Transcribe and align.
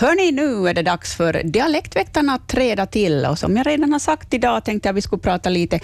Hörni, 0.00 0.32
nu 0.32 0.68
är 0.68 0.74
det 0.74 0.82
dags 0.82 1.14
för 1.14 1.42
Dialektväktarna 1.44 2.34
att 2.34 2.48
träda 2.48 2.86
till. 2.86 3.26
Och 3.26 3.38
som 3.38 3.56
jag 3.56 3.66
redan 3.66 3.92
har 3.92 3.98
sagt 3.98 4.34
idag 4.34 4.64
tänkte 4.64 4.88
jag 4.88 4.94
vi 4.94 5.02
skulle 5.02 5.22
prata 5.22 5.50
lite 5.50 5.80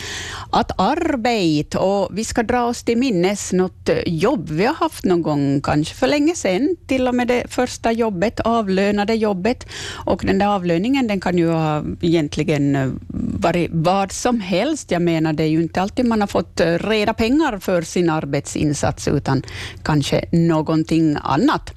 att 0.51 0.81
arbete 0.81 1.79
och 1.79 2.09
vi 2.13 2.25
ska 2.25 2.43
dra 2.43 2.65
oss 2.65 2.83
till 2.83 2.99
minnes 2.99 3.53
något 3.53 3.89
eh, 3.89 3.99
jobb 4.07 4.51
vi 4.51 4.67
har 4.67 4.75
haft 4.75 5.05
någon 5.05 5.23
gång, 5.23 5.61
kanske 5.61 5.95
för 5.95 6.07
länge 6.07 6.35
sedan, 6.35 6.77
till 6.87 7.09
och 7.09 7.15
med 7.15 7.29
det 7.29 7.45
första 7.49 7.93
jobbet, 7.93 8.41
avlönade 8.41 9.15
jobbet. 9.15 9.67
Och 9.93 10.23
den 10.27 10.39
där 10.39 10.47
avlöningen 10.47 11.07
den 11.07 11.21
kan 11.21 11.39
ju 11.39 11.51
ha 11.51 11.85
egentligen 12.01 12.77
eh, 12.77 12.91
varit 13.41 13.71
vad 13.73 14.13
som 14.13 14.41
helst. 14.41 14.91
Jag 14.91 15.03
menar, 15.03 15.33
det 15.33 15.43
är 15.43 15.49
ju 15.49 15.63
inte 15.63 15.83
alltid 15.83 16.05
man 16.05 16.21
har 16.21 16.29
fått 16.29 16.61
eh, 16.61 16.67
reda 16.67 17.15
pengar 17.15 17.59
för 17.59 17.83
sin 17.83 18.11
arbetsinsats, 18.11 19.09
utan 19.09 19.43
kanske 19.83 20.25
någonting 20.33 21.17
annat 21.23 21.75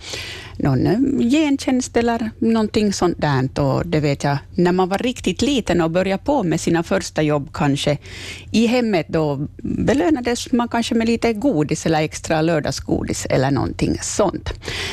någon 0.64 0.88
eh, 0.88 1.30
gentjänst 1.30 1.98
eller 1.98 2.32
någonting 2.39 2.93
sånt 2.93 3.18
där. 3.21 3.34
Och 3.59 3.88
det 3.88 4.00
vet 4.00 4.23
jag, 4.23 4.38
när 4.55 4.71
man 4.71 4.90
var 4.90 4.98
riktigt 4.98 5.41
liten 5.41 5.81
och 5.81 5.91
började 5.91 6.23
på 6.23 6.44
med 6.44 6.62
sina 6.62 6.84
första 6.84 7.21
jobb 7.21 7.49
kanske 7.54 7.98
i 8.52 8.66
hemmet, 8.66 9.07
då 9.09 9.48
belönades 9.63 10.52
man 10.52 10.68
kanske 10.68 10.95
med 10.95 11.07
lite 11.07 11.34
godis 11.34 11.85
eller 11.85 12.02
extra 12.02 12.41
lördagsgodis 12.41 13.26
eller 13.26 13.52
någonting 13.52 13.98
sånt. 14.02 14.49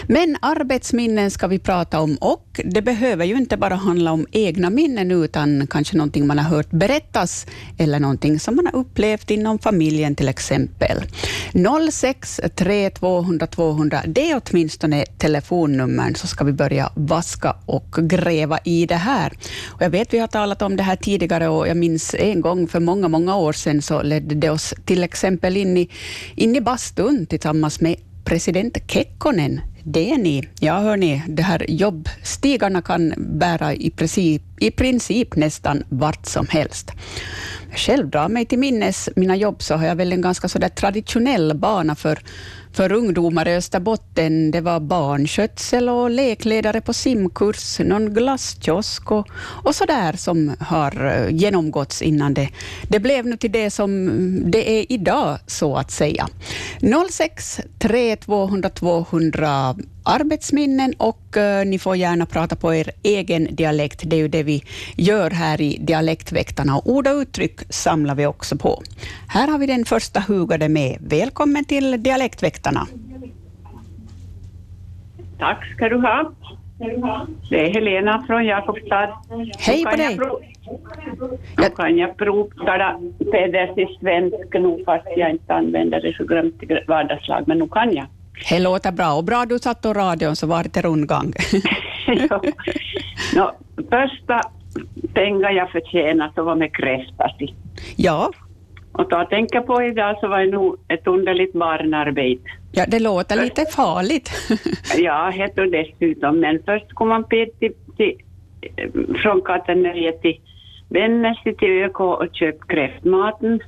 Men 0.07 0.37
arbetsminnen 0.43 1.31
ska 1.31 1.47
vi 1.47 1.59
prata 1.59 2.01
om 2.01 2.17
och 2.17 2.61
det 2.65 2.83
behöver 2.83 3.25
ju 3.25 3.37
inte 3.37 3.57
bara 3.57 3.75
handla 3.75 4.13
om 4.13 4.27
egna 4.33 4.71
minnen, 4.71 5.11
utan 5.11 5.67
kanske 5.67 5.97
någonting 5.97 6.27
man 6.27 6.39
har 6.39 6.57
hört 6.57 6.71
berättas 6.71 7.47
eller 7.79 8.01
någonting 8.01 8.41
som 8.41 8.57
man 8.57 8.67
har 8.67 8.77
upplevt 8.77 9.31
inom 9.31 9.59
familjen 9.59 10.15
till 10.15 10.29
exempel. 10.29 11.03
06 11.91 12.41
3200 12.55 13.47
200, 13.47 14.03
det 14.07 14.31
är 14.31 14.41
åtminstone 14.45 15.05
telefon 15.19 15.60
personnumren 15.61 16.15
så 16.15 16.27
ska 16.27 16.45
vi 16.45 16.53
börja 16.53 16.93
vaska 16.95 17.57
och 17.67 17.97
gräva 18.03 18.59
i 18.65 18.87
det 18.87 18.97
här. 18.97 19.33
Och 19.69 19.83
jag 19.83 19.91
vet 19.91 20.15
vi 20.15 20.19
har 20.19 20.29
talat 20.29 20.63
om 20.63 20.77
det 20.77 20.83
här 20.83 20.97
tidigare 20.97 21.49
och 21.49 21.69
jag 21.69 21.77
minns 21.77 22.15
en 22.15 22.41
gång 22.41 22.69
för 22.69 22.81
många, 22.81 23.09
många 23.09 23.37
år 23.37 23.53
sedan 23.53 23.83
så 23.83 24.03
ledde 24.03 24.35
det 24.35 24.51
oss 24.51 24.75
till 24.85 25.03
exempel 25.03 25.57
in 25.57 25.77
i, 25.77 25.89
in 26.37 26.57
i 26.57 26.61
bastun 26.61 27.27
tillsammans 27.27 27.81
med 27.81 27.97
president 28.25 28.79
Kekkonen. 28.87 29.61
Det 29.85 30.11
är 30.11 30.19
ni. 30.19 30.49
Ja, 30.61 30.79
hörni, 30.79 31.23
det 31.29 31.43
här 31.43 31.67
jobbstigarna 31.69 32.83
kan 32.83 33.15
bära 33.17 33.75
i 33.75 33.91
princip, 33.91 34.43
i 34.61 34.71
princip 34.71 35.37
nästan 35.37 35.85
vart 35.89 36.27
som 36.27 36.47
helst. 36.49 36.91
Själv 37.75 38.11
drar 38.11 38.29
mig 38.29 38.47
till 38.47 38.59
minnes 38.59 39.09
mina 39.17 39.37
jobb, 39.37 39.63
så 39.63 39.75
har 39.75 39.87
jag 39.87 39.97
väl 39.97 40.13
en 40.13 40.23
ganska 40.23 40.49
så 40.49 40.59
där 40.59 40.69
traditionell 40.69 41.55
bana 41.55 41.95
för 41.95 42.19
för 42.73 42.93
ungdomar 42.93 43.49
i 43.49 43.57
Österbotten. 43.57 44.51
Det 44.51 44.61
var 44.61 44.81
barnskötsel 44.81 45.89
och 45.89 46.11
lekledare 46.11 46.81
på 46.81 46.93
simkurs, 46.93 47.79
någon 47.79 48.15
glasskiosk 48.15 49.11
och, 49.11 49.29
och 49.65 49.75
så 49.75 49.85
där 49.85 50.13
som 50.13 50.57
har 50.61 51.07
eh, 51.07 51.35
genomgåtts 51.35 52.03
innan 52.03 52.35
det, 52.35 52.49
det 52.89 53.01
blev 53.01 53.27
nu 53.27 53.37
till 53.37 53.53
det 53.53 53.71
som 53.71 54.11
det 54.51 54.71
är 54.71 54.93
idag, 54.93 55.39
så 55.47 55.77
att 55.77 55.91
säga. 55.91 56.29
06 57.11 57.61
3 57.79 58.17
200 58.17 58.69
200 58.69 59.77
arbetsminnen 60.11 60.95
och 60.99 61.37
uh, 61.37 61.71
ni 61.71 61.79
får 61.79 61.97
gärna 61.97 62.27
prata 62.27 62.57
på 62.57 62.75
er 62.75 62.91
egen 63.03 63.55
dialekt. 63.55 64.03
Det 64.07 64.17
är 64.17 64.21
ju 64.21 64.29
det 64.29 64.43
vi 64.43 64.63
gör 64.97 65.31
här 65.31 65.61
i 65.61 65.79
Dialektväktarna 65.81 66.77
och 66.77 66.91
ord 66.91 67.07
och 67.07 67.17
uttryck 67.17 67.61
samlar 67.69 68.15
vi 68.15 68.27
också 68.27 68.57
på. 68.57 68.83
Här 69.29 69.49
har 69.49 69.59
vi 69.59 69.67
den 69.67 69.85
första 69.85 70.21
hugade 70.21 70.69
med. 70.69 70.99
Välkommen 71.01 71.65
till 71.65 72.03
Dialektväktarna. 72.03 72.87
Tack 75.39 75.73
ska 75.75 75.89
du 75.89 75.97
ha. 75.97 76.33
Det 77.51 77.67
är 77.67 77.75
Helena 77.75 78.25
från 78.27 78.45
Jakobstad. 78.45 79.09
Hej 79.59 79.85
på 79.85 79.97
dig. 79.97 80.19
Nu 81.57 81.71
kan 81.77 81.99
jag 81.99 82.17
provtala 82.17 83.01
pedersiskt 83.19 84.01
svensk 84.01 84.55
nu 84.55 84.83
fast 84.87 85.07
jag 85.17 85.31
inte 85.31 85.55
använder 85.55 86.01
det 86.01 86.13
så 86.13 86.25
grömt 86.25 86.63
i 86.63 86.85
vardagslag, 86.89 87.45
men 87.47 87.59
nu 87.59 87.69
kan 87.69 87.95
jag. 87.95 88.07
Det 88.49 88.59
låter 88.59 88.93
bra. 88.93 89.13
Och 89.13 89.25
bra 89.25 89.45
du 89.47 89.59
satt 89.59 89.87
och 89.87 89.97
radion 89.97 90.37
så 90.37 90.47
var 90.47 90.67
det 90.73 90.83
rundgång. 90.83 91.33
ja. 92.07 92.43
no, 93.35 93.51
första 93.91 94.41
pengar 95.15 95.51
jag 95.51 95.71
förtjänade 95.71 96.33
så 96.35 96.43
var 96.43 96.55
med 96.55 96.77
kräftasi. 96.77 97.55
Ja. 97.97 98.33
Och 98.93 99.13
att 99.13 99.31
tänka 99.31 99.61
på 99.61 99.83
idag 99.83 100.17
så 100.21 100.29
var 100.29 100.41
det 100.41 100.51
nog 100.51 100.77
ett 100.89 101.07
underligt 101.07 101.53
barnarbete. 101.53 102.51
Ja, 102.73 102.85
det 102.89 102.99
låter 102.99 103.37
först, 103.37 103.59
lite 103.59 103.71
farligt. 103.71 104.31
ja, 104.97 105.33
och 105.57 105.71
dessutom. 105.71 106.41
Men 106.41 106.63
först 106.65 106.95
kom 106.95 107.09
man 107.09 107.29
till, 107.29 107.49
till, 107.97 108.15
från 109.23 109.43
Kataneriet 109.43 110.23
till 110.23 110.41
Vännäs 110.89 111.39
till 111.43 111.69
ÖK 111.69 112.01
och 112.01 112.27
köpte 112.33 112.75
kräftmaten. 112.75 113.61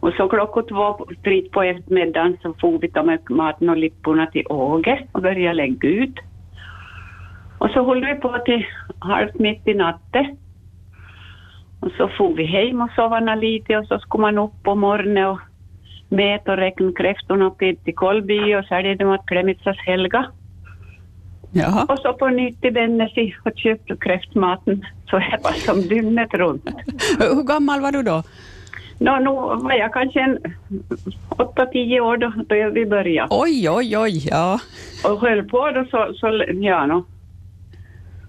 Och 0.00 0.12
så 0.12 0.28
klockan 0.28 0.66
två 0.66 1.06
fritt 1.24 1.50
på 1.50 1.62
eftermiddagen 1.62 2.36
så 2.42 2.54
for 2.60 2.78
vi 2.78 2.88
ta 2.88 3.02
med 3.02 3.30
maten 3.30 3.68
och 3.68 3.76
lipporna 3.76 4.26
till 4.26 4.46
Åge 4.48 5.06
och 5.12 5.22
började 5.22 5.54
lägga 5.54 5.88
ut. 5.88 6.18
Och 7.58 7.70
så 7.70 7.84
höll 7.84 8.04
vi 8.04 8.14
på 8.14 8.38
till 8.44 8.66
halvt 8.98 9.38
mitt 9.38 9.68
i 9.68 9.74
natten. 9.74 10.36
Och 11.80 11.92
så 11.96 12.08
for 12.08 12.34
vi 12.34 12.44
hem 12.44 12.80
och 12.80 12.90
sovade 12.96 13.36
lite 13.36 13.76
och 13.76 13.86
så 13.86 13.98
skulle 13.98 14.22
man 14.22 14.38
upp 14.38 14.62
på 14.62 14.74
morgonen 14.74 15.26
och 15.26 15.38
mäta 16.08 16.52
och 16.52 16.58
räkna 16.58 16.92
kräftorna 16.92 17.46
upp 17.46 17.58
till 17.58 17.94
Kolby 17.94 18.54
och 18.54 18.64
sälja 18.64 18.94
dem 18.94 19.08
åt 19.08 19.26
Klemitsas 19.26 19.76
Helga. 19.86 20.26
Jaha. 21.52 21.86
Och 21.88 21.98
så 21.98 22.12
på 22.12 22.28
nytt 22.28 22.64
i 22.64 22.70
Vännäs 22.70 23.12
och 23.44 23.52
köpte 23.56 23.96
kräftmaten. 23.96 24.84
Så 25.10 25.18
det 25.18 25.38
var 25.42 25.52
som 25.66 25.80
dygnet 25.80 26.34
runt. 26.34 26.68
Hur 27.18 27.42
gammal 27.42 27.80
var 27.80 27.92
du 27.92 28.02
då? 28.02 28.22
No, 29.00 29.18
nu 29.18 29.30
var 29.62 29.72
jag 29.72 29.92
kanske 29.92 30.20
en 30.20 30.38
åtta, 31.28 31.66
tio 31.66 32.00
år 32.00 32.16
då, 32.16 32.32
då 32.46 32.70
vi 32.70 32.86
började. 32.86 33.28
Oj, 33.30 33.70
oj, 33.70 33.98
oj, 33.98 34.28
ja. 34.30 34.60
Och 35.04 35.20
höll 35.20 35.44
på 35.44 35.70
då 35.70 35.84
så, 35.90 36.14
så 36.14 36.44
ja, 36.60 36.86
no. 36.86 37.04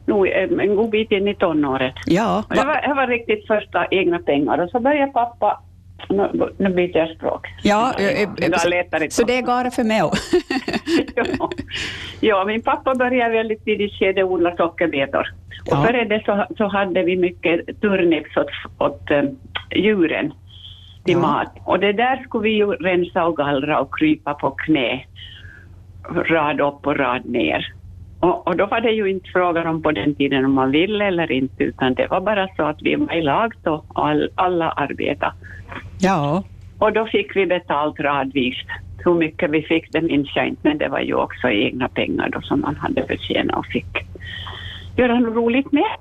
nu 0.06 0.32
en 0.62 0.76
god 0.76 0.90
bit 0.90 1.12
in 1.12 1.28
i 1.28 1.36
tonåret. 1.36 1.94
Ja. 2.06 2.44
Det 2.50 2.66
var, 2.66 2.88
det 2.88 2.94
var 2.94 3.08
riktigt 3.08 3.48
första 3.48 3.86
egna 3.92 4.20
pengar 4.20 4.58
och 4.58 4.70
så 4.70 4.80
började 4.80 5.12
pappa 5.12 5.62
nu, 6.10 6.54
nu 6.58 6.70
byter 6.70 6.98
jag 6.98 7.16
språk. 7.16 7.48
Ja, 7.64 7.94
ja, 7.98 8.12
ja 8.38 8.58
så, 8.58 8.70
så 9.10 9.24
det 9.24 9.42
går 9.42 9.70
för 9.70 9.84
mig 9.84 9.98
ja. 11.16 11.50
ja, 12.20 12.46
min 12.46 12.62
pappa 12.62 12.96
började 12.96 13.34
väldigt 13.34 13.66
tidigt 13.66 13.94
skede 13.94 14.24
odla 14.24 14.56
sockerbetor. 14.56 15.28
Och 15.66 15.78
ja. 15.78 15.84
före 15.84 16.06
det 16.06 16.22
så, 16.26 16.46
så 16.58 16.68
hade 16.68 17.04
vi 17.04 17.18
mycket 17.18 17.82
turnips 17.82 18.38
åt, 18.38 18.48
åt 18.78 19.12
um, 19.12 19.40
djuren 19.76 20.34
till 21.04 21.14
ja. 21.14 21.20
mat. 21.20 21.52
Och 21.66 21.80
det 21.80 21.94
där 21.94 22.24
skulle 22.24 22.44
vi 22.44 22.50
ju 22.50 22.72
rensa 22.72 23.26
och 23.26 23.38
gallra 23.38 23.80
och 23.80 23.98
krypa 23.98 24.34
på 24.34 24.52
knä, 24.52 25.06
rad 26.10 26.62
upp 26.62 26.88
och 26.88 26.98
rad 26.98 27.26
ner. 27.26 27.74
Och, 28.20 28.48
och, 28.48 28.58
då 28.58 28.66
var 28.66 28.82
det 28.82 28.92
ju 28.92 29.10
inte 29.10 29.30
frågan 29.30 29.68
om 29.68 29.82
på 29.82 29.92
den 29.92 30.16
tiden 30.16 30.46
om 30.46 30.54
man 30.54 30.72
ville 30.72 31.06
eller 31.06 31.32
inte, 31.32 31.64
utan 31.64 31.94
det 31.94 32.08
var 32.08 32.22
bara 32.22 32.48
så 32.56 32.64
att 32.64 32.82
vi 32.82 32.96
var 32.96 33.14
i 33.14 33.22
lag 33.22 33.54
då 33.64 33.84
och 33.88 34.10
all, 34.10 34.30
alla 34.36 34.72
arbetade. 34.72 35.34
Ja. 36.00 36.44
Och 36.80 36.94
då 36.94 37.06
fick 37.06 37.36
vi 37.36 37.46
betalt 37.46 38.00
radvis. 38.00 38.56
Hur 39.06 39.14
mycket 39.14 39.50
vi 39.50 39.62
fick 39.62 39.92
det 39.92 40.02
minns 40.02 40.36
jag 40.36 40.48
inte, 40.48 40.62
men 40.68 40.78
det 40.78 40.88
var 40.88 41.00
ju 41.00 41.14
också 41.14 41.50
egna 41.50 41.88
pengar 41.88 42.30
då 42.30 42.42
som 42.42 42.62
man 42.62 42.76
hade 42.76 43.08
förtjänat 43.08 43.58
och 43.58 43.66
fick 43.66 43.98
göra 44.98 45.20
något 45.20 45.36
roligt 45.36 45.72
med. 45.72 45.92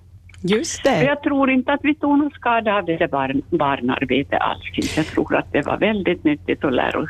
Just 0.43 0.85
det. 0.85 1.03
Jag 1.03 1.23
tror 1.23 1.51
inte 1.51 1.73
att 1.73 1.81
vi 1.83 1.95
tog 1.95 2.19
någon 2.19 2.31
skada 2.31 2.75
av 2.75 2.85
det 2.85 2.97
där 2.97 3.09
barn, 3.09 3.43
barnarbete 3.51 4.37
alls. 4.37 4.97
Jag 4.97 5.07
tror 5.07 5.37
att 5.37 5.53
det 5.53 5.67
var 5.67 5.77
väldigt 5.77 6.25
nyttigt 6.25 6.65
och 6.65 6.73
läro, 6.73 7.07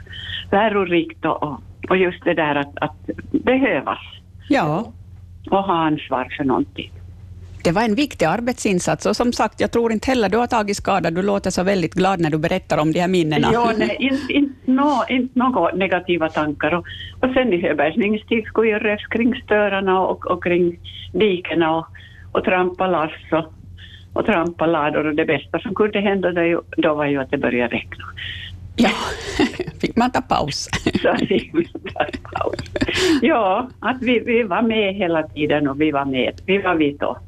lärorikt 0.52 1.24
och, 1.24 1.60
och 1.88 1.96
just 1.96 2.24
det 2.24 2.34
där 2.34 2.54
att, 2.54 2.78
att 2.80 2.96
behövas. 3.30 3.98
Ja. 4.48 4.92
Och 5.50 5.62
ha 5.62 5.74
ansvar 5.74 6.34
för 6.36 6.44
någonting. 6.44 6.90
Det 7.64 7.72
var 7.72 7.82
en 7.82 7.94
viktig 7.94 8.26
arbetsinsats 8.26 9.06
och 9.06 9.16
som 9.16 9.32
sagt, 9.32 9.60
jag 9.60 9.70
tror 9.70 9.92
inte 9.92 10.10
heller 10.10 10.28
du 10.28 10.38
har 10.38 10.46
tagit 10.46 10.76
skada. 10.76 11.10
Du 11.10 11.22
låter 11.22 11.50
så 11.50 11.62
väldigt 11.62 11.94
glad 11.94 12.20
när 12.20 12.30
du 12.30 12.38
berättar 12.38 12.78
om 12.78 12.92
de 12.92 13.00
här 13.00 13.08
minnena. 13.08 13.50
Ja, 13.52 13.72
nej, 13.78 13.96
inte, 14.00 14.32
inte, 14.32 14.70
no, 14.70 15.04
inte 15.08 15.38
några 15.38 15.74
negativa 15.74 16.28
tankar. 16.28 16.74
Och, 16.74 16.84
och 17.20 17.34
sen 17.34 17.52
i 17.52 17.60
höbärgningstid 17.60 18.44
skulle 18.44 18.70
jag 18.70 18.84
rös 18.84 19.06
kring 19.06 19.34
störarna 19.44 20.00
och, 20.00 20.26
och 20.26 20.44
kring 20.44 20.78
dikena 21.12 21.76
och, 21.76 21.86
och 22.32 22.44
trampa 22.44 22.86
lass 22.86 23.12
och, 23.32 23.52
och 24.12 24.26
trampa 24.26 24.66
lador 24.66 25.06
och 25.06 25.14
det 25.14 25.24
bästa 25.24 25.58
som 25.58 25.74
kunde 25.74 26.00
hända 26.00 26.32
då, 26.32 26.62
då 26.76 26.94
var 26.94 27.06
ju 27.06 27.20
att 27.20 27.30
det 27.30 27.38
började 27.38 27.74
räkna. 27.76 28.04
Ja, 28.76 28.90
fick 29.80 29.96
man 29.96 30.10
ta 30.10 30.20
paus? 30.20 30.68
Så 31.02 31.26
fick 31.26 31.52
man 31.52 31.64
ta 31.64 32.04
paus. 32.32 32.60
Ja, 33.22 33.68
att 33.80 34.02
vi, 34.02 34.18
vi 34.18 34.42
var 34.42 34.62
med 34.62 34.94
hela 34.94 35.22
tiden 35.22 35.68
och 35.68 35.80
vi 35.80 35.90
var 35.90 36.04
med. 36.04 36.40
Vi 36.46 36.58
var 36.58 36.74
vi 36.74 36.92
då. 36.92 37.18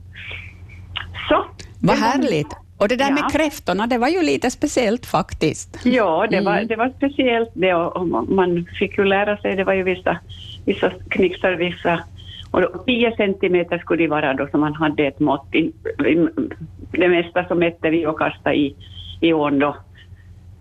Så. 1.28 1.44
Vad 1.80 1.96
härligt. 1.96 2.56
Och 2.76 2.88
det 2.88 2.96
där 2.96 3.08
ja. 3.08 3.14
med 3.14 3.32
kräftorna, 3.32 3.86
det 3.86 3.98
var 3.98 4.08
ju 4.08 4.22
lite 4.22 4.50
speciellt 4.50 5.06
faktiskt. 5.06 5.78
Ja, 5.84 6.26
det 6.30 6.40
var, 6.40 6.52
mm. 6.52 6.66
det 6.66 6.76
var 6.76 6.92
speciellt 6.96 7.50
det 7.54 7.74
och 7.74 8.06
man 8.28 8.66
fick 8.78 8.98
ju 8.98 9.04
lära 9.04 9.36
sig, 9.36 9.56
det 9.56 9.64
var 9.64 9.72
ju 9.72 9.82
vissa, 9.82 10.18
vissa 10.66 10.90
knixar, 11.08 11.52
vissa 11.52 12.00
Och 12.52 12.60
då, 12.62 12.68
10 12.86 13.16
centimeter 13.16 13.78
skulle 13.78 14.02
det 14.02 14.08
vara 14.08 14.34
då 14.34 14.48
som 14.50 14.60
man 14.60 14.74
hade 14.74 15.06
ett 15.06 15.20
mått. 15.20 15.46
Det 16.90 17.08
mesta 17.08 17.44
så 17.48 17.54
mätte 17.54 17.90
vi 17.90 18.06
och 18.06 18.18
kastade 18.18 18.56
i, 18.56 18.76
i 19.20 19.32
ån 19.32 19.58
då 19.58 19.76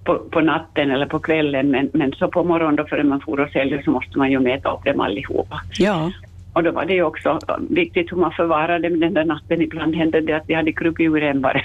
på, 0.03 0.15
på 0.19 0.41
natten 0.41 0.91
eller 0.91 1.05
på 1.05 1.19
kvällen, 1.19 1.71
men, 1.71 1.89
men 1.93 2.11
så 2.13 2.27
på 2.27 2.43
morgonen 2.43 2.75
då 2.75 2.85
före 2.85 3.03
man 3.03 3.21
for 3.21 3.39
och 3.39 3.49
säljer 3.49 3.81
så 3.81 3.91
måste 3.91 4.17
man 4.17 4.31
ju 4.31 4.39
mäta 4.39 4.71
upp 4.73 4.85
dem 4.85 4.99
allihopa. 4.99 5.61
Ja. 5.79 6.11
Och 6.53 6.63
då 6.63 6.71
var 6.71 6.85
det 6.85 6.93
ju 6.93 7.03
också 7.03 7.39
viktigt 7.69 8.11
hur 8.11 8.17
man 8.17 8.31
förvarade 8.31 8.89
dem 8.89 8.99
den 8.99 9.13
där 9.13 9.25
natten. 9.25 9.61
Ibland 9.61 9.95
hände 9.95 10.21
det 10.21 10.33
att 10.33 10.47
de 10.47 10.53
hade 10.53 10.71
krupit 10.71 11.05
ur 11.09 11.23
en 11.23 11.41
bara. 11.41 11.61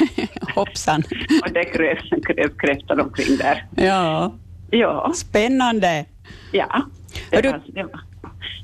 Hoppsan. 0.54 1.02
och 1.46 1.52
det 1.52 1.64
kröp, 1.64 1.98
kröp 2.26 2.58
kräftor 2.58 3.00
omkring 3.00 3.36
där. 3.36 3.64
Ja. 3.76 4.32
Ja, 4.70 5.12
Spännande. 5.14 6.04
ja. 6.52 6.82
Det, 7.30 7.36
Hör 7.36 7.42
du- 7.42 7.72
det, 7.72 7.82
var, 7.82 8.00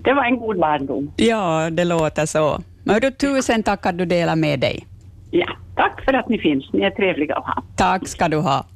det 0.04 0.12
var 0.14 0.24
en 0.24 0.38
god 0.38 0.58
barndom. 0.60 1.12
Ja, 1.16 1.70
det 1.70 1.84
låter 1.84 2.26
så. 2.26 2.60
Men 2.84 3.00
du, 3.00 3.10
tusen 3.10 3.62
tack 3.62 3.86
att 3.86 3.98
du 3.98 4.04
delar 4.04 4.36
med 4.36 4.60
dig. 4.60 4.86
Ja, 5.30 5.46
tack 5.76 6.04
för 6.04 6.12
att 6.12 6.28
ni 6.28 6.38
finns. 6.38 6.72
Ni 6.72 6.82
är 6.82 6.90
trevliga 6.90 7.34
att 7.34 7.44
ha. 7.44 7.62
Tack 7.76 8.08
ska 8.08 8.28
du 8.28 8.36
ha. 8.36 8.66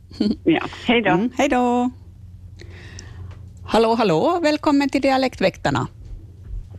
Ja, 0.45 0.61
hej 0.87 1.03
då. 1.03 1.11
Mm, 1.11 1.31
hej 1.39 1.49
då. 1.49 1.91
Hallå, 3.67 3.95
hallå. 3.95 4.41
Välkommen 4.43 4.89
till 4.89 5.01
Dialektväktarna. 5.01 5.87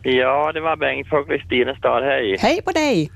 Ja, 0.02 0.52
det 0.52 0.60
var 0.60 0.76
Bengt 0.76 1.08
från 1.08 1.24
Kristinestad. 1.24 2.02
Hej. 2.04 2.36
Hej 2.40 2.62
på 2.62 2.70
dig. 2.72 3.10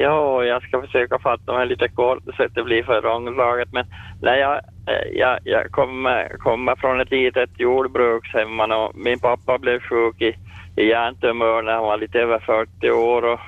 Ja, 0.00 0.44
jag 0.44 0.62
ska 0.62 0.80
försöka 0.80 1.18
fatta 1.18 1.52
mig 1.52 1.66
lite 1.66 1.88
kort 1.88 2.24
så 2.36 2.42
att 2.42 2.54
det 2.54 2.62
blir 2.64 2.82
för 2.82 3.02
långdraget. 3.02 3.68
Men 3.72 3.86
nej, 4.22 4.40
jag, 4.40 4.60
Eh, 4.86 5.18
jag, 5.18 5.38
jag 5.44 5.70
kommer, 5.70 6.28
kommer 6.28 6.76
från 6.76 7.00
ett 7.00 7.10
litet 7.10 7.50
jordbruk 7.56 8.34
hemma 8.34 8.76
och 8.76 8.96
min 8.96 9.18
pappa 9.18 9.58
blev 9.58 9.80
sjuk 9.80 10.22
i, 10.22 10.36
i 10.76 10.88
hjärntumör 10.88 11.62
när 11.62 11.72
han 11.72 11.82
var 11.82 11.96
lite 11.96 12.18
över 12.18 12.38
40 12.38 12.90
år. 12.90 13.22
Och, 13.24 13.40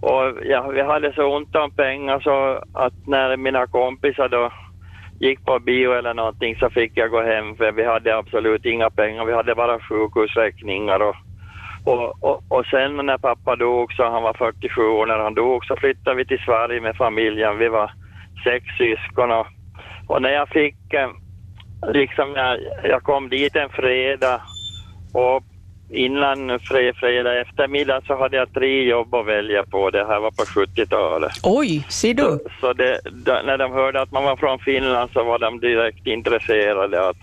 och 0.00 0.38
ja, 0.44 0.68
vi 0.68 0.82
hade 0.82 1.12
så 1.12 1.36
ont 1.36 1.56
om 1.56 1.70
pengar 1.70 2.20
så 2.20 2.64
att 2.72 3.06
när 3.06 3.36
mina 3.36 3.66
kompisar 3.66 4.28
då 4.28 4.52
gick 5.20 5.44
på 5.44 5.58
bio 5.58 5.92
eller 5.92 6.14
någonting 6.14 6.56
så 6.56 6.70
fick 6.70 6.92
jag 6.94 7.10
gå 7.10 7.22
hem 7.22 7.56
för 7.56 7.72
vi 7.72 7.84
hade 7.84 8.16
absolut 8.16 8.64
inga 8.64 8.90
pengar. 8.90 9.24
Vi 9.24 9.32
hade 9.32 9.54
bara 9.54 9.80
sjukhusräkningar 9.80 11.00
och 11.02 11.16
och, 11.84 12.24
och, 12.24 12.42
och 12.48 12.66
sen 12.66 12.96
när 12.96 13.18
pappa 13.18 13.56
dog, 13.56 13.92
så 13.92 14.10
han 14.10 14.22
var 14.22 14.34
47 14.34 14.82
år 14.82 15.06
när 15.06 15.18
han 15.18 15.34
dog, 15.34 15.64
så 15.64 15.76
flyttade 15.76 16.16
vi 16.16 16.24
till 16.24 16.38
Sverige 16.38 16.80
med 16.80 16.96
familjen. 16.96 17.58
Vi 17.58 17.68
var 17.68 17.92
sex 18.44 18.64
syskon 18.78 19.30
och, 19.30 19.46
och 20.12 20.22
när 20.22 20.30
jag 20.30 20.48
fick, 20.48 20.94
eh, 20.94 21.10
liksom 21.92 22.32
jag, 22.36 22.58
jag 22.84 23.02
kom 23.02 23.28
dit 23.28 23.56
en 23.56 23.68
fredag 23.68 24.40
och 25.12 25.42
innan 25.90 26.58
fre, 26.60 26.92
fredag 26.94 27.40
eftermiddag 27.40 28.00
så 28.06 28.18
hade 28.18 28.36
jag 28.36 28.52
tre 28.54 28.84
jobb 28.84 29.14
att 29.14 29.26
välja 29.26 29.64
på. 29.64 29.90
Det 29.90 30.06
här 30.06 30.20
var 30.20 30.30
på 30.30 30.42
70-talet. 30.42 31.32
Oj, 31.42 31.86
ser 31.88 32.14
du? 32.14 32.22
Så, 32.22 32.38
så 32.60 32.72
det, 32.72 33.00
då, 33.12 33.40
när 33.44 33.58
de 33.58 33.72
hörde 33.72 34.00
att 34.02 34.12
man 34.12 34.24
var 34.24 34.36
från 34.36 34.58
Finland 34.58 35.10
så 35.12 35.24
var 35.24 35.38
de 35.38 35.60
direkt 35.60 36.06
intresserade 36.06 37.08
att, 37.08 37.16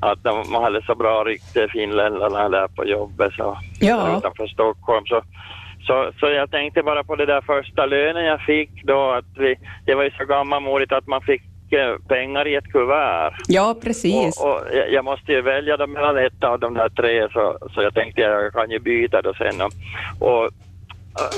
att 0.00 0.22
de, 0.22 0.52
man 0.52 0.62
hade 0.62 0.82
så 0.82 0.94
bra 0.94 1.24
rykte, 1.24 1.68
finländarna 1.68 2.48
där 2.48 2.68
på 2.68 2.84
jobbet 2.84 3.32
så, 3.32 3.58
Ja. 3.80 4.18
utanför 4.18 4.46
Stockholm. 4.46 5.06
Så, 5.06 5.22
så, 5.86 6.12
så 6.20 6.26
jag 6.26 6.50
tänkte 6.50 6.82
bara 6.82 7.04
på 7.04 7.16
det 7.16 7.26
där 7.26 7.40
första 7.40 7.86
lönen 7.86 8.24
jag 8.24 8.40
fick 8.40 8.70
då, 8.84 9.10
att 9.10 9.24
vi, 9.38 9.54
det 9.86 9.94
var 9.94 10.04
ju 10.04 10.10
så 10.10 10.24
gammalmodigt 10.24 10.92
att 10.92 11.06
man 11.06 11.20
fick 11.22 11.42
eh, 11.72 11.96
pengar 12.08 12.48
i 12.48 12.54
ett 12.54 12.72
kuvert. 12.72 13.32
Ja, 13.48 13.76
precis. 13.82 14.40
Och, 14.40 14.56
och 14.56 14.62
jag, 14.90 15.04
måste 15.04 15.32
ju 15.32 15.42
välja 15.42 15.76
dem 15.76 15.92
mellan 15.92 16.18
ett 16.18 16.44
av 16.44 16.60
de 16.60 16.74
där 16.74 16.88
tre 16.88 17.28
så, 17.32 17.58
så 17.74 17.82
jag 17.82 17.94
tänkte 17.94 18.20
jag 18.20 18.52
kan 18.52 18.70
ju 18.70 18.78
byta 18.78 19.22
då 19.22 19.34
sen. 19.34 19.60
Och, 19.60 19.72
och 20.28 20.50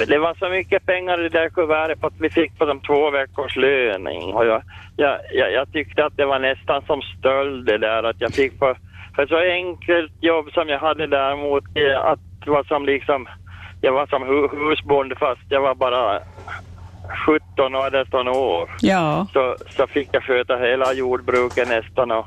det 0.06 0.18
var 0.18 0.34
så 0.34 0.48
mycket 0.48 0.86
pengar 0.86 1.20
i 1.20 1.22
det 1.22 1.38
där 1.38 1.48
kuvertet 1.48 2.00
på 2.00 2.06
att 2.06 2.20
vi 2.20 2.30
fick 2.30 2.58
på 2.58 2.64
de 2.64 2.80
två 2.80 3.10
veckors 3.10 3.56
löning 3.56 4.34
och 4.34 4.46
jag, 4.46 4.62
jag, 4.96 5.18
jag, 5.32 5.52
jag 5.52 5.72
tyckte 5.72 6.04
att 6.04 6.16
det 6.16 6.26
var 6.26 6.38
nästan 6.38 6.82
som 6.86 7.02
stöld 7.02 7.66
det 7.66 7.78
där 7.78 8.02
att 8.02 8.20
jag 8.20 8.34
fick 8.34 8.58
på 8.58 8.74
för 9.16 9.26
så 9.26 9.36
enkelt 9.36 10.12
jobb 10.20 10.50
som 10.52 10.68
jag 10.68 10.78
hade 10.78 11.06
där 11.06 11.36
mot 11.36 11.64
eh, 11.74 12.04
att 12.04 12.20
det 12.44 12.50
var 12.50 12.64
som 12.64 12.86
liksom 12.86 13.28
jag 13.80 13.92
var 13.92 14.06
som 14.06 14.22
hu, 14.22 14.48
husbond 14.48 15.18
fast 15.18 15.42
jag 15.48 15.60
var 15.60 15.74
bara 15.74 16.20
17 17.26 17.74
och 17.74 17.80
18 17.84 18.28
år 18.28 18.70
Ja. 18.80 19.26
så, 19.32 19.56
så 19.76 19.86
fick 19.86 20.08
jag 20.12 20.22
sköta 20.24 20.56
hela 20.56 20.92
jordbruket 20.92 21.68
nästan 21.68 22.10
och, 22.10 22.26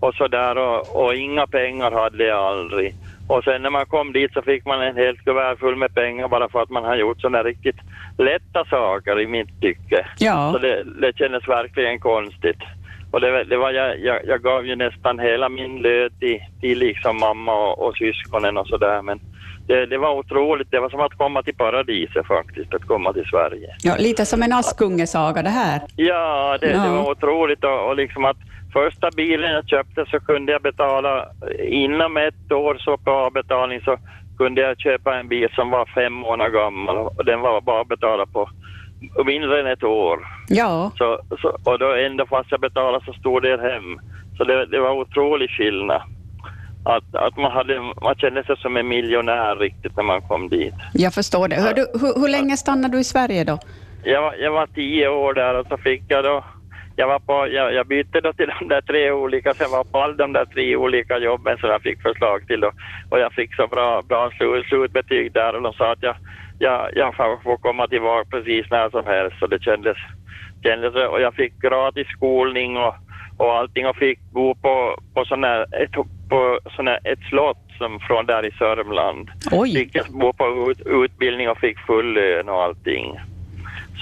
och 0.00 0.14
sådär 0.14 0.58
och, 0.58 1.04
och 1.04 1.14
inga 1.14 1.46
pengar 1.46 1.90
hade 1.90 2.24
jag 2.24 2.38
aldrig. 2.38 2.94
Och 3.28 3.44
sen 3.44 3.62
när 3.62 3.70
man 3.70 3.86
kom 3.86 4.12
dit 4.12 4.32
så 4.32 4.42
fick 4.42 4.66
man 4.66 4.82
en 4.82 4.96
helt 4.96 5.24
kuvert 5.24 5.56
full 5.58 5.76
med 5.76 5.94
pengar 5.94 6.28
bara 6.28 6.48
för 6.48 6.62
att 6.62 6.70
man 6.70 6.84
har 6.84 6.96
gjort 6.96 7.20
sådana 7.20 7.42
riktigt 7.42 7.76
lätta 8.18 8.64
saker 8.64 9.20
i 9.20 9.26
mitt 9.26 9.60
tycke. 9.60 10.06
Så 10.16 10.24
Ja. 10.24 10.58
det, 10.62 10.84
det 11.00 11.16
kändes 11.16 11.48
verkligen 11.48 11.98
konstigt. 12.00 12.58
Och 13.10 13.20
det, 13.20 13.44
det 13.44 13.56
var, 13.56 13.70
jag, 13.70 14.00
jag, 14.00 14.20
jag 14.26 14.42
gav 14.42 14.66
ju 14.66 14.76
nästan 14.76 15.18
hela 15.18 15.48
min 15.48 15.78
lön 15.82 16.10
till, 16.20 16.40
till 16.60 16.78
liksom 16.78 17.20
mamma 17.20 17.52
och, 17.54 17.86
och 17.86 17.96
syskonen 17.96 18.56
och 18.56 18.66
sådär 18.68 19.02
men 19.02 19.20
det, 19.66 19.86
det 19.86 19.98
var 19.98 20.14
otroligt, 20.18 20.70
det 20.70 20.80
var 20.80 20.90
som 20.90 21.00
att 21.00 21.18
komma 21.18 21.42
till 21.42 21.56
paradiset 21.56 22.26
faktiskt, 22.26 22.74
att 22.74 22.86
komma 22.86 23.12
till 23.12 23.24
Sverige. 23.24 23.68
ja. 23.82 23.96
Lite 23.98 24.24
som 24.26 24.42
en 24.42 24.52
Askungesaga 24.52 25.42
det 25.42 25.50
här. 25.50 25.80
Ja, 25.96 26.58
det, 26.60 26.70
Ja. 26.70 26.82
det 26.82 26.88
var 26.90 27.10
otroligt 27.10 27.64
och, 27.64 27.88
och 27.88 27.96
liksom 27.96 28.24
att 28.24 28.36
första 28.72 29.10
bilen 29.16 29.52
jag 29.52 29.68
köpte 29.68 30.04
så 30.10 30.20
kunde 30.20 30.52
jag 30.52 30.62
betala 30.62 31.26
inom 31.68 32.16
ett 32.16 32.52
år 32.52 32.76
så 32.78 32.96
på 32.96 33.10
avbetalning 33.10 33.80
så 33.80 33.96
kunde 34.38 34.60
jag 34.60 34.78
köpa 34.80 35.16
en 35.16 35.28
bil 35.28 35.48
som 35.54 35.70
var 35.70 35.86
fem 35.94 36.12
månader 36.12 36.50
gammal 36.50 36.96
och 36.96 37.24
den 37.24 37.40
var 37.40 37.60
bara 37.60 37.84
betalad 37.84 38.32
på 38.32 38.48
mindre 39.24 39.60
än 39.60 39.66
ett 39.66 39.84
år. 39.84 40.18
Ja. 40.48 40.92
Så, 40.98 41.20
så, 41.42 41.58
och 41.64 41.78
då 41.78 41.92
ändå 41.94 42.26
fast 42.26 42.50
jag 42.50 42.60
betalade 42.60 43.04
så 43.04 43.12
stor 43.12 43.40
del 43.40 43.60
hem. 43.60 44.00
Så 44.36 44.44
det, 44.44 44.66
det 44.66 44.80
var 44.80 44.90
otrolig 44.90 45.50
skillnad. 45.50 46.02
Att, 46.86 47.14
att 47.14 47.36
man, 47.36 47.52
hade, 47.52 47.80
man 48.02 48.14
kände 48.14 48.44
sig 48.44 48.56
som 48.56 48.76
en 48.76 48.88
miljonär 48.88 49.56
riktigt 49.56 49.96
när 49.96 50.04
man 50.04 50.20
kom 50.20 50.48
dit. 50.48 50.74
Jag 50.92 51.14
förstår 51.14 51.48
det. 51.48 51.56
Hör 51.56 51.74
du, 51.74 51.86
hur, 52.00 52.20
hur 52.20 52.28
länge 52.28 52.56
stannade 52.56 52.96
du 52.96 53.00
i 53.00 53.04
Sverige 53.04 53.44
då? 53.44 53.58
Jag, 54.04 54.22
var- 54.22 54.34
jag 54.34 54.52
var 54.52 54.66
tio 54.66 55.08
år 55.08 55.34
där 55.34 55.54
och 55.54 55.66
så 55.66 55.76
fick 55.76 56.02
jag 56.08 56.24
då, 56.24 56.44
jag 56.96 57.08
var 57.08 57.18
på, 57.18 57.48
jag, 57.52 57.74
jag 57.74 57.86
bytte 57.86 58.20
då 58.20 58.32
till 58.32 58.50
de 58.60 58.68
där 58.68 58.80
tre 58.80 59.10
olika, 59.12 59.54
så 59.54 59.62
jag 59.62 59.68
var 59.70 59.84
på 59.84 59.98
alla 59.98 60.12
de 60.14 60.32
där 60.32 60.44
tre 60.44 60.76
olika 60.76 61.18
jobben 61.18 61.58
som 61.58 61.68
jag 61.70 61.82
fick 61.82 62.02
förslag 62.02 62.46
till 62.46 62.64
och, 62.64 62.72
och 63.08 63.18
jag 63.18 63.32
fick 63.32 63.54
så 63.54 63.66
bra, 63.66 64.02
bra 64.02 64.30
slut, 64.30 64.66
slutbetyg 64.66 65.32
där 65.32 65.54
och 65.56 65.62
de 65.62 65.72
sa 65.72 65.92
att 65.92 66.02
jag, 66.02 66.16
jag, 66.58 66.90
jag 66.94 67.16
får 67.16 67.42
får 67.42 67.56
komma 67.56 67.86
tillbaka 67.88 68.28
precis 68.30 68.66
när 68.70 68.90
som 68.90 69.06
helst 69.06 69.36
så 69.38 69.46
det 69.46 69.62
kändes, 69.62 69.96
kändes 70.62 70.94
och 70.94 71.20
jag 71.20 71.34
fick 71.34 71.60
gratis 71.60 72.06
skolning 72.08 72.76
och, 72.76 72.94
och 73.36 73.56
allting 73.56 73.86
och 73.86 73.96
fick 73.96 74.20
bo 74.32 74.54
på, 74.54 74.98
på 75.14 75.24
sån 75.24 75.44
här, 75.44 75.82
ett, 75.82 75.92
på 76.28 76.60
sån 76.76 76.86
här, 76.86 76.98
ett 77.04 77.18
slott 77.28 77.64
som 77.78 78.00
från 78.00 78.26
där 78.26 78.46
i 78.46 78.50
Sörmland. 78.50 79.30
Oj. 79.52 79.72
Fick 79.74 80.08
bo 80.08 80.32
på 80.32 80.70
ut, 80.70 80.80
utbildning 80.86 81.50
och 81.50 81.58
fick 81.58 81.78
full 81.78 82.14
lön 82.14 82.48
och 82.48 82.62
allting. 82.62 83.20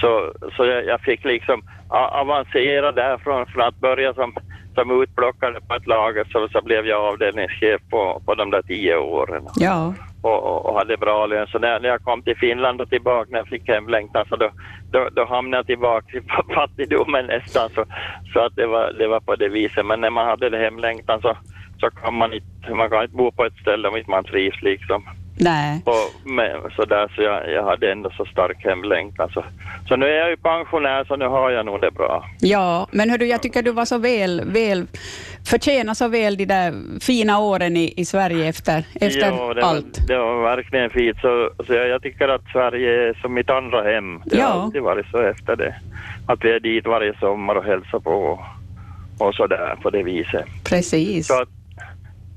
Så, 0.01 0.33
så 0.57 0.65
jag, 0.67 0.87
jag 0.87 1.01
fick 1.01 1.25
liksom 1.25 1.62
avancera 1.89 2.93
där 2.93 3.19
från, 3.19 3.47
från 3.47 3.62
att 3.62 3.81
börja 3.81 4.15
som, 4.15 4.35
som 4.75 5.03
utplockare 5.03 5.61
på 5.69 5.75
ett 5.75 5.87
lager 5.87 6.25
så, 6.33 6.49
så 6.49 6.62
blev 6.62 6.87
jag 6.87 7.01
avdelningschef 7.01 7.81
på, 7.91 8.23
på 8.27 8.35
de 8.35 8.51
där 8.51 8.62
tio 8.62 8.97
åren 8.97 9.43
Ja 9.57 9.95
och, 10.23 10.43
och, 10.45 10.67
och 10.67 10.79
hade 10.79 10.97
bra 10.97 11.26
lön. 11.26 11.47
Så 11.47 11.59
när, 11.59 11.81
när 11.81 11.88
jag 11.88 12.02
kom 12.02 12.23
till 12.23 12.37
Finland 12.37 12.81
och 12.81 12.91
tillbaka 12.91 13.29
när 13.31 13.38
jag 13.38 13.49
fick 13.49 13.69
hemlängtan 13.69 14.26
så 14.29 14.37
då, 14.37 14.50
då, 14.91 15.09
då 15.12 15.25
hamnade 15.25 15.59
jag 15.59 15.67
tillbaka 15.67 16.19
i 16.19 16.21
fattigdomen 16.55 17.26
nästan 17.26 17.71
så, 17.75 17.85
så 18.33 18.41
att 18.41 18.57
det 18.57 18.67
var, 18.67 18.93
det 18.93 19.07
var 19.09 19.21
på 19.21 19.37
det 19.37 19.49
viset. 19.49 19.87
Men 19.87 20.00
när 20.00 20.11
man 20.11 20.26
hade 20.26 20.50
det 20.50 20.59
hemlängtan 20.59 21.21
så, 21.21 21.37
så 21.81 21.91
kan 21.91 22.14
man 22.14 22.33
inte, 22.33 22.75
man 22.75 22.91
kan 22.91 23.02
inte 23.02 23.17
bo 23.17 23.33
på 23.33 23.45
ett 23.45 23.57
ställe 23.61 23.88
om 23.88 23.97
inte 23.97 24.11
man 24.11 24.25
trivs 24.25 24.62
liksom. 24.62 25.05
Nej. 25.44 25.82
Och 25.84 26.30
med, 26.30 26.56
så 26.76 26.84
där, 26.84 27.12
så 27.16 27.22
jag, 27.22 27.50
jag 27.52 27.64
hade 27.64 27.92
ändå 27.92 28.11
så 28.11 28.25
stark 28.25 28.64
hemlängtan. 28.64 29.28
Så, 29.34 29.44
så 29.88 29.96
nu 29.96 30.06
är 30.06 30.18
jag 30.18 30.30
ju 30.30 30.37
pensionär 30.37 31.04
så 31.04 31.16
nu 31.16 31.25
har 31.26 31.50
jag 31.50 31.66
nog 31.66 31.80
det 31.80 31.90
bra. 31.90 32.25
Ja, 32.40 32.87
men 32.90 33.11
hör 33.11 33.18
du, 33.18 33.26
jag 33.26 33.42
tycker 33.42 33.62
du 33.62 33.70
var 33.72 33.84
så 33.84 33.99
väl, 33.99 34.42
väl 34.44 34.87
förtjänar 35.50 35.94
så 35.94 36.08
väl 36.08 36.37
de 36.37 36.44
där 36.46 36.75
fina 37.00 37.38
åren 37.38 37.76
i, 37.76 37.94
i 37.96 38.04
Sverige 38.04 38.49
efter, 38.49 38.84
efter 38.94 39.20
Ja, 39.20 39.54
det 39.54 39.61
var, 39.61 39.68
allt. 39.68 40.06
det 40.08 40.16
var 40.18 40.42
verkligen 40.42 40.90
fint. 40.90 41.16
Så, 41.20 41.50
så 41.66 41.72
jag, 41.75 41.88
jag 41.88 42.02
tycker 42.02 42.28
att 42.28 42.42
Sverige 42.52 43.08
är 43.08 43.14
som 43.22 43.34
mitt 43.34 43.50
andra 43.50 43.82
hem. 43.82 44.22
Det 44.26 44.37
Ja. 44.37 44.46
har 44.46 44.62
alltid 44.62 44.82
varit 44.82 45.06
så 45.11 45.18
efter 45.18 45.56
det. 45.56 45.75
Att 46.26 46.44
vi 46.44 46.52
är 46.52 46.61
dit 46.61 46.87
varje 46.87 47.14
sommar 47.18 47.54
och 47.54 47.64
hälsar 47.64 47.99
på 48.00 48.11
och, 48.11 48.40
och 49.26 49.34
så 49.34 49.46
där 49.46 49.76
på 49.82 49.90
det 49.90 50.02
viset. 50.02 50.44
Precis. 50.64 51.26
Så 51.26 51.42
att 51.42 51.49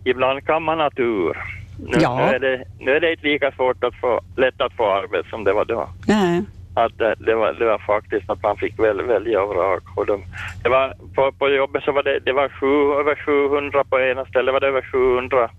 ibland 0.03 0.45
kan 0.45 0.63
man 0.63 0.79
ha 0.79 0.89
tur. 0.89 1.38
Nu, 1.77 1.98
Ja. 2.01 2.15
nu, 2.17 2.36
är 2.36 2.39
det, 2.39 2.63
nu 2.79 2.91
är 2.91 3.00
det 3.00 3.12
inte 3.12 3.27
lika 3.27 3.51
svårt 3.51 3.84
att 3.84 3.96
få, 3.96 4.22
lätt 4.36 4.62
att 4.62 4.74
få 4.74 4.91
arbete 4.91 5.29
som 5.29 5.44
det 5.44 5.53
var 5.53 5.65
då. 5.65 5.89
Nej. 6.08 6.44
Att 6.74 6.98
det, 6.98 7.15
det, 7.20 7.36
var, 7.36 7.53
det 7.53 7.65
var 7.65 7.77
faktiskt 7.77 8.29
att 8.29 8.44
man 8.44 8.58
fick 8.58 8.79
väl, 8.79 9.01
välja 9.01 9.41
och 9.44 9.55
vrak. 9.55 9.84
Och 9.96 10.05
de, 10.05 10.24
det 10.63 10.70
var, 10.70 10.94
på, 11.15 11.32
på 11.32 11.50
jobbet 11.50 11.84
så 11.84 11.91
var 11.91 12.03
det, 12.03 12.20
det 12.20 12.34
var 12.34 12.50
sju, 12.50 13.00
över 13.00 13.15
700 13.15 13.84
på 13.84 14.00
ena 14.00 14.25
stället 14.25 14.53
var 14.53 14.60
det 14.60 14.67
över 14.67 14.82
700 14.91 15.50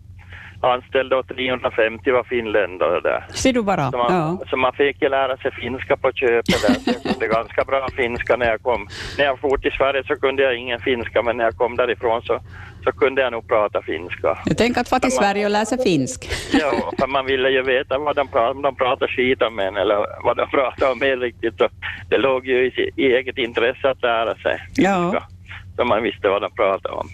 anställda 0.72 1.16
och 1.16 1.28
350 1.28 2.10
var 2.10 2.24
finländare 2.24 3.00
där. 3.00 3.26
Ser 3.34 3.52
du 3.52 3.62
bara. 3.62 3.90
Så 3.90 3.96
man, 3.98 4.12
Ja. 4.14 4.38
så 4.50 4.56
man 4.56 4.72
fick 4.72 5.02
ju 5.02 5.08
lära 5.08 5.36
sig 5.36 5.50
finska 5.50 5.96
på 5.96 6.12
köpet 6.12 6.62
där, 6.66 6.74
så 6.74 6.90
jag 6.90 7.02
kunde 7.02 7.26
ganska 7.26 7.64
bra 7.64 7.88
finska 7.96 8.36
när 8.36 8.46
jag 8.46 8.62
kom. 8.62 8.88
När 9.18 9.24
jag 9.24 9.38
for 9.40 9.56
till 9.58 9.72
Sverige 9.72 10.02
så 10.06 10.16
kunde 10.16 10.42
jag 10.42 10.56
ingen 10.56 10.80
finska, 10.80 11.22
men 11.22 11.36
när 11.36 11.44
jag 11.44 11.56
kom 11.56 11.76
därifrån 11.76 12.22
så, 12.22 12.40
så 12.84 12.92
kunde 12.92 13.22
jag 13.22 13.32
nog 13.32 13.48
prata 13.48 13.82
finska. 13.82 14.38
Jag 14.46 14.58
tänker 14.58 14.80
att 14.80 14.88
få 14.88 14.98
till 14.98 15.12
Sverige 15.12 15.44
och 15.44 15.50
läsa 15.50 15.78
finsk. 15.78 16.28
Ja, 16.52 16.92
för 16.98 17.06
man 17.06 17.26
ville 17.26 17.50
ju 17.50 17.62
veta 17.62 17.98
vad 17.98 18.16
de 18.16 18.28
pratar 18.28 18.50
om 18.50 18.62
de 18.62 18.76
pratar 18.76 19.06
skit 19.06 19.42
om 19.42 19.58
en 19.58 19.76
eller 19.76 19.96
vad 20.24 20.36
de 20.36 20.48
pratar 20.50 20.92
om 20.92 21.02
är 21.02 21.16
riktigt. 21.16 21.58
Så 21.58 21.68
det 22.10 22.18
låg 22.18 22.46
ju 22.46 22.66
i, 22.66 22.90
i 22.96 23.12
eget 23.12 23.38
intresse 23.38 23.90
att 23.90 24.02
lära 24.02 24.34
sig 24.34 24.58
Ja. 24.74 24.94
finska, 25.10 25.22
så 25.76 25.84
man 25.84 26.02
visste 26.02 26.28
vad 26.28 26.42
de 26.42 26.50
pratade 26.52 26.94
om. 26.94 27.08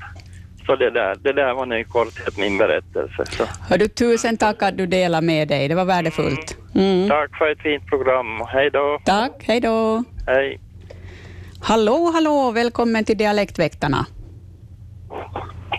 Så 0.67 0.77
det 0.77 0.91
där, 0.91 1.17
det 1.23 1.33
där 1.33 1.55
var 1.55 1.67
nu 1.67 1.79
i 1.81 1.85
korthet 1.85 2.39
min 2.39 2.59
berättelse. 2.59 3.25
Så. 3.27 3.45
Hör 3.69 3.79
du, 3.79 3.89
tusen 3.89 4.37
tack 4.37 4.63
att 4.63 4.77
du 4.79 4.87
delade 4.87 5.27
med 5.27 5.49
dig. 5.49 5.69
Det 5.69 5.75
var 5.75 5.85
värdefullt. 5.85 6.57
Mm. 6.75 7.09
Tack 7.09 7.39
för 7.39 7.53
ett 7.53 7.63
fint 7.63 7.87
program. 7.87 8.27
Hej 8.49 8.71
då. 8.71 8.99
Tack, 9.05 9.45
hej 9.47 9.61
då. 9.61 10.05
Hej. 10.27 10.61
Hallå, 11.63 12.11
hallå, 12.15 12.51
välkommen 12.55 13.05
till 13.05 13.19
Dialektväktarna. 13.19 14.07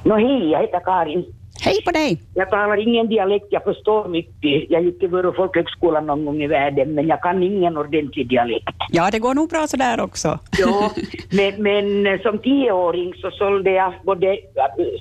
No 0.06 0.13
hej, 0.13 0.52
jag 0.52 0.62
heter 0.62 0.80
Karin. 0.80 1.25
Hej 1.65 1.82
på 1.86 1.91
dig. 1.91 2.22
Jag 2.34 2.50
talar 2.50 2.88
ingen 2.88 3.08
dialekt, 3.08 3.46
jag 3.50 3.63
förstår 3.63 4.08
mycket. 4.08 4.70
Jag 4.70 4.84
gick 4.84 5.03
i 5.03 5.08
Vörå 5.08 5.34
folkhögskolan 5.34 6.05
någon 6.08 6.25
gång 6.25 6.41
i 6.43 6.48
världen, 6.48 6.96
men 6.96 7.08
jag 7.08 7.22
kan 7.22 7.43
ingen 7.43 7.77
ordentlig 7.77 8.29
dialekt. 8.29 8.75
Ja, 8.89 9.10
det 9.12 9.20
går 9.20 9.34
nog 9.34 9.50
bra 9.50 9.67
så 9.67 9.77
där 9.77 10.00
också. 10.00 10.39
Ja, 10.60 10.91
men, 11.32 11.63
men 11.63 12.20
som 12.20 12.39
tioåring 12.39 13.13
så 13.13 13.32
sålde 13.32 13.72
jag 13.72 13.93
både 14.03 14.27
äh, 14.27 14.38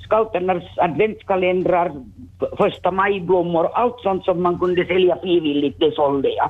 scouternas 0.05 0.63
adventskalendrar, 0.77 1.91
första 2.57 2.91
majblommor, 2.91 3.69
allt 3.73 3.99
sånt 3.99 4.25
som 4.25 4.41
man 4.41 4.59
kunde 4.59 4.85
sälja 4.85 5.17
frivilligt, 5.21 5.79
det 5.79 5.91
sålde 5.95 6.29
jag. 6.29 6.49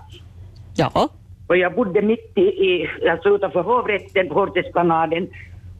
Ja, 0.75 1.09
Och 1.47 1.57
jag 1.57 1.75
bodde 1.75 2.01
mitt 2.01 2.31
i, 2.35 2.41
i 2.41 2.89
alltså 3.11 3.29
utanför 3.29 3.63
hovrätten 3.63 4.31
Hortesplanaden 4.31 5.27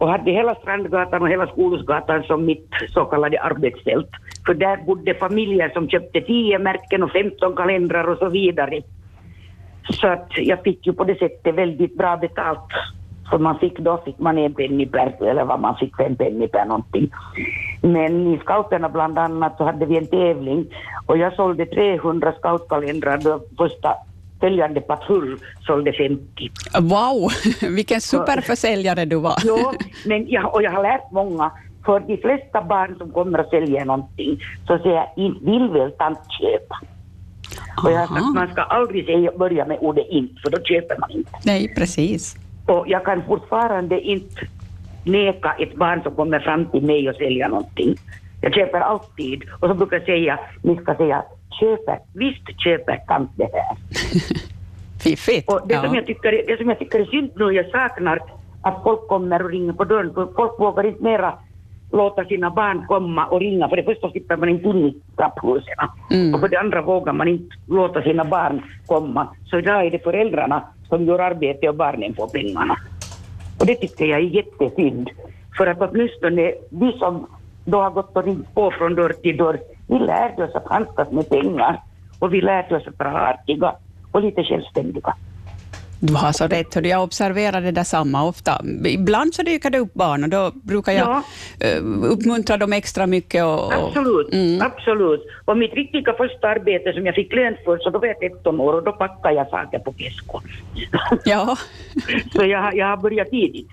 och 0.03 0.09
hade 0.09 0.31
hela 0.31 0.55
Strandgatan 0.55 1.21
och 1.21 1.29
hela 1.29 1.47
Skolhusgatan 1.47 2.23
som 2.23 2.45
mitt 2.45 2.69
så 2.89 3.05
kallade 3.05 3.41
arbetsfält. 3.41 4.09
För 4.45 4.53
där 4.53 4.77
bodde 4.77 5.13
familjer 5.13 5.69
som 5.69 5.89
köpte 5.89 6.21
10 6.21 6.59
märken 6.59 7.03
och 7.03 7.11
15 7.11 7.55
kalendrar 7.55 8.09
och 8.09 8.17
så 8.17 8.29
vidare. 8.29 8.81
Så 9.89 10.07
att 10.07 10.27
jag 10.37 10.63
fick 10.63 10.87
ju 10.87 10.93
på 10.93 11.03
det 11.03 11.19
sättet 11.19 11.55
väldigt 11.55 11.97
bra 11.97 12.17
betalt. 12.17 12.69
För 13.29 13.37
man 13.37 13.59
fick, 13.59 13.79
då 13.79 14.01
fick 14.05 14.19
man 14.19 14.37
en 14.37 14.53
penny 14.53 14.85
per, 14.85 15.23
eller 15.23 15.45
vad 15.45 15.59
man 15.59 15.75
fick, 15.75 15.97
fem 15.97 16.15
penny 16.15 16.47
per 16.47 16.65
någonting. 16.65 17.11
Men 17.81 18.27
i 18.27 18.37
scouterna 18.37 18.89
bland 18.89 19.19
annat 19.19 19.57
så 19.57 19.63
hade 19.63 19.85
vi 19.85 19.97
en 19.97 20.07
tävling 20.07 20.65
och 21.05 21.17
jag 21.17 21.33
sålde 21.33 21.65
300 21.65 22.33
scoutkalendrar 22.39 23.17
då 23.17 23.39
första 23.57 23.95
följande 24.43 24.81
patrull 24.81 25.39
sålde 25.67 25.93
50. 25.93 26.51
wow, 26.81 27.31
vilken 27.75 28.01
superförsäljare 28.01 29.05
du 29.05 29.15
var. 29.15 29.35
Jo, 29.45 29.57
men 30.05 30.29
jag, 30.29 30.55
och 30.55 30.63
jag 30.63 30.71
har 30.71 30.83
lärt 30.83 31.11
många, 31.11 31.51
för 31.85 31.99
de 31.99 32.17
flesta 32.17 32.61
barn 32.61 32.95
som 32.97 33.11
kommer 33.11 33.39
och 33.39 33.49
säljer 33.49 33.85
någonting 33.85 34.39
så 34.67 34.77
säger 34.77 34.95
jag, 34.95 35.35
vill 35.41 35.69
väl 35.69 35.91
tant 35.91 36.19
köpa? 36.39 36.75
Och 37.83 37.91
jag 37.91 37.99
har 37.99 38.07
sagt, 38.07 38.21
Aha. 38.21 38.31
man 38.35 38.51
ska 38.51 38.61
aldrig 38.61 39.05
säga, 39.05 39.31
börja 39.37 39.65
med 39.65 39.77
ordet 39.81 40.07
inte, 40.09 40.35
för 40.41 40.51
då 40.51 40.57
köper 40.63 40.97
man 40.99 41.11
inte. 41.11 41.31
Nej, 41.45 41.73
precis. 41.75 42.35
Och 42.67 42.85
jag 42.87 43.05
kan 43.05 43.23
fortfarande 43.27 44.01
inte 44.01 44.47
neka 45.05 45.55
ett 45.59 45.75
barn 45.75 46.03
som 46.03 46.15
kommer 46.15 46.39
fram 46.39 46.65
till 46.65 46.83
mig 46.83 47.09
och 47.09 47.15
säljer 47.15 47.49
någonting. 47.49 47.95
Jag 48.41 48.53
köper 48.55 48.79
alltid. 48.79 49.43
Och 49.59 49.67
så 49.69 49.73
brukar 49.73 49.97
jag 49.97 50.05
säga, 50.05 50.39
ni 50.61 50.75
ska 50.75 50.95
säga, 50.95 51.23
köper, 51.59 51.99
visst 52.13 52.61
köper 52.63 52.97
tant 53.07 53.31
det 53.35 53.49
här. 53.53 53.77
Fiffigt. 55.03 55.51
Och 55.53 55.67
det, 55.67 55.75
som 55.75 55.85
Ja. 55.85 55.95
jag 55.95 56.05
tycker, 56.05 56.31
det 56.47 56.57
som 56.57 56.69
jag 56.69 56.79
tycker 56.79 56.99
är 56.99 57.05
synd 57.05 57.31
nu, 57.35 57.51
jag 57.51 57.69
saknar 57.69 58.19
att 58.61 58.83
folk 58.83 59.07
kommer 59.07 59.43
och 59.43 59.49
ringer 59.49 59.73
på 59.73 59.83
dörren, 59.83 60.13
för 60.13 60.27
folk 60.35 60.59
vågar 60.59 60.83
inte 60.85 61.03
mera 61.03 61.33
låta 61.91 62.25
sina 62.25 62.49
barn 62.51 62.85
komma 62.87 63.25
och 63.25 63.39
ringa. 63.39 63.69
För 63.69 63.75
det 63.75 63.83
första 63.83 64.09
slipper 64.11 64.37
man 64.37 64.49
inte 64.49 64.69
in 64.69 64.77
i 64.85 64.95
trapphusen. 65.17 65.75
Mm. 66.11 66.33
Och 66.33 66.39
för 66.39 66.47
det 66.47 66.59
andra 66.59 66.81
vågar 66.81 67.13
man 67.13 67.27
inte 67.27 67.55
låta 67.67 68.01
sina 68.01 68.25
barn 68.25 68.61
komma. 68.85 69.27
Så 69.45 69.59
idag 69.59 69.85
är 69.85 69.91
det 69.91 70.03
föräldrarna 70.03 70.63
som 70.89 71.05
gör 71.05 71.19
arbete 71.19 71.69
och 71.69 71.75
barnen 71.75 72.13
får 72.15 72.27
pengarna. 72.27 72.77
Och 73.59 73.65
det 73.65 73.75
tycker 73.75 74.05
jag 74.05 74.19
är 74.19 74.23
jättesynd. 74.23 75.09
För 75.57 75.67
att 75.67 75.81
åtminstone 75.81 76.53
vi 76.69 76.91
som 76.99 77.27
då 77.65 77.81
har 77.81 77.91
gått 77.91 78.17
och 78.17 78.25
ringt 78.25 78.53
på 78.55 78.71
från 78.71 78.95
dörr 78.95 79.13
till 79.21 79.37
dörr, 79.37 79.59
vi 79.87 79.99
lärde 79.99 80.43
oss 80.43 80.55
att 80.55 80.67
handskas 80.67 81.11
med 81.11 81.29
pengar 81.29 81.81
och 82.19 82.33
vi 82.33 82.41
lärde 82.41 82.75
oss 82.75 82.87
att 82.87 82.99
vara 82.99 83.29
artiga 83.29 83.75
och 84.11 84.21
lite 84.21 84.43
självständiga. 84.43 85.15
Du 86.07 86.13
har 86.13 86.31
så 86.31 86.47
rätt. 86.47 86.85
Jag 86.85 87.03
observerar 87.03 87.61
det 87.61 87.71
där 87.71 87.83
samma 87.83 88.23
ofta. 88.27 88.61
Ibland 88.85 89.33
så 89.35 89.43
dyker 89.43 89.69
det 89.69 89.79
upp 89.79 89.93
barn 89.93 90.23
och 90.23 90.29
då 90.29 90.51
brukar 90.63 90.91
jag 90.91 91.07
Ja. 91.07 91.23
eh, 91.67 91.83
uppmuntra 92.13 92.57
dem 92.57 92.73
extra 92.73 93.07
mycket. 93.07 93.43
Och, 93.43 93.65
och, 93.65 93.73
Absolut, 93.73 94.33
Mm. 94.33 94.61
absolut. 94.61 95.21
Och 95.45 95.57
mitt 95.57 95.73
riktiga 95.73 96.13
första 96.13 96.47
arbete 96.47 96.93
som 96.93 97.05
jag 97.05 97.15
fick 97.15 97.33
lön 97.33 97.55
för, 97.65 97.77
så 97.77 97.89
då 97.89 97.99
var 97.99 98.07
jag 98.07 98.19
13 98.19 98.59
år 98.59 98.73
och 98.73 98.83
då 98.83 98.91
packade 98.91 99.35
jag 99.35 99.49
saker 99.49 99.79
på 99.79 99.93
Kesko. 99.97 100.39
Ja, 101.25 101.57
så 102.35 102.45
jag, 102.45 102.61
har- 102.61 102.73
jag 102.73 102.87
har 102.87 102.97
börjat 102.97 103.29
tidigt. 103.29 103.67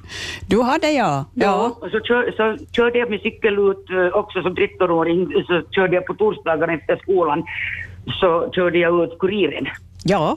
du 0.48 0.56
har 0.56 0.78
det 0.80 0.90
ja. 0.92 1.24
ja. 1.34 1.76
Och 1.80 1.90
så, 1.90 2.00
kör, 2.00 2.32
så 2.36 2.64
körde 2.76 2.98
jag 2.98 3.10
min 3.10 3.20
cykel 3.20 3.54
ut 3.58 3.90
eh, 3.90 4.18
också 4.18 4.42
som 4.42 4.54
13-åring, 4.56 5.32
så 5.46 5.62
körde 5.70 5.94
jag 5.94 6.06
på 6.06 6.14
torsdagar 6.14 6.68
efter 6.68 6.96
skolan, 6.96 7.42
så 8.20 8.50
körde 8.54 8.78
jag 8.78 9.04
ut 9.04 9.18
Kuriren. 9.18 9.66
Ja, 10.04 10.36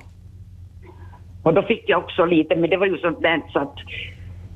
Och 1.43 1.53
då 1.53 1.61
fick 1.61 1.83
jag 1.89 1.99
också 2.03 2.25
lite, 2.25 2.55
men 2.55 2.69
det 2.69 2.77
var 2.77 2.85
ju 2.85 2.97
sånt 2.97 3.21
där 3.21 3.41
så 3.53 3.59
att 3.59 3.75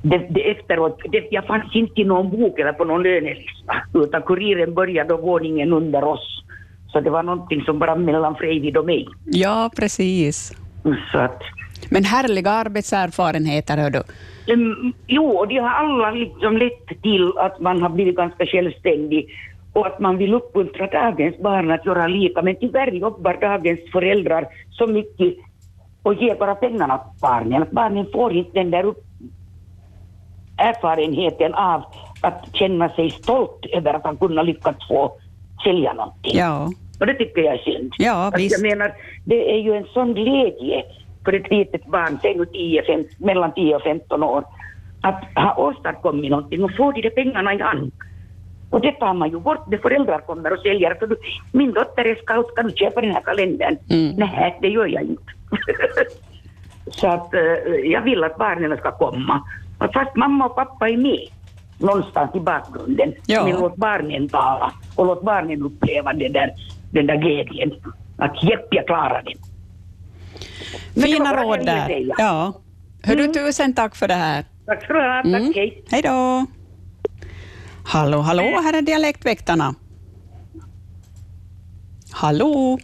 det, 0.02 0.26
det 0.30 0.50
efteråt, 0.50 1.00
det, 1.12 1.28
jag 1.30 1.46
fanns 1.46 1.74
inte 1.76 2.00
i 2.00 2.04
någon 2.04 2.30
bok 2.30 2.58
eller 2.58 2.72
på 2.72 2.84
någon 2.84 3.02
lönelista, 3.02 3.74
utan 3.94 4.22
Kuriren 4.22 4.74
började 4.74 5.08
då 5.08 5.16
våningen 5.16 5.72
under 5.72 6.04
oss. 6.04 6.44
Så 6.92 7.00
det 7.00 7.10
var 7.10 7.22
någonting 7.22 7.62
som 7.64 7.78
bara 7.78 7.94
mellan 7.96 8.34
Freivid 8.34 8.76
och 8.76 8.86
mig. 8.86 9.08
ja 9.24 9.70
precis. 9.76 10.52
Så 11.12 11.18
att, 11.18 11.42
Men 11.90 12.04
härliga 12.04 12.50
arbetserfarenheter, 12.50 13.76
hör 13.76 13.90
du. 13.90 14.02
um, 14.52 14.92
jo, 15.06 15.24
och 15.26 15.48
de 15.48 15.58
har 15.58 15.70
alla 15.70 16.10
liksom 16.10 16.56
lett 16.56 17.02
till 17.02 17.32
att 17.38 17.60
man 17.60 17.82
har 17.82 17.88
blivit 17.88 18.16
ganska 18.16 18.46
självständig 18.46 19.28
och 19.72 19.86
att 19.86 19.98
man 20.00 20.16
vill 20.18 20.34
uppmuntra 20.34 20.86
dagens 20.86 21.38
barn 21.38 21.70
att 21.70 21.86
göra 21.86 22.06
lika. 22.06 22.42
Men 22.42 22.56
tyvärr 22.60 22.92
jobbar 22.92 23.36
dagens 23.40 23.80
föräldrar 23.92 24.46
så 24.70 24.86
mycket 24.86 25.34
och 26.08 26.14
ger 26.14 26.34
bara 26.34 26.54
pengarna 26.54 26.98
till 26.98 27.20
barnen. 27.20 27.62
Att 27.62 27.70
barnen 27.70 28.06
får 28.12 28.32
inte 28.32 28.50
den 28.58 28.70
där 28.70 28.84
upp 28.84 29.04
erfarenheten 30.56 31.54
av 31.54 31.82
att 32.20 32.48
känna 32.52 32.88
sig 32.88 33.10
stolt 33.10 33.66
över 33.72 33.94
att 33.94 34.04
han 34.04 34.16
kunnat 34.16 34.46
lyckats 34.46 34.88
få 34.88 35.12
sälja 35.64 35.92
någonting. 35.92 36.32
Ja, 36.36 36.72
Och 37.00 37.06
det 37.06 37.14
tycker 37.14 37.42
jag 37.42 37.54
är 37.54 37.58
synd. 37.58 37.92
Ja, 37.98 38.26
Att 38.26 38.38
visst. 38.40 38.62
Jag 38.62 38.70
menar, 38.70 38.94
det 39.24 39.54
är 39.54 39.58
ju 39.58 39.72
en 39.76 39.84
sån 39.84 40.14
glädje 40.14 40.82
för 41.24 41.32
ett 41.32 41.50
litet 41.50 41.86
barn, 41.86 42.18
säg 42.22 42.34
nu 42.34 42.46
10, 42.46 42.82
5, 42.82 43.04
mellan 43.18 43.54
10 43.54 43.76
och 43.76 43.82
15 43.82 44.22
år, 44.22 44.44
att 45.02 45.24
ha 45.34 45.54
åstadkommit 45.56 46.30
någonting 46.30 46.64
och 46.64 46.76
få 46.76 46.92
de 46.92 47.02
där 47.02 47.10
pengarna 47.10 47.54
i 47.54 47.62
hand. 47.62 47.92
Och 48.70 48.80
det 48.80 48.92
tar 48.92 49.14
man 49.14 49.30
ju 49.30 49.40
bort 49.40 49.66
när 49.70 49.78
föräldrar 49.78 50.20
kommer 50.20 50.52
och 50.52 50.58
säljer. 50.58 50.94
För 50.94 51.06
du, 51.06 51.16
min 51.52 51.72
dotter 51.72 52.04
är 52.04 52.14
scout, 52.14 52.48
ska 52.52 52.62
du 52.62 52.70
köpa 52.70 53.00
den 53.00 53.10
här 53.10 53.20
kalendern? 53.20 53.76
Mm. 53.90 54.16
Nej, 54.16 54.58
det 54.62 54.68
gör 54.68 54.86
jag 54.86 55.02
inte. 55.02 55.22
Så 56.90 57.06
att 57.06 57.34
eh, 57.34 57.40
jag 57.84 58.02
vill 58.02 58.24
att 58.24 58.36
barnen 58.38 58.76
ska 58.78 58.90
komma. 58.98 59.42
Och 59.78 59.92
Fast 59.92 60.16
mamma 60.16 60.46
och 60.46 60.56
pappa 60.56 60.88
är 60.88 60.96
med 60.96 61.20
någonstans 61.78 62.30
i 62.34 62.40
bakgrunden. 62.40 63.12
Ja. 63.26 63.44
Men 63.44 63.60
låt 63.60 63.76
barnen 63.76 64.28
tala 64.28 64.72
och 64.96 65.06
låt 65.06 65.22
barnen 65.22 65.62
uppleva 65.62 66.12
den 66.12 66.32
där, 66.32 66.50
den 66.92 67.06
där 67.06 67.16
glädjen. 67.16 67.72
Att 68.18 68.42
jepp, 68.44 68.66
jag 68.70 68.86
klarar 68.86 69.22
det. 69.22 69.34
Fina 71.02 71.42
råd 71.42 71.66
där. 71.66 72.04
Ja. 72.18 72.52
Hör 73.02 73.16
du, 73.16 73.26
tusen 73.26 73.74
tack 73.74 73.96
för 73.96 74.08
det 74.08 74.14
här. 74.14 74.44
Tack 74.66 74.84
ska 74.84 74.92
du 74.92 75.00
ha. 75.00 75.22
Tack, 75.22 75.24
Mm. 75.24 75.52
hej. 75.54 75.84
Hej 75.90 76.02
då. 76.02 76.46
Hallå, 77.90 78.18
hallå, 78.18 78.42
här 78.42 78.78
är 78.78 78.82
Dialektväktarna. 78.82 79.74
Hallå. 82.12 82.78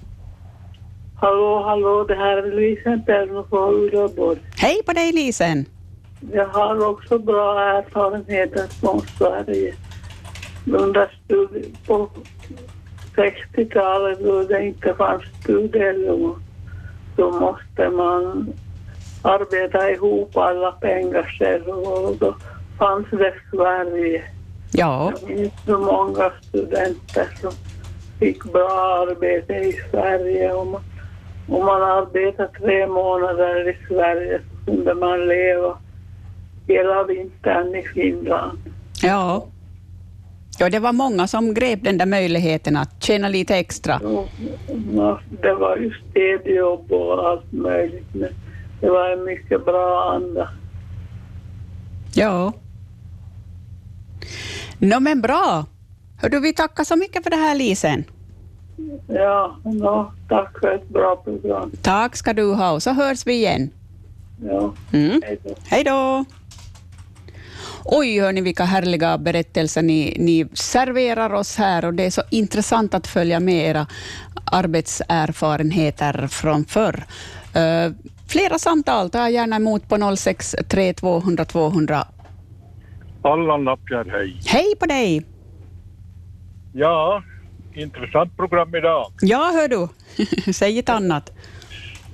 Hallå, 1.20 1.62
hallå, 1.64 2.04
det 2.04 2.14
här 2.14 2.36
är 2.36 2.52
Lisen 2.52 3.04
Perno 3.04 3.46
från 3.50 3.74
Uleåborg. 3.74 4.38
Hej 4.56 4.82
på 4.86 4.92
dig, 4.92 5.12
Lisen. 5.12 5.64
Jag 6.32 6.46
har 6.48 6.86
också 6.86 7.18
bra 7.18 7.60
erfarenheter 7.78 8.66
från 8.80 9.00
Sverige. 9.00 9.74
Under 10.66 11.10
studi- 11.28 11.76
på 11.86 12.08
60-talet 13.16 14.18
då 14.24 14.42
det 14.42 14.66
inte 14.66 14.94
fanns 14.94 15.22
studielån 15.42 16.42
så 17.16 17.30
måste 17.30 17.88
man 17.88 18.52
arbeta 19.22 19.90
ihop 19.90 20.36
alla 20.36 20.72
pengar 20.72 21.22
själv 21.22 21.68
och 21.68 22.16
då 22.16 22.36
fanns 22.78 23.06
det 23.10 23.34
Sverige. 23.50 24.22
Ja, 24.76 25.12
Det 25.20 25.26
finns 25.26 25.52
så 25.66 25.78
många 25.78 26.32
studenter 26.48 27.28
som 27.40 27.52
fick 28.18 28.44
bra 28.44 29.06
arbete 29.08 29.52
i 29.54 29.72
Sverige. 29.90 30.52
Om 30.52 30.70
man, 30.70 30.82
om 31.48 31.66
man 31.66 31.82
arbetade 31.82 32.48
tre 32.48 32.86
månader 32.86 33.68
i 33.68 33.76
Sverige 33.88 34.38
så 34.38 34.70
kunde 34.70 34.94
man 34.94 35.28
leva 35.28 35.78
hela 36.66 37.04
vintern 37.04 37.74
i 37.74 37.82
Finland. 37.82 38.58
Ja. 39.02 39.46
ja, 40.58 40.70
det 40.70 40.78
var 40.78 40.92
många 40.92 41.26
som 41.26 41.54
grep 41.54 41.82
den 41.82 41.98
där 41.98 42.06
möjligheten 42.06 42.76
att 42.76 43.02
tjäna 43.02 43.28
lite 43.28 43.56
extra. 43.56 44.00
Ja, 44.94 45.20
det 45.42 45.54
var 45.54 45.76
ju 45.76 45.92
städjobb 46.10 46.92
och 46.92 47.28
allt 47.28 47.52
möjligt. 47.52 48.08
Men 48.12 48.28
det 48.80 48.90
var 48.90 49.10
en 49.10 49.24
mycket 49.24 49.64
bra 49.64 50.12
anda. 50.14 50.48
Ja. 52.14 52.52
Nå 54.78 55.00
men 55.00 55.20
bra. 55.20 55.66
Hördu, 56.22 56.40
vi 56.40 56.52
tackar 56.52 56.84
så 56.84 56.96
mycket 56.96 57.22
för 57.22 57.30
det 57.30 57.36
här 57.36 57.54
Lisen. 57.54 58.04
Ja, 59.08 59.56
no, 59.64 60.12
tack 60.28 60.58
för 60.60 60.74
ett 60.74 60.88
bra 60.88 61.16
program. 61.16 61.72
Tack 61.82 62.16
ska 62.16 62.32
du 62.32 62.52
ha 62.54 62.70
och 62.70 62.82
så 62.82 62.90
hörs 62.92 63.26
vi 63.26 63.32
igen. 63.34 63.70
Ja, 64.44 64.72
Mm. 64.92 65.22
hej 65.68 65.84
då. 65.84 66.24
Oj, 67.84 68.20
hörni, 68.20 68.40
vilka 68.40 68.64
härliga 68.64 69.18
berättelser 69.18 69.82
ni, 69.82 70.16
ni 70.20 70.46
serverar 70.54 71.32
oss 71.34 71.56
här 71.56 71.84
och 71.84 71.94
det 71.94 72.04
är 72.06 72.10
så 72.10 72.22
intressant 72.30 72.94
att 72.94 73.06
följa 73.06 73.40
med 73.40 73.68
era 73.70 73.86
arbetserfarenheter 74.44 76.26
från 76.26 76.64
förr. 76.64 77.04
Uh, 77.56 77.92
flera 78.28 78.58
samtal 78.58 79.10
tar 79.10 79.20
jag 79.20 79.30
gärna 79.32 79.56
emot 79.56 79.88
på 79.88 80.16
063 80.16 80.94
200 80.94 81.44
200. 81.44 82.06
Allan 83.24 83.64
Lappjärd, 83.64 84.08
hej. 84.10 84.40
Hej 84.46 84.76
på 84.80 84.86
dig! 84.86 85.26
Ja, 86.72 87.22
intressant 87.74 88.36
program 88.36 88.74
idag. 88.74 89.12
Ja, 89.20 89.50
hör 89.54 89.68
du. 89.68 89.88
Säg 90.52 90.78
ett 90.78 90.88
annat. 90.88 91.32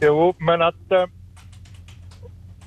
Jo, 0.01 0.35
men 0.39 0.63
att 0.63 0.93
äh, 0.93 1.05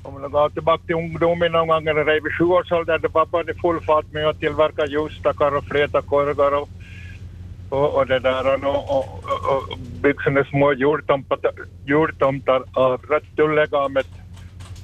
om 0.03 0.21
jag 0.21 0.31
går 0.31 0.49
tillbaka 0.49 0.83
till 0.85 0.95
ungdomen 0.95 1.51
någon 1.51 1.67
gång 1.67 1.83
när 1.83 1.95
jag 1.95 2.23
vid 2.23 2.37
sjuårsåldern, 2.37 3.01
då 3.01 3.09
var 3.09 3.27
man 3.31 3.49
i 3.49 3.53
full 3.53 3.81
fart 3.81 4.11
med 4.11 4.27
att 4.27 4.39
tillverka 4.39 4.85
ljusstakar 4.85 5.55
och 5.55 5.63
fleta 5.63 6.01
korgar 6.01 6.51
och, 6.51 6.69
och, 7.69 7.95
och 7.95 8.07
det 8.07 8.19
där 8.19 8.65
och, 8.65 8.75
och, 8.75 8.97
och, 8.97 9.71
och 9.71 9.77
bygga 10.01 10.45
små 10.45 10.73
jultomtar, 10.73 11.51
jultomtar 11.85 12.63
av 12.73 13.01
rätt 13.09 13.35
tullegamet, 13.35 14.07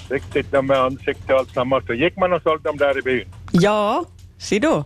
riktigt 0.09 0.51
med 0.51 0.77
ansikte 0.77 1.33
och 1.33 1.39
allt 1.39 1.53
samma. 1.53 1.81
Så 1.81 1.93
gick 1.93 2.17
man 2.17 2.33
och 2.33 2.41
sålde 2.41 2.69
dem 2.69 2.77
där 2.77 2.97
i 2.97 3.01
byn. 3.01 3.27
Ja, 3.51 4.05
ser 4.37 4.59
du? 4.59 4.83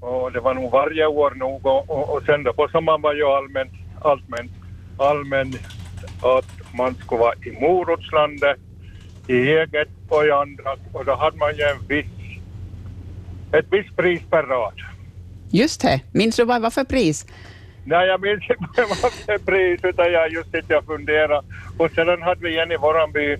Och 0.00 0.32
det 0.32 0.40
var 0.40 0.54
nog 0.54 0.70
varje 0.70 1.06
år 1.06 1.30
nog 1.30 1.66
och, 1.66 1.90
och, 1.90 2.16
och 2.16 2.22
sen 2.26 2.42
då 2.42 2.52
på 2.52 2.68
sommaren 2.68 3.02
var 3.02 3.14
ju 3.14 3.24
allmänt, 3.24 3.72
allmänt, 4.02 4.52
allmänt 4.98 5.56
att 6.22 6.74
man 6.74 6.94
skulle 6.94 7.20
vara 7.20 7.34
i 7.34 7.60
morotslandet, 7.60 8.56
i 9.26 9.34
eget 9.34 9.88
och 10.08 10.26
i 10.26 10.30
andra 10.30 10.76
och 10.92 11.04
då 11.04 11.14
hade 11.14 11.36
man 11.36 11.56
ju 11.56 11.62
en 11.62 11.86
viss, 11.88 12.40
ett 13.52 13.66
visst 13.70 13.96
pris 13.96 14.22
per 14.30 14.42
rad. 14.42 14.74
Just 15.50 15.80
det. 15.80 16.00
Minns 16.12 16.36
du 16.36 16.44
vad 16.44 16.56
det 16.56 16.62
var 16.62 16.70
för 16.70 16.84
pris? 16.84 17.26
Nej, 17.84 18.06
jag 18.06 18.20
minns 18.20 18.42
inte 18.50 18.64
vad 18.76 18.88
det 18.88 19.02
var 19.02 19.10
för 19.10 19.38
pris 19.38 19.80
utan 19.82 20.12
jag 20.12 20.32
just 20.32 20.50
sitter 20.50 20.78
och 20.78 20.84
funderar. 20.84 21.44
Och 21.78 21.90
sedan 21.90 22.22
hade 22.22 22.40
vi 22.40 22.58
en 22.58 22.72
i 22.72 22.76
våran 22.76 23.12
by 23.12 23.36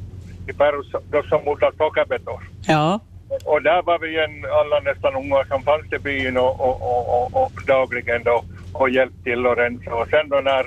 i 0.49 0.53
Perus 0.53 0.87
då 1.11 1.23
som 1.23 1.49
odlade 1.49 1.77
sockerbetor. 1.77 2.51
Ja. 2.67 3.01
Och 3.45 3.63
där 3.63 3.83
var 3.83 3.99
vi 3.99 4.19
en, 4.25 4.45
alla 4.51 4.81
nästan 4.81 5.15
unga 5.15 5.45
som 5.45 5.63
fanns 5.63 5.93
i 5.93 5.99
byn 5.99 6.37
och, 6.37 6.61
och, 6.61 6.83
och, 6.83 7.43
och, 7.43 7.53
dagligen 7.67 8.23
då 8.23 8.45
och 8.73 8.91
hjälpte 8.91 9.23
till 9.23 9.47
och 9.47 9.57
rensa. 9.57 9.95
Och 9.95 10.09
sen 10.09 10.29
då 10.29 10.37
när 10.37 10.67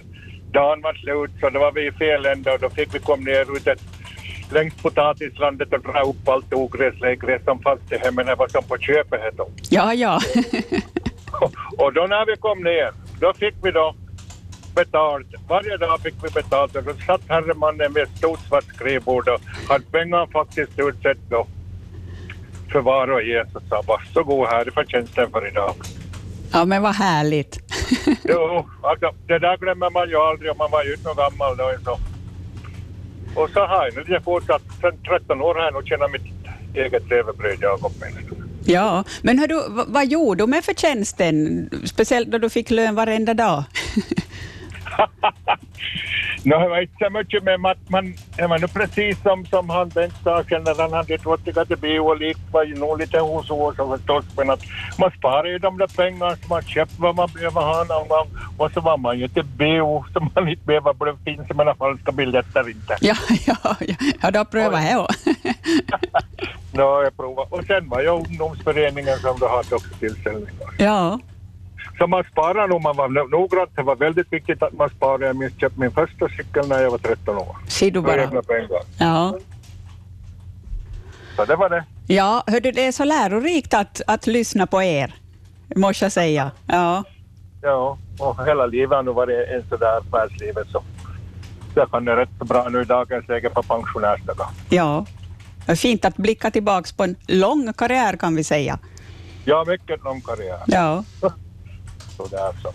dagen 0.51 0.81
var 0.81 0.93
slut 0.93 1.31
så 1.39 1.49
då 1.49 1.59
var 1.59 1.71
vi 1.71 1.87
i 1.87 1.91
fel 1.91 2.25
ände 2.25 2.53
och 2.53 2.59
då 2.59 2.69
fick 2.69 2.95
vi 2.95 2.99
komma 2.99 3.23
ner 3.23 3.57
ut 3.57 3.67
ett, 3.67 3.81
längs 4.51 4.73
potatislandet 4.81 5.73
och 5.73 5.81
dra 5.81 6.01
upp 6.01 6.27
allt 6.27 6.53
ogräs, 6.53 6.99
lägräs 6.99 7.43
som 7.43 7.59
fanns 7.59 7.81
till 7.89 7.99
hemmen. 7.99 8.25
Det 8.25 8.35
var 8.35 8.47
som 8.47 8.63
på 8.63 8.77
köpet 8.77 9.21
hette. 9.21 9.43
Ja, 9.69 9.93
ja. 9.93 10.19
Och 11.77 11.93
då 11.93 12.01
när 12.01 12.25
vi 12.25 12.35
kom 12.37 12.63
ner, 12.63 12.91
då 13.19 13.33
fick 13.33 13.55
vi 13.63 13.71
då 13.71 13.95
betalt. 14.75 15.27
Varje 15.47 15.77
dag 15.77 16.01
fick 16.01 16.15
vi 16.23 16.29
betalt 16.29 16.75
och 16.75 16.83
då 16.83 16.93
satt 16.93 17.21
herremannen 17.27 17.93
med 17.93 18.03
ett 18.03 18.17
stort 18.17 18.39
svart 18.39 18.63
skrivbord 18.63 19.29
och 19.29 19.41
hade 19.69 19.85
pengarna 19.91 20.27
faktiskt 20.27 20.79
utsett 20.79 21.17
då 21.29 21.47
för 22.71 22.79
var 22.79 23.11
och 23.11 23.21
en 23.21 23.49
så 23.53 23.59
sa 23.69 23.83
varsågod 23.87 24.47
här 24.47 24.67
är 24.67 24.71
förtjänsten 24.71 25.31
för 25.31 25.47
idag. 25.47 25.73
ja, 26.51 26.65
men 26.65 26.81
vad 26.81 26.95
härligt. 26.95 27.59
Jo, 28.23 28.69
alltså, 28.81 29.11
det 29.27 29.39
där 29.39 29.57
glömmer 29.57 29.89
man 29.89 30.09
ju 30.09 30.15
aldrig 30.15 30.51
om 30.51 30.57
man 30.57 30.71
var 30.71 30.83
ju 30.83 30.93
inte 30.93 31.07
någon 31.07 31.17
gammal 31.17 31.57
då. 31.57 31.71
Så. 31.83 31.99
Och 33.41 33.49
så 33.49 33.59
har 33.59 33.91
jag 33.93 34.07
nu 34.07 34.19
fortsatt, 34.23 34.61
sen 34.81 34.97
13 35.03 35.41
år 35.41 35.55
har 35.55 35.63
jag 35.63 35.73
nog 35.73 35.87
tjänat 35.87 36.11
mitt 36.11 36.21
eget 36.73 37.09
levebröd 37.09 37.59
min. 38.01 38.39
Ja, 38.65 39.03
men 39.21 39.39
hör 39.39 39.47
du, 39.47 39.63
vad 39.87 40.07
gjorde 40.07 40.43
du 40.43 40.47
med 40.47 40.65
förtjänsten? 40.65 41.69
Speciellt 41.85 42.31
då 42.31 42.37
du 42.37 42.49
fick 42.49 42.69
lön 42.69 42.95
varenda 42.95 43.33
dag. 43.33 43.63
Nå, 46.47 46.59
det 46.59 46.69
var 46.69 46.81
inte 46.81 46.93
så 46.99 47.09
mycket 47.09 47.43
med 47.43 47.65
att 47.65 47.89
man, 47.89 48.13
det 48.37 48.47
var 48.47 48.59
nu 48.59 48.67
precis 48.67 49.21
som, 49.21 49.45
som 49.45 49.69
han 49.69 49.89
Bengt 49.89 50.13
sa 50.23 50.43
sen 50.49 50.63
när 50.63 50.81
han 50.81 50.93
hade 50.93 51.17
tvättat 51.17 51.67
till 51.67 51.77
bio 51.77 51.99
och 51.99 52.19
lik 52.19 52.37
var 52.51 52.63
ju 52.63 52.75
nog 52.75 52.99
lite 52.99 53.19
hos 53.19 53.49
oss 53.49 53.75
förstås 53.75 54.25
men 54.37 54.49
att 54.49 54.59
man 54.99 55.11
sparar 55.11 55.45
ju 55.45 55.57
de 55.57 55.77
där 55.77 55.87
pengarna 55.87 56.35
så 56.35 56.47
man 56.47 56.61
köper 56.61 56.93
vad 56.97 57.15
man 57.15 57.29
behöver 57.33 57.61
ha 57.61 57.83
någon 57.83 58.07
gång 58.07 58.27
och 58.57 58.71
så 58.71 58.81
var 58.81 58.97
man 58.97 59.19
ju 59.19 59.27
till 59.27 59.43
bio 59.43 60.05
så 60.13 60.29
man 60.35 60.47
inte 60.47 60.65
behöver 60.65 60.93
bli 60.93 61.13
finns 61.25 61.47
med 61.49 61.57
några 61.57 61.75
falska 61.75 62.11
biljetter 62.11 62.69
inte. 62.69 62.97
Ja, 63.01 63.15
ja, 63.45 63.75
ja. 63.79 63.95
ja 64.21 64.31
då 64.31 64.45
prövar 64.45 64.81
jag. 64.81 65.07
Nå, 66.71 67.03
jag 67.03 67.17
provade. 67.17 67.47
Och 67.49 67.63
sen 67.63 67.89
var 67.89 68.01
jag 68.01 68.15
ungdomsföreningen 68.15 69.17
som 69.17 69.39
då 69.39 69.47
hade 69.47 69.75
också 69.75 69.93
tillställningar. 69.99 70.73
Ja, 70.77 71.19
Så 71.97 72.07
man 72.07 72.23
sparar 72.31 72.67
nog, 72.67 72.81
man 72.81 72.95
var 72.95 73.07
no- 73.09 73.29
noggrant. 73.31 73.69
Det 73.75 73.81
var 73.83 73.95
väldigt 73.95 74.33
viktigt 74.33 74.63
att 74.63 74.73
man 74.73 74.89
sparade. 74.89 75.25
Jag 75.25 75.35
minns 75.35 75.53
köpte 75.59 75.79
min 75.79 75.91
första 75.91 76.29
cykel 76.29 76.67
när 76.67 76.79
jag 76.81 76.91
var 76.91 76.97
13 76.97 77.37
år. 77.37 77.55
ser 77.67 77.91
du 77.91 78.01
För 78.01 78.17
egna 78.17 78.31
bara. 78.31 78.41
pengar. 78.43 78.81
Ja. 78.99 79.37
Så 81.35 81.45
det 81.45 81.55
var 81.55 81.69
det. 81.69 81.83
Ja, 82.07 82.43
hör 82.47 82.59
du, 82.59 82.71
det 82.71 82.85
är 82.87 82.91
så 82.91 83.03
lärorikt 83.05 83.73
att, 83.73 84.01
att 84.07 84.27
lyssna 84.27 84.67
på 84.67 84.83
er, 84.83 85.13
måste 85.75 86.05
jag 86.05 86.11
säga. 86.11 86.51
Ja, 86.67 87.03
Ja, 87.61 87.97
och 88.19 88.45
hela 88.45 88.65
livet 88.65 88.95
har 88.95 89.03
nog 89.03 89.15
varit 89.15 89.47
en 89.49 89.63
sådär 89.69 89.97
affärslivet 89.97 90.67
så 90.71 90.83
det 91.75 91.85
kan 91.91 92.05
det 92.05 92.15
rätt 92.15 92.29
så 92.39 92.45
bra 92.45 92.69
nu 92.69 92.81
i 92.81 92.85
dagens 92.85 93.27
läge 93.27 93.49
på 93.49 93.63
pensionärsdagar. 93.63 94.47
ja. 94.69 95.05
Fint 95.75 96.05
att 96.05 96.17
blicka 96.17 96.51
tillbaka 96.51 96.89
på 96.97 97.03
en 97.03 97.15
lång 97.27 97.73
karriär 97.73 98.15
kan 98.17 98.35
vi 98.35 98.43
säga. 98.43 98.79
Ja, 99.45 99.63
mycket 99.67 100.03
lång 100.03 100.21
karriär. 100.21 100.59
Ja, 100.67 101.03
Så 102.17 102.27
där 102.27 102.51
så. 102.63 102.71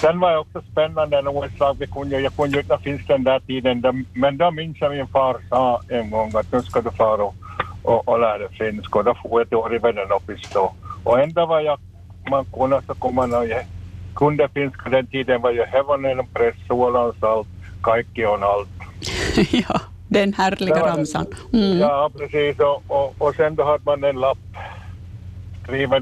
Sen 0.00 0.20
var 0.20 0.30
det 0.32 0.38
också 0.38 0.62
spännande 0.72 1.22
nog 1.22 1.44
ett 1.44 1.56
slag, 1.56 1.76
vi 1.78 1.86
kunde, 1.86 2.20
jag 2.20 2.36
kunde 2.36 2.60
inte 2.60 2.78
finns 2.78 3.06
den 3.06 3.24
där 3.24 3.40
tiden, 3.40 3.80
där- 3.80 4.04
men 4.14 4.36
då 4.38 4.50
minns 4.50 4.76
jag 4.80 4.90
min 4.92 5.06
far 5.06 5.36
sa 5.48 5.80
en 5.88 6.10
gång 6.10 6.32
att 6.36 6.52
nu 6.52 6.62
ska 6.62 6.80
du 6.80 6.90
fara 6.90 7.22
och, 7.24 7.34
och, 7.82 8.08
och 8.08 8.20
lära 8.20 8.38
dig 8.38 8.48
finska 8.58 8.98
och 8.98 9.04
då 9.04 9.14
får 9.14 9.44
jag 9.50 9.60
år 9.60 9.74
i 9.74 9.78
Vännänoppis 9.78 10.50
då. 10.52 10.72
Och 11.04 11.20
ända 11.20 11.46
vad 11.46 11.62
jag 11.62 11.78
man 12.30 12.44
kunde 12.44 12.82
så 12.86 12.94
kom 12.94 13.14
man 13.14 13.34
och 13.34 13.46
jag 13.46 13.64
kunde 14.14 14.48
finska 14.48 14.90
den 14.90 15.06
tiden 15.06 15.42
var 15.42 15.50
ju 15.50 15.64
Hevonen, 15.64 16.26
Press, 16.34 16.54
Suolan, 16.66 17.12
Salt, 17.20 17.48
Kaikki 17.82 18.26
on 18.26 18.42
allt. 18.42 18.68
ja. 19.68 19.80
den 20.08 20.32
härliga 20.32 20.86
ramsan. 20.86 21.26
Mm. 21.52 21.78
Ja, 21.78 22.10
precis. 22.18 22.58
Och, 22.60 22.82
och, 22.88 23.14
och 23.18 23.34
sen 23.34 23.54
då 23.54 23.64
hade 23.64 23.84
man 23.84 24.04
en 24.04 24.20
lapp 24.20 24.38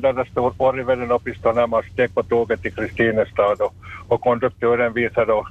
där 0.00 0.12
det 0.12 0.30
står 0.30 0.54
Oriveden 0.58 1.10
uppe 1.10 1.34
då 1.42 1.52
när 1.52 1.66
man 1.66 1.82
steg 1.92 2.14
på 2.14 2.22
tåget 2.22 2.62
till 2.62 2.74
Kristinestad 2.74 3.60
och, 3.60 3.74
och 4.08 4.20
konduktören 4.20 4.92
visar 4.92 5.26
då 5.26 5.48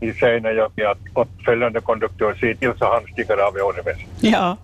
i 0.00 0.12
Seinäjoki 0.12 0.84
att, 0.84 0.98
att 1.14 1.28
följande 1.44 1.80
konduktör 1.80 2.34
ser 2.34 2.54
till 2.54 2.72
så 2.78 2.84
han 2.92 3.02
stiger 3.12 3.36
av 3.48 3.56
i 3.56 3.60
Oriveden. 3.60 4.02
Ja, 4.20 4.56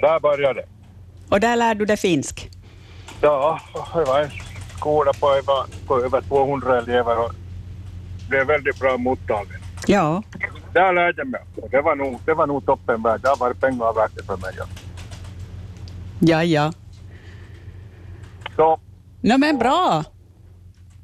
Där 0.00 0.20
började 0.20 0.60
det. 0.60 0.66
och 1.34 1.40
där 1.40 1.56
lär 1.56 1.74
du 1.74 1.84
dig 1.84 1.96
finsk. 1.96 2.50
Ja, 3.20 3.60
det 3.94 4.04
var 4.04 4.20
en 4.20 4.30
skola 4.76 5.12
på 5.20 5.26
över, 5.30 5.86
på 5.86 6.00
över 6.04 6.20
200 6.20 6.78
elever 6.78 7.18
och 7.24 7.32
blev 8.28 8.46
väldigt 8.46 8.80
bra 8.80 8.96
mottagen. 8.96 9.60
Ja, 9.86 10.22
Där 10.72 10.92
lärde 10.92 11.14
jag 11.16 11.26
mig. 11.28 11.40
Och 11.56 11.70
Det 11.70 11.80
var 11.80 11.94
nog, 11.94 12.20
det 12.26 12.34
var 12.34 12.46
nog 12.46 12.66
toppen 12.66 13.02
värd. 13.02 13.20
Det 13.22 13.28
har 13.28 13.36
varit 13.36 13.60
pengar 13.60 13.92
värt 13.94 14.10
det 14.16 14.22
för 14.24 14.36
mig. 14.36 14.50
Ja. 14.58 14.64
ja, 16.20 16.44
ja. 16.44 16.72
Så 18.58 18.80
Nå 19.20 19.38
men 19.38 19.58
bra. 19.58 20.04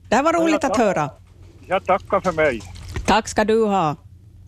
Det 0.09 0.17
här 0.17 0.23
var 0.23 0.33
roligt 0.33 0.65
att 0.65 0.77
höra. 0.77 1.11
jag 1.67 1.85
tackar 1.85 2.21
för 2.21 2.33
mig. 2.33 2.63
Tack 3.07 3.29
ska 3.29 3.45
du 3.45 3.65
ha. 3.65 3.97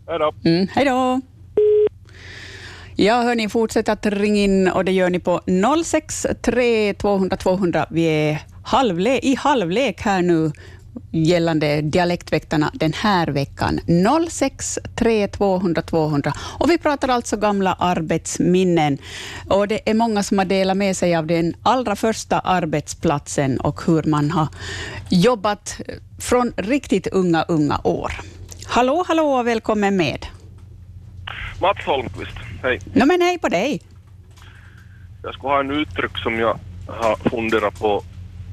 Hej 0.08 0.18
då. 0.18 0.32
Mm, 0.44 0.68
hej 0.72 0.84
då. 0.84 1.20
Ja, 2.96 3.22
hörni, 3.22 3.48
fortsätt 3.48 3.88
att 3.88 4.06
ringa 4.06 4.40
in 4.42 4.68
och 4.68 4.84
det 4.84 4.92
gör 4.92 5.10
ni 5.10 5.18
på 5.18 5.40
063 5.84 6.94
200 6.94 7.36
200. 7.36 7.86
Vi 7.90 8.04
är 8.04 8.42
halvle 8.64 9.18
i 9.18 9.34
halvlek 9.34 10.00
här 10.00 10.22
nu 10.22 10.52
gällande 11.10 11.80
Dialektväktarna 11.80 12.70
den 12.74 12.92
här 12.92 13.26
veckan. 13.26 13.80
063 14.30 15.28
200 15.28 15.82
200. 15.82 16.32
Och 16.58 16.70
vi 16.70 16.78
pratar 16.78 17.08
alltså 17.08 17.36
gamla 17.36 17.72
arbetsminnen. 17.72 18.98
Och 19.48 19.68
det 19.68 19.90
är 19.90 19.94
många 19.94 20.22
som 20.22 20.38
har 20.38 20.44
delat 20.44 20.76
med 20.76 20.96
sig 20.96 21.16
av 21.16 21.26
den 21.26 21.54
allra 21.62 21.96
första 21.96 22.38
arbetsplatsen 22.38 23.60
och 23.60 23.80
hur 23.86 24.02
man 24.02 24.30
har 24.30 24.48
jobbat 25.10 25.80
från 26.18 26.52
riktigt 26.56 27.06
unga, 27.06 27.42
unga 27.42 27.80
år. 27.84 28.12
Hallå, 28.66 29.04
hallå 29.08 29.22
och 29.22 29.46
välkommen 29.46 29.96
med. 29.96 30.26
Mats 31.60 31.86
Holmqvist, 31.86 32.36
hej. 32.62 32.80
No, 32.94 33.06
men 33.06 33.20
hej 33.20 33.38
på 33.38 33.48
dig. 33.48 33.80
Jag 35.22 35.34
skulle 35.34 35.52
ha 35.52 35.60
en 35.60 35.70
uttryck 35.70 36.18
som 36.18 36.38
jag 36.38 36.58
har 36.86 37.30
funderat 37.30 37.80
på 37.80 38.02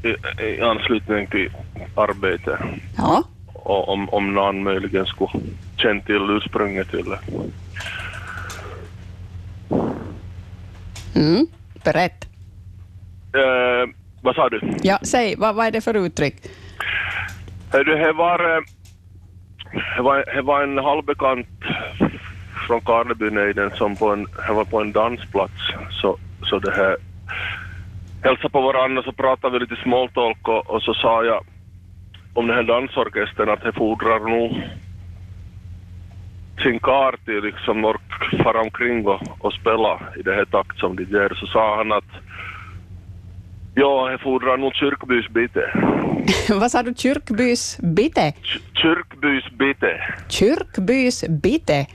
i, 0.03 0.43
i 0.43 0.61
anslutning 0.61 1.27
till 1.27 1.51
arbete. 1.95 2.57
Ja. 2.97 3.23
Och 3.53 3.89
om, 3.89 4.09
om 4.09 4.33
någon 4.33 4.63
möjligen 4.63 5.05
skulle 5.05 5.29
känna 5.77 6.01
till 6.01 6.29
ursprunget 6.29 6.91
det. 6.91 7.19
Mm. 11.15 11.47
Berätt. 11.83 12.25
Eh, 13.35 13.89
vad 14.21 14.35
sa 14.35 14.49
du? 14.49 14.61
Ja, 14.83 14.99
säg, 15.01 15.35
vad, 15.37 15.55
vad 15.55 15.65
är 15.65 15.71
det 15.71 15.81
för 15.81 15.93
uttryck? 15.93 16.35
Det 17.71 18.13
var, 18.13 18.57
eh, 18.57 18.61
det 19.95 20.01
var, 20.01 20.35
det 20.35 20.41
var 20.41 20.63
en 20.63 20.77
halvbekant 20.77 21.47
från 22.67 22.81
Karlebynejden 22.81 23.71
som 23.75 23.95
på 23.95 24.09
en, 24.09 24.27
det 24.47 24.53
var 24.53 24.65
på 24.65 24.81
en 24.81 24.91
dansplats. 24.91 25.53
Så, 25.89 26.17
så 26.43 26.59
det 26.59 26.71
här 26.71 26.97
hälsade 28.23 28.49
på 28.49 28.61
varandra 28.61 29.03
så 29.03 29.11
pratade 29.11 29.53
vi 29.53 29.59
lite 29.59 29.83
smalltalk 29.83 30.47
och, 30.47 30.69
och 30.69 30.81
så 30.81 30.93
sa 30.93 31.23
jag 31.23 31.45
om 32.33 32.47
den 32.47 32.55
här 32.55 32.63
dansorkestern 32.63 33.49
att 33.49 33.61
det 33.61 33.73
fordrar 33.73 34.19
nog 34.19 34.61
sin 36.63 36.79
karl 36.79 37.15
liksom 37.43 37.85
ork 37.85 38.41
fara 38.43 38.61
omkring 38.61 39.07
och, 39.07 39.21
och 39.39 39.53
spela 39.53 39.99
i 40.19 40.21
det 40.21 40.35
här 40.35 40.45
takt 40.45 40.79
som 40.79 40.95
de 40.95 41.03
gör. 41.03 41.33
Så 41.39 41.47
sa 41.47 41.77
han 41.77 41.91
att 41.91 42.11
ja, 43.75 44.09
det 44.11 44.17
fordrar 44.17 44.57
nog 44.57 44.73
kyrkbys 44.73 45.29
bite. 45.29 45.73
vad 46.49 46.71
sa 46.71 46.83
du? 46.83 46.93
Kyrkbys 46.93 47.77
bite? 47.77 48.33
Kyrkbys 48.73 49.51
bite. 49.51 50.01
Kyrkbys 50.29 51.23
bite? 51.29 51.87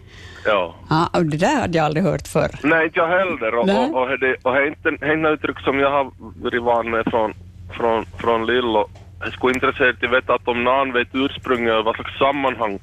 Ja. 0.44 0.74
Ja, 0.90 1.20
det 1.20 1.37
där 1.37 1.61
hade 1.61 1.79
jag 1.79 1.85
aldrig 1.85 2.05
hört 2.05 2.29
förr. 2.29 2.51
Nej, 2.62 2.85
inte 2.87 2.98
jag 2.98 3.09
heller. 3.09 3.55
Och, 3.55 3.66
Nej. 3.66 3.90
och, 3.90 4.03
och, 4.03 4.11
och 4.11 4.18
det 4.18 4.61
är 4.61 4.66
inte 4.66 4.88
inte 4.88 5.29
uttryck 5.29 5.61
som 5.61 5.79
jag 5.79 5.90
har 5.90 6.11
varit 6.42 6.62
van 6.62 6.90
med 6.90 7.05
från, 7.11 7.35
från, 7.77 8.05
från 8.05 8.46
Lillo. 8.46 8.88
Jag 9.20 9.33
skulle 9.33 9.54
intresserad 9.54 10.04
att 10.04 10.12
veta 10.12 10.35
att 10.35 10.48
om 10.48 10.64
någon 10.64 10.92
vet 10.92 11.09
ursprunget 11.12 11.74
och 11.74 11.85
vad 11.85 11.94
slags 11.94 12.18
sammanhang, 12.18 12.78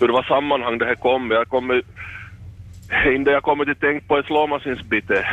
hur 0.00 0.08
vad 0.08 0.24
sammanhang 0.24 0.78
det 0.78 0.86
här 0.86 0.94
kom. 0.94 1.30
Jag 1.30 1.48
kommer 1.48 1.82
inte 3.06 3.30
jag 3.30 3.42
kommer 3.42 3.64
till 3.64 3.76
tänka 3.76 4.06
på 4.08 4.18
ett 4.18 4.26
slåmaskinsbite. 4.26 5.26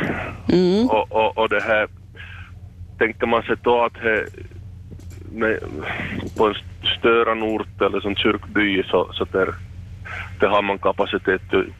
Mm. 0.52 0.88
Och, 0.88 1.12
och, 1.12 1.38
och 1.38 1.48
det 1.48 1.62
här 1.62 1.88
tänker 2.98 3.26
man 3.26 3.42
sig 3.42 3.56
då 3.62 3.84
att 3.84 3.94
det, 3.94 4.26
med, 5.32 5.58
på 6.36 6.46
en 6.46 6.54
störande 6.98 7.46
ort 7.46 7.80
eller 7.80 8.00
som 8.00 8.16
kyrkby 8.16 8.82
så, 8.82 9.12
så 9.12 9.24
där, 9.24 9.54
där 10.40 10.48
har 10.48 10.62
man 10.62 10.78
kapacitet 10.78 11.50
till 11.50 11.72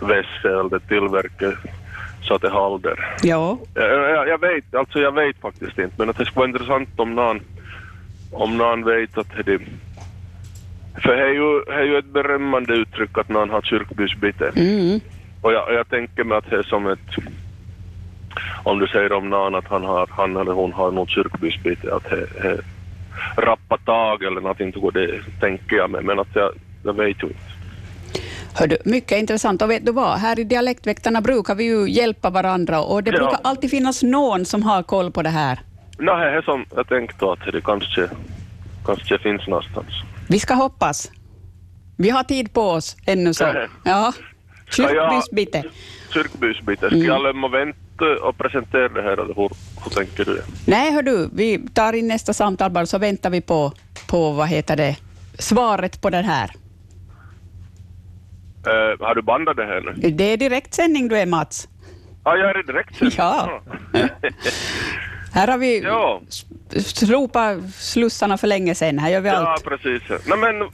vässe 0.00 0.48
eller 0.60 0.78
tillverka 0.78 1.52
så 2.22 2.34
att 2.34 2.42
det 2.42 2.50
håller. 2.50 3.16
Ja. 3.22 3.58
Jag, 3.74 3.90
jag, 3.90 4.28
jag 4.28 4.40
vet, 4.40 4.74
alltså 4.74 4.98
jag 4.98 5.12
vet 5.12 5.40
faktiskt 5.40 5.78
inte, 5.78 5.94
men 5.96 6.10
att 6.10 6.16
det 6.16 6.24
skulle 6.24 6.38
vara 6.38 6.48
intressant 6.48 7.00
om 7.00 7.14
någon, 7.14 7.40
om 8.30 8.56
någon 8.56 8.84
vet 8.84 9.18
att 9.18 9.26
det 9.46 9.58
för 11.02 11.16
det 11.16 11.22
är 11.22 11.32
ju, 11.32 11.64
det 11.66 11.72
är 11.72 11.84
ju 11.84 11.98
ett 11.98 12.12
berömmande 12.12 12.74
uttryck 12.74 13.18
att 13.18 13.28
någon 13.28 13.50
har 13.50 13.62
kyrkbysbite. 13.62 14.52
Mm. 14.56 15.00
Och 15.42 15.52
jag, 15.52 15.74
jag 15.74 15.88
tänker 15.88 16.24
mig 16.24 16.38
att 16.38 16.50
det 16.50 16.56
är 16.56 16.62
som 16.62 16.86
ett... 16.86 16.98
Om 18.64 18.78
du 18.78 18.86
säger 18.86 19.12
om 19.12 19.30
någon 19.30 19.54
att 19.54 19.68
han, 19.68 19.84
har, 19.84 20.06
han 20.10 20.36
eller 20.36 20.52
hon 20.52 20.72
har 20.72 20.92
något 20.92 21.10
kyrkbysbite, 21.10 21.94
att 21.94 22.10
det 22.10 22.48
är 22.48 22.60
rappa 23.36 23.76
tag 23.76 24.22
eller 24.22 24.40
någonting, 24.40 24.72
så 24.72 24.90
det 24.90 25.20
tänker 25.40 25.76
jag 25.76 25.90
mig. 25.90 26.02
Men 26.02 26.18
att 26.18 26.28
jag, 26.34 26.50
jag 26.84 26.92
vet 26.92 27.22
ju 27.22 27.26
inte. 27.26 27.40
Hördu, 28.54 28.76
mycket 28.84 29.18
intressant. 29.18 29.62
Och 29.62 29.70
vet 29.70 29.86
du 29.86 29.92
vad? 29.92 30.18
Här 30.18 30.38
i 30.38 30.44
Dialektväktarna 30.44 31.20
brukar 31.20 31.54
vi 31.54 31.64
ju 31.64 31.90
hjälpa 31.90 32.30
varandra 32.30 32.80
och 32.80 33.02
det 33.02 33.10
Ja. 33.10 33.16
brukar 33.16 33.38
alltid 33.44 33.70
finnas 33.70 34.02
någon 34.02 34.44
som 34.44 34.62
har 34.62 34.82
koll 34.82 35.10
på 35.10 35.22
det 35.22 35.28
här. 35.30 35.58
Nej, 35.98 36.36
det 36.36 36.42
som 36.44 36.64
jag 36.76 36.88
tänkte 36.88 37.32
att 37.32 37.52
det 37.52 37.60
kanske, 37.60 38.08
kanske 38.86 39.18
finns 39.18 39.46
någonstans. 39.46 39.86
Vi 40.28 40.38
ska 40.38 40.54
hoppas. 40.54 41.10
Vi 41.96 42.10
har 42.10 42.24
tid 42.24 42.52
på 42.52 42.62
oss 42.62 42.96
ännu 43.06 43.34
så. 43.34 43.66
Ja. 43.84 44.12
Kyrkbysbite. 44.70 45.64
Kyrkbysbite, 46.14 46.88
ska 46.88 46.98
jag 46.98 47.22
lämna 47.22 47.48
vänta 47.48 48.04
och 48.22 48.38
presentera 48.38 48.88
det 48.88 49.02
här 49.02 49.12
eller 49.12 49.34
hur, 49.34 49.50
hur 49.84 49.90
tänker 49.90 50.24
du? 50.24 50.42
Nej, 50.66 50.92
hör 50.92 51.02
du, 51.02 51.28
vi 51.32 51.68
tar 51.74 51.92
in 51.92 52.08
nästa 52.08 52.32
samtal 52.32 52.70
bara 52.70 52.86
så 52.86 52.98
väntar 52.98 53.30
vi 53.30 53.40
på, 53.40 53.72
på 54.08 54.32
vad 54.32 54.48
heter 54.48 54.76
det, 54.76 54.96
svaret 55.38 56.00
på 56.00 56.10
det 56.10 56.16
här. 56.22 56.50
Eh, 58.66 59.06
har 59.06 59.14
du 59.14 59.22
bandat 59.22 59.56
det 59.56 59.64
här 59.64 59.80
nu? 59.80 60.10
Det 60.10 60.24
är 60.24 60.36
direktsändning 60.36 61.08
du 61.08 61.18
är 61.18 61.26
Mats. 61.26 61.68
Ja, 62.24 62.36
jag 62.36 62.50
är 62.50 62.62
direkt. 62.62 63.16
Ja. 63.16 63.60
Här 65.32 65.48
har 65.48 65.58
vi 65.58 65.80
Ja. 65.82 66.20
slopat 66.84 67.58
slussarna 67.74 68.38
för 68.38 68.46
länge 68.46 68.74
sedan. 68.74 68.98
Här 68.98 69.10
gör 69.10 69.20
vi 69.20 69.28
Ja, 69.28 69.48
allt. 69.52 69.64
precis. 69.64 70.02
Nej 70.26 70.38
men, 70.38 70.70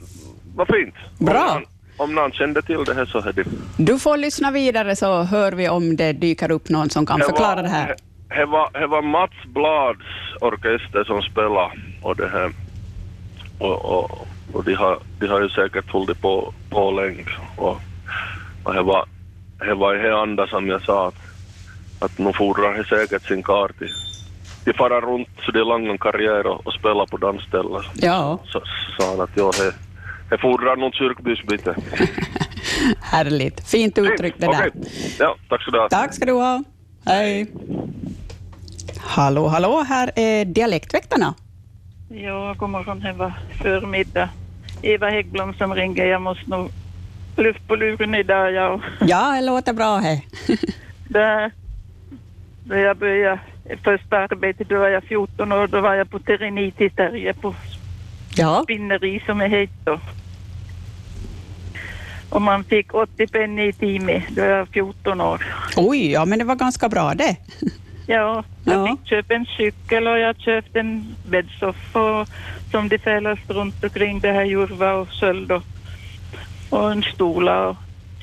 vad 0.55 0.67
fint. 0.67 0.95
Bra. 1.19 1.49
Om 1.49 1.55
någon, 1.55 1.65
om 1.97 2.15
någon 2.15 2.31
kände 2.31 2.61
till 2.61 2.83
det 2.85 2.93
här 2.93 3.05
så 3.05 3.17
är 3.17 3.33
det... 3.33 3.43
Du 3.77 3.99
får 3.99 4.17
lyssna 4.17 4.51
vidare 4.51 4.95
så 4.95 5.23
hör 5.23 5.51
vi 5.51 5.69
om 5.69 5.95
det 5.95 6.13
dyker 6.13 6.51
upp 6.51 6.69
någon 6.69 6.89
som 6.89 7.05
kan 7.05 7.19
förklara 7.19 7.61
det 7.61 7.69
här. 7.69 7.95
Det 8.29 8.45
var, 8.45 8.79
det 8.79 8.87
var 8.87 9.01
Mats 9.01 9.31
Blads 9.45 10.05
orkester 10.41 11.03
som 11.03 11.21
spelade 11.21 11.71
och 12.01 12.15
det 12.15 12.27
här... 12.27 12.51
Och, 13.59 13.85
och, 13.85 14.27
och 14.53 14.63
de, 14.63 14.73
har, 14.73 14.99
de 15.19 15.27
har 15.27 15.41
ju 15.41 15.49
säkert 15.49 15.91
hållit 15.91 16.21
på, 16.21 16.53
på 16.69 16.91
länge. 16.91 17.25
Och, 17.57 17.79
och 18.63 18.73
det 18.73 18.81
var, 18.81 19.05
det 19.59 19.73
var 19.73 19.95
i 19.95 20.01
det 20.07 20.17
anda 20.17 20.47
som 20.47 20.67
jag 20.67 20.81
sa 20.81 21.07
att, 21.07 21.15
att 21.99 22.17
nu 22.17 22.33
fordrar 22.33 22.77
det 22.77 22.83
säkert 22.85 23.27
sin 23.27 23.43
karl 23.43 23.71
till, 23.73 23.89
till 24.65 24.75
fara 24.75 25.01
runt 25.01 25.27
så 25.45 25.51
det 25.51 25.59
är 25.59 25.65
lång 25.65 25.97
karriär 25.97 26.47
och, 26.47 26.67
och 26.67 26.73
spela 26.73 27.05
på 27.05 27.17
dansställen. 27.17 27.81
Ja, 27.95 28.39
Så 28.45 28.61
sa 28.97 29.09
han 29.09 29.21
att 29.21 29.29
ja, 29.35 29.51
det, 29.59 29.73
det 30.29 30.37
fordrar 30.41 30.75
nog 30.75 30.93
kyrkbysbyte. 30.93 31.75
härligt. 33.01 33.69
Fint 33.69 33.97
uttryck 33.97 34.33
det 34.37 34.45
där. 34.45 34.53
Okej. 34.53 34.71
Ja, 35.19 35.35
tack 35.49 35.61
ska 35.61 35.71
du 35.71 35.79
ha. 35.79 35.89
Tack 35.89 36.13
ska 36.13 36.25
du 36.25 36.31
ha. 36.31 36.63
Hej. 37.05 37.47
Hallå, 38.99 39.47
hallå, 39.47 39.85
här 39.89 40.11
är 40.15 40.45
Dialektväktarna. 40.45 41.33
Ja, 42.09 42.55
god 42.57 42.69
morgon. 42.69 42.99
Det 42.99 43.13
var 43.13 43.33
förmiddag. 43.61 44.29
Eva 44.81 45.09
Häggblom 45.09 45.53
som 45.53 45.75
ringer. 45.75 46.05
Jag 46.05 46.21
måste 46.21 46.49
nog 46.49 46.71
luft 47.37 47.67
på 47.67 47.75
luren 47.75 48.15
idag. 48.15 48.53
Ja. 48.53 48.79
Ja, 48.99 49.31
det 49.35 49.41
låter 49.41 49.73
bra 49.73 49.97
här. 49.97 50.19
Där, 51.09 51.51
då 52.63 52.75
jag 52.75 52.97
började 52.97 53.39
första 53.83 54.17
arbetet, 54.17 54.69
då 54.69 54.79
var 54.79 54.89
jag 54.89 55.03
14 55.03 55.51
år. 55.51 55.67
Då 55.67 55.81
var 55.81 55.93
jag 55.93 56.09
på 56.09 56.19
Terenit 56.19 56.81
i 56.81 56.89
Sverige 56.89 57.33
på 57.33 57.55
Ja, 58.37 58.61
spinneri 58.63 59.21
som 59.25 59.41
är 59.41 59.47
hett 59.47 59.69
då. 59.83 59.99
Och 62.29 62.41
man 62.41 62.63
fick 62.63 62.93
80 62.93 63.27
penny 63.27 63.67
i 63.67 63.73
timmen. 63.73 64.21
Då 64.29 64.41
var 64.41 64.47
jag 64.49 64.67
14 64.69 65.21
år. 65.21 65.45
oj, 65.77 66.11
ja 66.11 66.25
men 66.25 66.39
det 66.39 66.45
var 66.45 66.55
ganska 66.55 66.89
bra 66.89 67.13
det. 67.13 67.35
Ja, 68.07 68.43
jag 68.65 68.75
Ja. 68.75 68.87
fick 68.97 69.07
köpa 69.09 69.33
en 69.33 69.45
cykel 69.57 70.07
och 70.07 70.19
jag 70.19 70.35
köpte 70.39 70.79
en 70.79 71.15
bäddsoffa 71.29 72.25
som 72.71 72.89
de 72.89 72.97
fälldes 72.97 73.39
runt 73.47 73.83
omkring 73.83 74.19
det 74.19 74.31
här 74.31 74.43
Jurva 74.43 74.93
och 74.93 75.07
Söld 75.11 75.51
och, 75.51 75.63
och 76.69 76.91
en 76.91 77.03
stola 77.03 77.67
och 77.67 77.75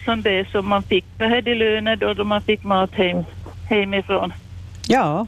sånt 0.05 0.25
det 0.25 0.49
som 0.51 0.69
man 0.69 0.83
fick. 0.83 1.05
Det 1.19 1.27
här 1.27 1.43
de 1.43 1.55
löner 1.55 1.97
då, 1.97 2.15
då 2.15 2.25
man 2.25 2.43
fick 2.43 2.65
mat 2.65 2.95
hem, 2.95 3.25
hemifrån. 3.69 4.33
Ja, 4.87 5.27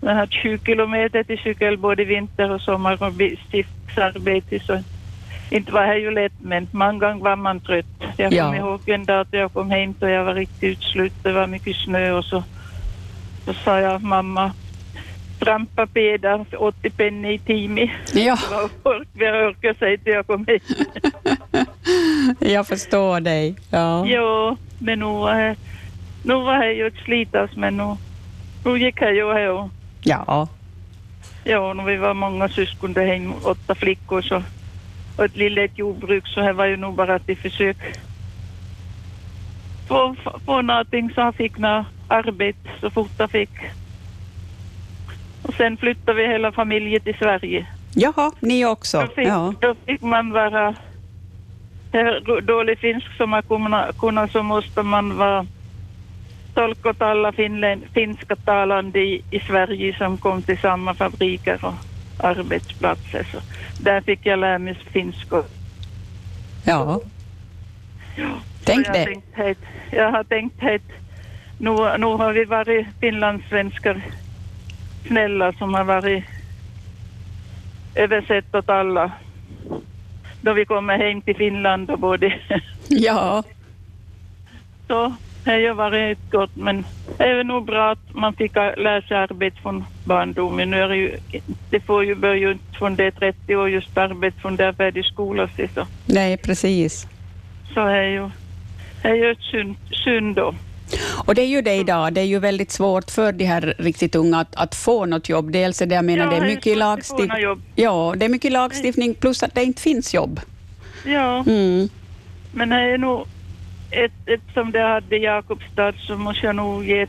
Jag 0.00 0.14
hade 0.14 0.32
20 0.32 0.58
kilometer 0.66 1.22
till 1.22 1.38
cykel 1.38 1.78
både 1.78 2.04
vinter 2.04 2.50
och 2.50 2.60
sommar 2.60 3.02
och 3.02 3.12
stiftsarbete 3.48 4.60
så 4.60 4.82
inte 5.50 5.72
var 5.72 5.86
det 5.86 5.98
ju 5.98 6.10
lätt 6.10 6.32
men 6.40 6.68
många 6.70 6.92
gånger 6.92 7.24
var 7.24 7.36
man 7.36 7.60
trött. 7.60 7.86
Jag 8.16 8.32
Ja. 8.32 8.44
kommer 8.44 8.58
ihåg 8.58 8.88
en 8.88 9.04
dag 9.04 9.20
att 9.20 9.28
jag 9.30 9.52
kom 9.52 9.70
hem 9.70 9.94
och 10.00 10.10
jag 10.10 10.24
var 10.24 10.34
riktigt 10.34 10.62
utslut. 10.62 11.12
Det 11.22 11.32
var 11.32 11.46
mycket 11.46 11.76
snö 11.76 12.12
och 12.12 12.24
så, 12.24 12.42
så 13.44 13.52
sa 13.54 13.80
jag 13.80 14.02
mamma 14.02 14.52
trampa 15.38 15.86
pedar 15.86 16.44
för 16.50 16.62
80 16.62 16.90
penny 16.90 17.32
i 17.34 17.38
timmen. 17.38 17.88
ja, 18.14 18.36
jag 19.14 19.48
orkade 19.48 19.74
säga 19.78 19.98
till 19.98 20.12
jag 20.12 20.26
kom 20.26 20.46
hem. 20.46 20.58
jag 22.54 22.66
förstår 22.66 23.20
dig. 23.20 23.54
Ja. 23.70 24.04
jo, 24.06 24.56
men 24.78 24.98
nu 24.98 25.06
det, 25.06 25.56
nu 26.22 26.34
var 26.34 26.58
det 26.58 26.72
ju 26.72 26.86
ett 26.86 26.98
slitas 27.04 27.50
men 27.56 27.76
nu, 27.76 27.96
nu 28.68 28.78
gick 28.78 29.00
det 29.00 29.12
ju 29.12 29.32
här 29.32 29.50
och 29.50 29.70
ja, 30.02 30.48
Ja, 31.44 31.72
när 31.72 31.84
vi 31.84 31.96
var 31.96 32.14
många 32.14 32.48
syskon, 32.48 32.92
det 32.92 33.04
hängde 33.04 33.34
åtta 33.42 33.74
flickor 33.74 34.22
så, 34.22 34.42
och 35.16 35.24
ett 35.24 35.36
litet 35.36 35.78
jordbruk 35.78 36.26
så 36.26 36.40
här 36.40 36.52
var 36.52 36.66
ju 36.66 36.76
nog 36.76 36.94
bara 36.94 37.18
till 37.18 37.36
försök 37.36 37.76
få, 39.88 40.16
få 40.46 40.62
någonting 40.62 41.10
så 41.14 41.20
han 41.20 41.32
fick 41.32 41.58
något 41.58 41.86
arbete 42.08 42.68
så 42.80 42.90
fort 42.90 43.10
han 43.18 43.28
fick. 43.28 43.50
Och 45.42 45.54
sen 45.54 45.76
flyttade 45.76 46.22
vi 46.22 46.28
hela 46.28 46.52
familjen 46.52 47.00
till 47.00 47.14
Sverige. 47.14 47.66
Jaha, 47.94 48.32
ni 48.40 48.64
också? 48.66 49.00
Då 49.00 49.06
fick, 49.06 49.26
Ja. 49.28 49.54
då 49.60 49.74
fick 49.86 50.02
man 50.02 50.30
vara 50.32 50.74
dålig 52.42 52.78
finsk 52.78 53.16
som 53.16 53.30
man 53.30 53.42
kunde, 53.42 53.92
kunde 53.98 54.28
så 54.28 54.42
måste 54.42 54.82
man 54.82 55.16
vara 55.16 55.46
tolk 56.58 56.86
åt 56.86 57.02
alla 57.02 57.32
finlän, 57.32 57.82
finska 57.94 58.36
talande 58.36 59.00
i, 59.00 59.22
i 59.30 59.40
Sverige 59.40 59.96
som 59.98 60.18
kom 60.18 60.42
till 60.42 60.58
samma 60.58 60.94
fabriker 60.94 61.64
och 61.64 61.74
arbetsplatser. 62.18 63.26
Så 63.32 63.38
där 63.82 64.00
fick 64.00 64.26
jag 64.26 64.38
lära 64.38 64.58
mig 64.58 64.74
finska. 64.74 65.42
ja. 66.64 67.00
Tänk 68.64 68.86
Så 68.86 68.92
jag, 68.92 68.94
det. 68.94 69.04
Tänkt, 69.04 69.38
hit, 69.38 69.58
jag 69.90 70.10
har 70.12 70.24
tänkt 70.24 70.62
hit, 70.62 70.82
nu, 71.58 71.70
nu 71.98 72.06
har 72.06 72.32
vi 72.32 72.44
varit 72.44 72.86
finlandssvenskar 73.00 74.02
snälla 75.06 75.52
som 75.52 75.74
har 75.74 75.84
varit 75.84 76.24
översatt 77.94 78.54
åt 78.54 78.68
alla. 78.68 79.12
Då 80.40 80.52
vi 80.52 80.64
kommer 80.64 80.98
hem 80.98 81.22
till 81.22 81.36
Finland 81.36 81.90
och 81.90 81.98
både 81.98 82.34
Ja, 82.88 83.42
så 84.86 85.14
har 85.52 85.74
varit 85.74 86.18
gott 86.30 86.56
men 86.56 86.84
det 87.18 87.24
är 87.24 87.44
nog 87.44 87.64
bra 87.64 87.90
att 87.92 88.14
man 88.14 88.32
fick 88.32 88.52
sig 88.52 89.16
arbete 89.16 89.56
från 89.62 89.84
barndomen. 90.04 90.70
Nu 90.70 90.76
är 90.76 90.88
det 90.88 90.96
ju, 90.96 91.16
det 91.70 91.80
får 91.80 92.04
ju 92.04 92.14
börja 92.14 92.58
från 92.78 92.96
det 92.96 93.10
30 93.10 93.56
år 93.56 93.70
just 93.70 93.98
arbete 93.98 94.40
från 94.40 94.56
där 94.56 94.72
färdig 94.72 95.04
skola 95.04 95.48
sig 95.48 95.68
så. 95.74 95.86
nej 96.06 96.36
precis. 96.36 97.06
Så 97.74 97.80
är 97.80 98.02
ju, 98.02 98.30
är 99.02 99.14
ju 99.14 99.30
ett 99.30 99.42
synd, 99.50 99.76
synd 100.04 100.36
då. 100.36 100.54
Och 101.26 101.34
det 101.34 101.42
är 101.42 101.46
ju 101.46 101.62
det 101.62 101.74
idag. 101.74 102.12
Det 102.12 102.20
är 102.20 102.24
ju 102.24 102.38
väldigt 102.38 102.70
svårt 102.70 103.10
för 103.10 103.32
de 103.32 103.44
här 103.44 103.74
riktigt 103.78 104.14
unga 104.14 104.40
att, 104.40 104.56
att 104.56 104.74
få 104.74 105.06
något 105.06 105.28
jobb. 105.28 105.52
Dels 105.52 105.82
är 105.82 105.86
det, 105.86 105.94
jag 105.94 106.04
menar, 106.04 106.24
Ja, 106.24 106.30
det 106.30 106.36
är 106.36 106.46
mycket 106.54 106.78
lagstiftning. 106.78 107.60
Ja, 107.74 108.14
det 108.16 108.24
är 108.24 108.28
mycket 108.28 108.52
lagstiftning 108.52 109.14
plus 109.14 109.42
att 109.42 109.54
det 109.54 109.64
inte 109.64 109.82
finns 109.82 110.14
jobb. 110.14 110.40
Ja. 111.04 111.44
Mm. 111.46 111.88
Men 112.52 112.68
det 112.68 112.76
är 112.76 112.98
nog 112.98 113.26
ett, 113.90 114.12
ett 114.26 114.40
som 114.54 114.72
det 114.72 114.82
hade 114.82 115.16
i 115.16 115.22
Jakobstad 115.22 115.92
så 115.98 116.16
måste 116.16 116.46
jag 116.46 116.56
nog 116.56 116.84
ge 116.84 117.06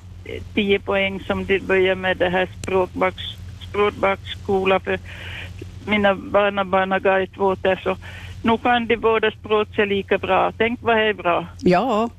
10 0.54 0.80
poäng 0.80 1.20
som 1.20 1.46
det 1.46 1.60
börjar 1.60 1.96
med 1.96 2.18
det 2.18 2.30
här 2.30 2.50
språkbaks, 2.62 3.24
språkbaksskola 3.70 4.80
för 4.80 5.00
mina 5.86 6.16
barnabarn 6.16 6.92
har 6.92 7.00
gått 7.00 7.34
två 7.34 7.56
där 7.56 7.76
så 7.84 7.98
nu 8.44 8.58
kan 8.58 8.88
de 8.88 8.98
båda 8.98 9.32
språk 9.32 9.76
sig 9.76 9.86
lika 9.86 10.18
bra. 10.18 10.52
Tänk 10.58 10.80
vad 10.82 10.98
det 10.98 11.04
är 11.04 11.14
bra. 11.14 11.48
Ja, 11.60 12.10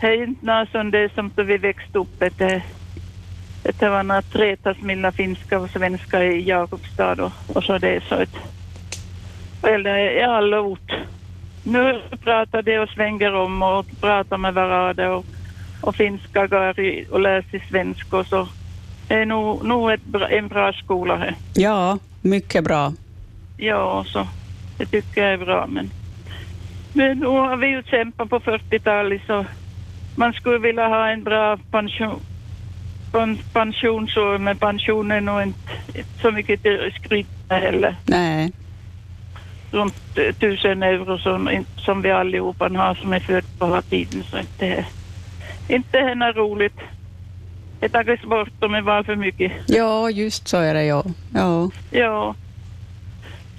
Det 0.00 0.06
är 0.06 0.24
inte 0.24 0.46
något 0.46 0.70
som 0.70 0.90
det 0.90 1.14
som 1.14 1.30
då 1.34 1.42
vi 1.42 1.56
växte 1.56 1.98
upp. 1.98 2.18
Det, 2.18 2.62
det 3.78 3.88
var 3.88 4.02
några 4.02 4.22
trätas 4.22 4.76
mellan 4.80 5.12
finska 5.12 5.58
och 5.58 5.70
svenska 5.70 6.24
i 6.24 6.48
Jakobstad 6.48 7.24
och, 7.24 7.32
och 7.56 7.64
så 7.64 7.78
det 7.78 7.96
är 7.96 8.00
så. 8.00 8.24
Eller 9.66 9.98
i 10.18 10.22
alla 10.22 10.60
ort. 10.60 10.92
Nu 11.64 12.00
pratar 12.20 12.62
de 12.62 12.78
och 12.78 12.88
svänger 12.88 13.34
om 13.34 13.62
och 13.62 13.86
pratar 14.00 14.38
med 14.38 14.54
varandra 14.54 15.16
och, 15.16 15.24
och 15.80 15.96
finska 15.96 16.46
går 16.46 16.74
och 17.10 17.20
lär 17.20 17.42
sig 17.50 17.64
svenska 17.70 18.16
och 18.16 18.26
så. 18.26 18.48
Det 19.08 19.14
är 19.14 19.26
nog, 19.26 19.64
nog 19.64 19.92
ett 19.92 20.00
en 20.30 20.48
bra 20.48 20.72
skola 20.72 21.16
här. 21.16 21.34
ja, 21.54 21.98
mycket 22.22 22.64
bra. 22.64 22.92
Ja, 23.56 24.04
så 24.06 24.26
det 24.78 24.86
tycker 24.86 25.22
jag 25.22 25.32
är 25.32 25.44
bra. 25.44 25.66
Men, 25.66 25.90
men 26.92 27.18
nu 27.18 27.26
har 27.26 27.56
vi 27.56 27.66
ju 27.66 27.82
kämpat 27.82 28.30
på 28.30 28.38
40-talet 28.38 29.22
så 29.26 29.44
man 30.16 30.32
skulle 30.32 30.58
vilja 30.58 30.88
ha 30.88 31.08
en 31.08 31.24
bra 31.24 31.56
pension, 31.70 32.20
pen, 33.12 33.38
pensionsår, 33.52 34.38
men 34.38 34.56
pensionen 34.56 35.16
är 35.16 35.20
nog 35.20 35.42
inte 35.42 36.10
så 36.22 36.30
mycket 36.30 36.62
till 36.62 36.92
skryt 37.00 37.26
heller. 37.48 37.96
Nej, 38.06 38.52
Runt 39.74 40.18
eh, 40.18 40.34
tusen 40.34 40.82
euro 40.82 41.18
som, 41.18 41.64
som 41.76 42.02
vi 42.02 42.10
allihopa 42.10 42.68
har 42.68 42.94
som 42.94 43.12
är 43.12 43.20
födda 43.20 43.46
på 43.58 43.66
hela 43.66 43.82
tiden. 43.82 44.24
Så 44.30 44.38
inte, 44.38 44.86
inte 45.68 46.00
det 46.14 46.32
roligt. 46.32 46.78
Det 47.80 47.88
tagas 47.88 48.20
bort 48.22 48.64
om 48.64 48.72
det 48.72 48.80
var 48.82 49.02
för 49.02 49.16
mycket. 49.16 49.52
ja, 49.66 50.10
just 50.10 50.48
så 50.48 50.56
är 50.56 50.74
det 50.74 50.84
ja. 50.84 51.04
ja. 51.34 51.70
Ja. 51.90 52.34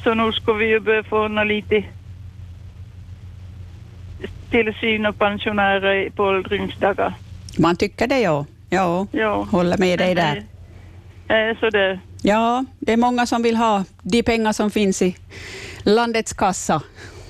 Så 0.04 0.13
nu 0.13 0.32
ska 0.32 0.54
vi 0.54 0.65
ju 0.65 0.80
börja 0.80 1.04
få 1.04 1.28
nå 1.28 1.43
lite 1.43 1.84
tillsyn 4.51 5.06
och 5.06 5.19
pensionärer 5.19 6.10
på 6.10 6.23
åldringsdagar. 6.23 7.13
Man 7.58 7.75
tycker 7.75 8.08
det 8.08 8.19
ja. 8.19 8.45
Ja, 8.69 9.08
Ja. 9.12 9.47
håller 9.51 9.78
med 9.78 9.99
dig 9.99 10.15
där. 10.15 10.43
Eh, 11.28 11.58
så 11.60 11.69
det, 11.69 11.99
Ja, 12.21 12.65
det 12.80 12.93
är 12.93 12.97
många 12.97 13.25
som 13.25 13.43
vill 13.43 13.56
ha 13.56 13.84
de 14.01 14.23
pengar 14.23 14.51
som 14.54 14.71
finns 14.71 15.01
i 15.01 15.15
landets 15.85 16.33
kassa. 16.33 16.81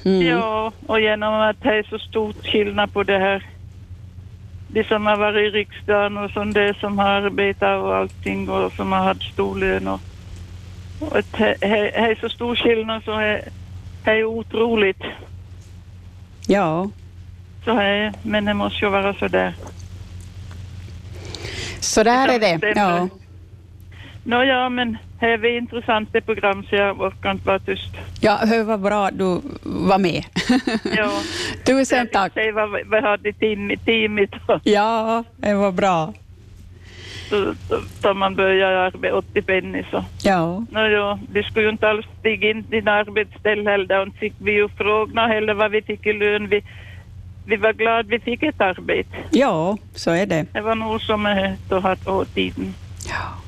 Mm. 0.05 0.27
Ja, 0.27 0.71
och 0.87 0.99
genom 1.01 1.33
att 1.33 1.61
det 1.61 1.69
är 1.69 1.83
så 1.83 1.99
stor 1.99 2.33
skillnad 2.43 2.93
på 2.93 3.03
det 3.03 3.19
här. 3.19 3.49
De 4.67 4.83
som 4.83 5.05
har 5.05 5.17
varit 5.17 5.53
i 5.53 5.57
riksdagen 5.57 6.17
och 6.17 6.31
som 6.31 6.53
det 6.53 6.77
som 6.79 6.99
har 6.99 7.09
arbetat 7.09 7.83
och 7.83 7.95
allting 7.95 8.49
och 8.49 8.71
som 8.73 8.91
har 8.91 8.99
haft 8.99 9.23
stor 9.33 9.55
lön. 9.59 9.87
Och, 9.87 9.99
och 10.99 11.21
det 11.31 11.65
är 11.95 12.15
så 12.21 12.29
stor 12.29 12.55
skillnad 12.55 13.03
så 13.03 13.11
det 13.19 13.41
är 14.03 14.23
otroligt. 14.23 15.01
Ja, 16.47 16.89
Så 17.65 17.73
det, 17.73 18.13
men 18.23 18.45
det 18.45 18.53
måste 18.53 18.85
ju 18.85 18.91
vara 18.91 19.13
så 19.13 19.27
där. 19.27 19.53
så 21.79 22.03
där 22.03 22.27
är 22.27 22.39
det. 22.39 22.73
Ja. 22.75 23.07
Nåja, 24.27 24.69
men 24.69 24.97
det 25.19 25.25
är 25.25 25.57
intressant 25.57 26.09
det 26.13 26.21
program 26.21 26.63
så 26.69 26.75
jag 26.75 27.01
orkar 27.01 27.31
inte 27.31 27.47
vara 27.47 27.59
tyst. 27.59 27.89
Ja, 28.21 28.39
hör 28.45 28.63
vad 28.63 28.79
bra 28.79 29.11
du 29.11 29.41
var 29.63 29.97
med. 29.97 30.23
Ja. 30.97 31.11
Tusen 31.65 32.07
tack. 32.13 32.31
Säg 32.33 32.51
vad 32.51 32.71
vi- 32.71 32.83
hade 33.01 33.29
i 33.29 33.33
team- 33.33 33.77
teamet 33.85 34.29
Ja, 34.63 35.23
det 35.37 35.53
var 35.53 35.71
bra. 35.71 36.13
så 38.01 38.13
man 38.13 38.35
börjar 38.35 38.71
arbeta 38.71 39.15
80 39.15 39.41
penny 39.41 39.83
så. 39.91 40.05
Ja, 40.23 40.65
Nåja, 40.71 41.19
vi 41.31 41.43
skulle 41.43 41.65
ju 41.65 41.71
inte 41.71 41.89
alls 41.89 42.05
stiga 42.19 42.49
in 42.49 42.63
till 42.63 42.87
arbetsställe 42.87 43.69
heller 43.71 43.99
och 43.99 44.05
inte 44.07 44.17
fick 44.19 44.33
vi 44.37 44.51
ju 44.51 44.69
frågorna 44.69 45.27
heller 45.27 45.53
vad 45.53 45.71
vi 45.71 45.81
fick 45.81 46.05
i 46.05 46.13
lön. 46.13 46.47
Vi, 46.49 46.63
vi 47.45 47.55
var 47.55 47.73
glada 47.73 48.03
vi 48.09 48.19
fick 48.19 48.43
ett 48.43 48.61
arbete. 48.61 49.15
ja 49.31 49.77
så 49.95 50.11
är 50.11 50.25
det. 50.25 50.45
Det 50.53 50.61
var 50.61 50.75
nog 50.75 51.01
som 51.01 51.25
då 51.69 51.79
åt 52.07 52.33
tiden. 52.35 52.73
Ja. 53.09 53.41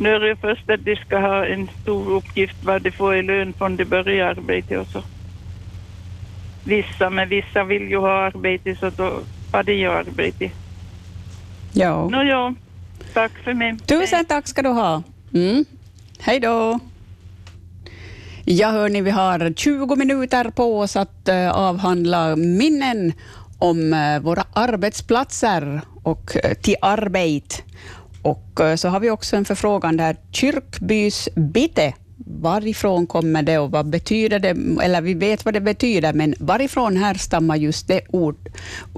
Nu 0.00 0.14
är 0.14 0.20
det 0.20 0.36
först 0.36 0.70
att 0.70 0.84
de 0.84 0.96
ska 0.96 1.18
ha 1.18 1.46
en 1.46 1.68
stor 1.82 2.10
uppgift 2.10 2.56
vad 2.64 2.82
de 2.82 2.90
får 2.90 3.16
i 3.16 3.22
lön 3.22 3.52
från 3.52 3.76
de 3.76 3.84
börjar 3.84 4.26
arbeta 4.26 4.80
och 4.80 4.86
så. 4.86 5.02
Vissa, 6.64 7.10
men 7.10 7.28
vissa 7.28 7.64
vill 7.64 7.90
ju 7.90 7.96
ha 7.98 8.26
arbete 8.26 8.76
så 8.76 8.90
då 8.90 9.20
har 9.52 9.62
de 9.62 9.72
ju 9.72 9.90
arbete. 9.90 10.50
ja. 11.72 12.08
Nåja, 12.08 12.54
tack 13.14 13.32
för 13.44 13.54
mig. 13.54 13.78
Tusen 13.78 14.24
tack 14.24 14.48
ska 14.48 14.62
du 14.62 14.68
ha. 14.68 15.02
Mm. 15.34 15.64
Hej 16.18 16.40
då. 16.40 16.78
Ja, 18.44 18.70
hörni, 18.70 19.00
vi 19.00 19.10
har 19.10 19.52
20 19.56 19.96
minuter 19.96 20.50
på 20.50 20.80
oss 20.80 20.96
att 20.96 21.28
eh, 21.28 21.50
avhandla 21.50 22.36
minnen 22.36 23.12
om 23.58 23.92
eh, 23.92 24.20
våra 24.20 24.44
arbetsplatser 24.52 25.80
och 26.02 26.36
eh, 26.44 26.54
till 26.54 26.76
arbete. 26.82 27.56
Och 28.28 28.60
eh, 28.60 28.76
så 28.76 28.88
har 28.88 29.00
vi 29.00 29.10
också 29.10 29.36
en 29.36 29.44
förfrågan 29.44 29.96
där. 29.96 30.16
Kyrkbys 30.32 31.28
bitte, 31.34 31.94
varifrån 32.26 33.06
kommer 33.06 33.42
det 33.42 33.58
och 33.58 33.70
vad 33.70 33.90
betyder 33.90 34.38
det? 34.38 34.82
Eller 34.84 35.00
vi 35.00 35.14
vet 35.14 35.44
vad 35.44 35.54
det 35.54 35.60
betyder, 35.60 36.12
men 36.12 36.34
varifrån 36.38 36.96
härstammar 36.96 37.56
just 37.56 37.88
det 37.88 38.00
ord, 38.08 38.48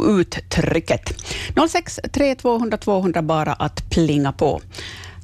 uttrycket? 0.00 1.14
06 1.70 2.00
200 2.42 2.76
200 2.76 3.22
bara 3.22 3.52
att 3.52 3.90
plinga 3.90 4.32
på. 4.32 4.60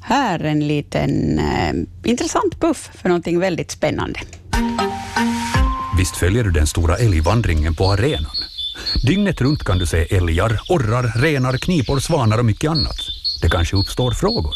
Här 0.00 0.44
en 0.44 0.68
liten 0.68 1.38
eh, 1.38 1.74
intressant 2.10 2.60
puff 2.60 2.90
för 2.94 3.08
någonting 3.08 3.38
väldigt 3.38 3.70
spännande. 3.70 4.20
Visst 5.98 6.16
följer 6.16 6.44
du 6.44 6.50
den 6.50 6.66
stora 6.66 6.96
älgvandringen 6.96 7.74
på 7.74 7.84
arenan? 7.84 8.36
Dygnet 9.06 9.40
runt 9.40 9.64
kan 9.64 9.78
du 9.78 9.86
se 9.86 10.16
älgar, 10.16 10.60
orrar, 10.68 11.20
renar, 11.20 11.56
knipor, 11.56 11.98
svanar 11.98 12.38
och 12.38 12.44
mycket 12.44 12.70
annat. 12.70 12.96
Det 13.42 13.50
kanske 13.50 13.76
uppstår 13.76 14.10
frågor. 14.10 14.54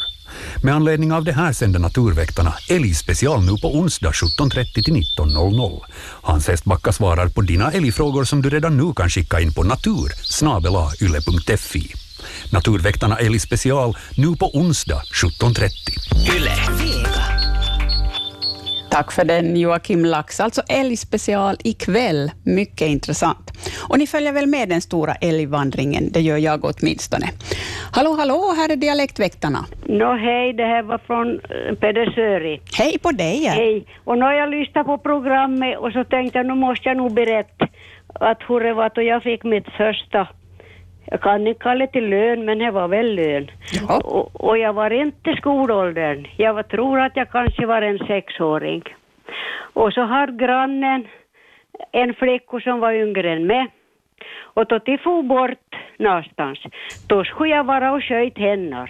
Med 0.63 0.75
anledning 0.75 1.13
av 1.13 1.25
det 1.25 1.33
här 1.33 1.53
sänder 1.53 1.81
Naturväktarna 1.81 2.55
älgspecial 2.69 3.45
nu 3.45 3.57
på 3.63 3.75
onsdag 3.77 4.11
17.30 4.11 4.85
till 4.85 4.95
19.00. 4.95 5.81
Hans 6.23 6.49
Hästbacka 6.49 6.93
svarar 6.93 7.29
på 7.29 7.41
dina 7.41 7.73
älgfrågor 7.73 8.25
som 8.25 8.43
du 8.43 8.51
redan 8.51 8.77
nu 8.77 8.93
kan 8.93 9.11
skicka 9.11 9.41
in 9.41 9.55
på 9.55 9.63
natur 9.63 10.13
yle.fi. 11.03 11.95
Naturväktarna 12.53 13.17
älgspecial 13.17 13.97
nu 14.17 14.37
på 14.37 14.57
onsdag 14.57 15.03
17.30. 15.13 16.37
Yle. 16.37 17.50
Tack 18.91 19.13
för 19.13 19.25
den 19.25 19.57
Joakim 19.57 20.05
Lax. 20.05 20.41
Alltså 20.41 20.63
älgspecial 20.69 21.57
ikväll. 21.65 22.31
Mycket 22.45 22.89
intressant. 22.89 23.51
Och 23.89 23.99
ni 23.99 24.07
följer 24.07 24.33
väl 24.33 24.47
med 24.47 24.69
den 24.69 24.81
stora 24.81 25.15
älgvandringen? 25.15 26.13
Det 26.13 26.21
gör 26.21 26.37
jag 26.37 26.65
åtminstone. 26.65 27.27
Hallå, 27.93 28.13
hallå, 28.19 28.55
här 28.57 28.73
är 28.73 28.77
Dialektväktarna. 28.77 29.59
Nå 29.87 30.13
hej, 30.13 30.53
det 30.53 30.65
här 30.65 30.83
var 30.83 30.99
från 30.99 31.29
eh, 31.35 31.75
Pedersöri. 31.81 32.61
Hej 32.79 32.99
på 32.99 33.11
dig! 33.11 33.45
Hej. 33.45 33.87
Och 34.05 34.19
nu 34.19 34.25
har 34.25 34.33
jag 34.33 34.51
lyssnat 34.51 34.87
på 34.87 34.99
programmet 34.99 35.79
och 35.79 35.93
så 35.93 36.05
tänkte 36.05 36.39
jag 36.39 36.47
nu 36.47 36.55
måste 36.55 36.89
jag 36.89 36.97
nog 36.97 37.15
berätta 37.15 37.69
att 38.15 38.39
hur 38.49 38.61
det 38.61 38.75
var 38.75 38.91
då 38.95 39.03
jag 39.03 39.23
fick 39.23 39.45
mitt 39.45 39.69
första 39.77 40.29
jag 41.05 41.21
kan 41.21 41.47
inte 41.47 41.63
kalla 41.63 41.87
det 41.87 41.93
till 41.93 42.09
lön, 42.09 42.45
men 42.45 42.59
det 42.59 42.71
var 42.71 42.89
väl 42.89 43.15
lön. 43.15 43.51
Och, 44.05 44.45
och 44.45 44.59
jag 44.59 44.73
var 44.73 44.91
inte 44.91 45.37
skolåldern. 45.37 46.27
Jag 46.37 46.55
var, 46.55 46.63
tror 46.63 47.01
att 47.01 47.17
jag 47.17 47.31
kanske 47.31 47.67
var 47.67 47.83
en 47.83 47.99
sexåring. 47.99 48.83
Och 49.73 49.93
så 49.93 50.01
har 50.01 50.27
grannen 50.27 51.07
en 51.93 52.15
flicka 52.15 52.61
som 52.61 52.81
var 52.81 52.93
yngre 52.93 53.33
än 53.33 53.47
mig. 53.47 53.67
Och 54.55 54.67
då 54.67 54.79
de 54.79 54.99
for 54.99 55.23
bort 55.23 55.77
någonstans, 55.99 56.59
då 57.09 57.25
skulle 57.25 57.51
jag 57.55 57.65
vara 57.65 57.93
och 57.93 58.03
sköt 58.05 58.39
henne. 58.39 58.87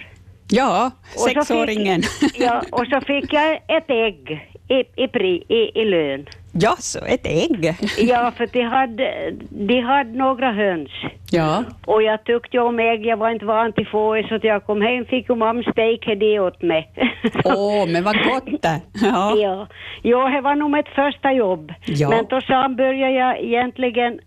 Ja, 0.49 0.91
Och 1.03 1.19
så 1.19 1.27
fick- 1.29 1.37
sexåringen. 1.37 2.01
Ja, 2.35 2.61
och 2.71 2.87
så 2.87 3.01
fick 3.01 3.33
jag 3.33 3.53
ett 3.67 3.89
ägg 3.89 4.47
i, 4.69 4.75
i, 5.03 5.43
i, 5.49 5.81
i 5.81 5.85
lön. 5.85 6.25
Ja, 6.53 6.75
så 6.79 6.99
ett 7.05 7.25
ägg. 7.25 7.75
Ja, 7.97 8.31
för 8.37 8.47
de 8.47 8.61
hade, 8.61 9.31
de 9.49 9.81
hade 9.81 10.17
några 10.17 10.51
höns. 10.51 10.89
Ja. 11.31 11.63
Och 11.85 12.03
jag 12.03 12.23
tyckte 12.23 12.59
om 12.59 12.79
ägg, 12.79 13.05
jag 13.05 13.17
var 13.17 13.29
inte 13.29 13.45
van 13.45 13.73
till 13.73 13.87
få 13.87 14.23
så 14.29 14.35
att 14.35 14.43
jag 14.43 14.65
kom 14.65 14.81
hem 14.81 15.05
fick 15.05 15.29
ju 15.29 15.35
mamma 15.35 15.63
steka 15.71 16.15
det 16.15 16.39
åt 16.39 16.61
mig. 16.61 16.91
Åh, 17.45 17.87
men 17.87 18.03
vad 18.03 18.15
gott 18.15 18.61
det. 18.61 18.81
Ja. 18.93 19.35
ja. 19.37 19.67
ja, 20.01 20.29
det 20.29 20.41
var 20.41 20.55
nog 20.55 20.71
mitt 20.71 20.89
första 20.95 21.31
jobb. 21.31 21.73
Ja. 21.85 22.09
Men 22.09 22.25
då 22.29 22.41
sen 22.41 22.75
började 22.75 23.13
jag 23.13 23.39
egentligen, 23.39 24.19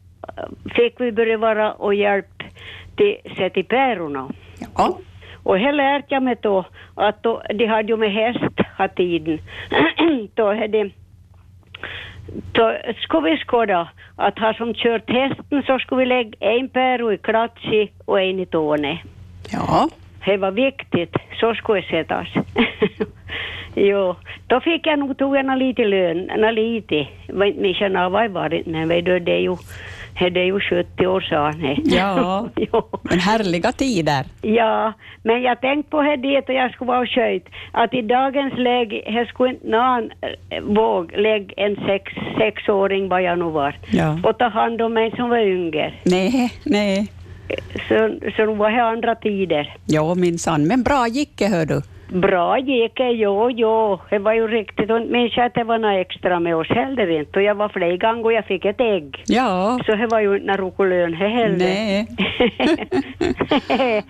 fick 0.77 1.01
vi 1.01 1.13
börja 1.13 1.39
vara 1.39 1.73
och 1.73 1.95
hjälp 1.95 2.43
till 2.97 3.17
sätta 3.37 3.61
i 3.61 3.63
pärorna. 3.63 4.29
Ja. 4.77 4.99
Och 5.43 5.59
här 5.59 5.73
lärde 5.73 6.05
jag 6.09 6.23
mig 6.23 6.37
då 6.41 6.65
att 6.95 7.23
då, 7.23 7.43
de 7.55 7.67
hade 7.67 7.89
ju 7.89 7.97
med 7.97 8.13
häst 8.13 8.61
ha 8.79 8.89
tiden. 8.89 9.39
då 10.35 10.55
hade 10.55 10.91
då 12.53 12.77
skulle 13.03 13.31
vi 13.31 13.37
skåda 13.37 13.89
att 14.17 14.39
ha 14.39 14.55
som 14.55 14.75
kört 14.75 15.11
hästen 15.11 15.63
så 15.67 15.79
skulle 15.79 15.99
vi 15.99 16.07
lägga 16.07 16.37
en 16.41 16.69
päro 16.69 17.13
i 17.13 17.19
klatsi 17.19 17.91
och 18.05 18.21
en 18.21 18.41
i 18.41 18.47
tåne. 18.47 18.99
Ja. 19.53 19.89
Det 20.25 20.37
var 20.37 20.51
viktigt, 20.51 21.17
så 21.41 21.55
skulle 21.55 21.81
det 21.81 21.87
sättas. 21.87 22.29
jo, 23.75 24.15
då 24.47 24.61
fick 24.61 24.87
jag 24.87 24.99
nog 24.99 25.19
tog 25.19 25.37
jag 25.37 25.59
lite 25.59 25.85
lön, 25.85 26.31
lite. 26.55 27.09
Var 27.29 27.47
inte 27.47 27.61
mycket 27.61 27.93
nå 27.93 28.09
vad 28.09 28.31
var 28.31 28.49
det, 28.49 28.67
men 28.67 28.89
vet 28.89 29.05
du, 29.05 29.19
det 29.19 29.33
är 29.33 29.41
ju, 29.41 29.57
det 30.21 30.41
är 30.41 30.45
ju 30.45 30.61
70 30.61 31.07
år 31.07 31.21
sedan. 31.21 31.61
det. 31.61 31.97
Ja, 31.97 32.49
men 33.03 33.19
härliga 33.19 33.73
tider. 33.73 34.25
Ja, 34.43 34.93
men 35.23 35.43
jag 35.43 35.61
tänkte 35.61 35.91
på 35.91 36.03
det 36.03 36.17
dit 36.17 36.49
och 36.49 36.55
jag 36.55 36.73
skulle 36.73 36.89
vara 36.89 37.07
sköt, 37.07 37.43
att 37.73 37.95
i 37.95 38.03
dagens 38.03 38.55
läge, 38.59 39.03
här 39.07 39.25
skulle 39.25 39.51
inte 39.51 39.67
någon 39.67 40.11
eh, 40.51 40.61
våga 40.63 41.17
lägga 41.17 41.55
en 41.57 41.77
sex, 41.87 42.13
sexåring 42.39 43.09
vad 43.09 43.23
jag 43.23 43.39
nu 43.39 43.45
var 43.45 43.77
Ja. 43.91 44.19
och 44.23 44.39
ta 44.39 44.49
hand 44.49 44.83
om 44.83 44.97
en 44.97 45.11
som 45.11 45.29
var 45.29 45.39
yngre. 45.39 45.93
Nej, 46.05 46.53
nej. 46.65 47.13
Så, 47.89 48.19
så 48.37 48.47
nu 48.47 48.55
var 48.55 48.71
det 48.71 48.83
andra 48.83 49.15
tider. 49.15 49.77
Ja, 49.87 50.15
minsann. 50.15 50.67
Men 50.67 50.83
bra 50.83 51.07
gick 51.09 51.39
det, 51.39 51.47
hör 51.47 51.67
du. 51.67 51.83
Bra 52.15 52.59
gick 52.59 52.97
det, 52.97 53.11
jo, 53.11 53.51
jo. 53.51 53.99
Det 54.11 54.19
var 54.19 54.33
ju 54.33 54.47
riktigt. 54.49 54.91
Och 54.91 55.01
minns 55.01 55.37
jag 55.37 55.47
att 55.47 55.55
det 55.55 55.65
var 55.65 55.79
något 55.79 56.07
extra 56.07 56.41
med 56.41 56.57
oss 56.57 56.69
heller 56.69 57.11
inte. 57.11 57.39
Och 57.39 57.43
jag 57.43 57.55
var 57.55 57.69
flera 57.69 57.97
gånger 57.97 58.25
och 58.25 58.33
jag 58.33 58.45
fick 58.45 58.65
ett 58.65 58.81
ägg. 58.81 59.23
Ja. 59.27 59.79
Så 59.87 59.95
det 59.95 60.07
var 60.07 60.21
ju 60.21 60.37
inte 60.37 60.57
någon 60.57 60.89
lön 60.89 61.11
det 61.11 61.17
heller. 61.29 61.57
Nej. 61.59 62.07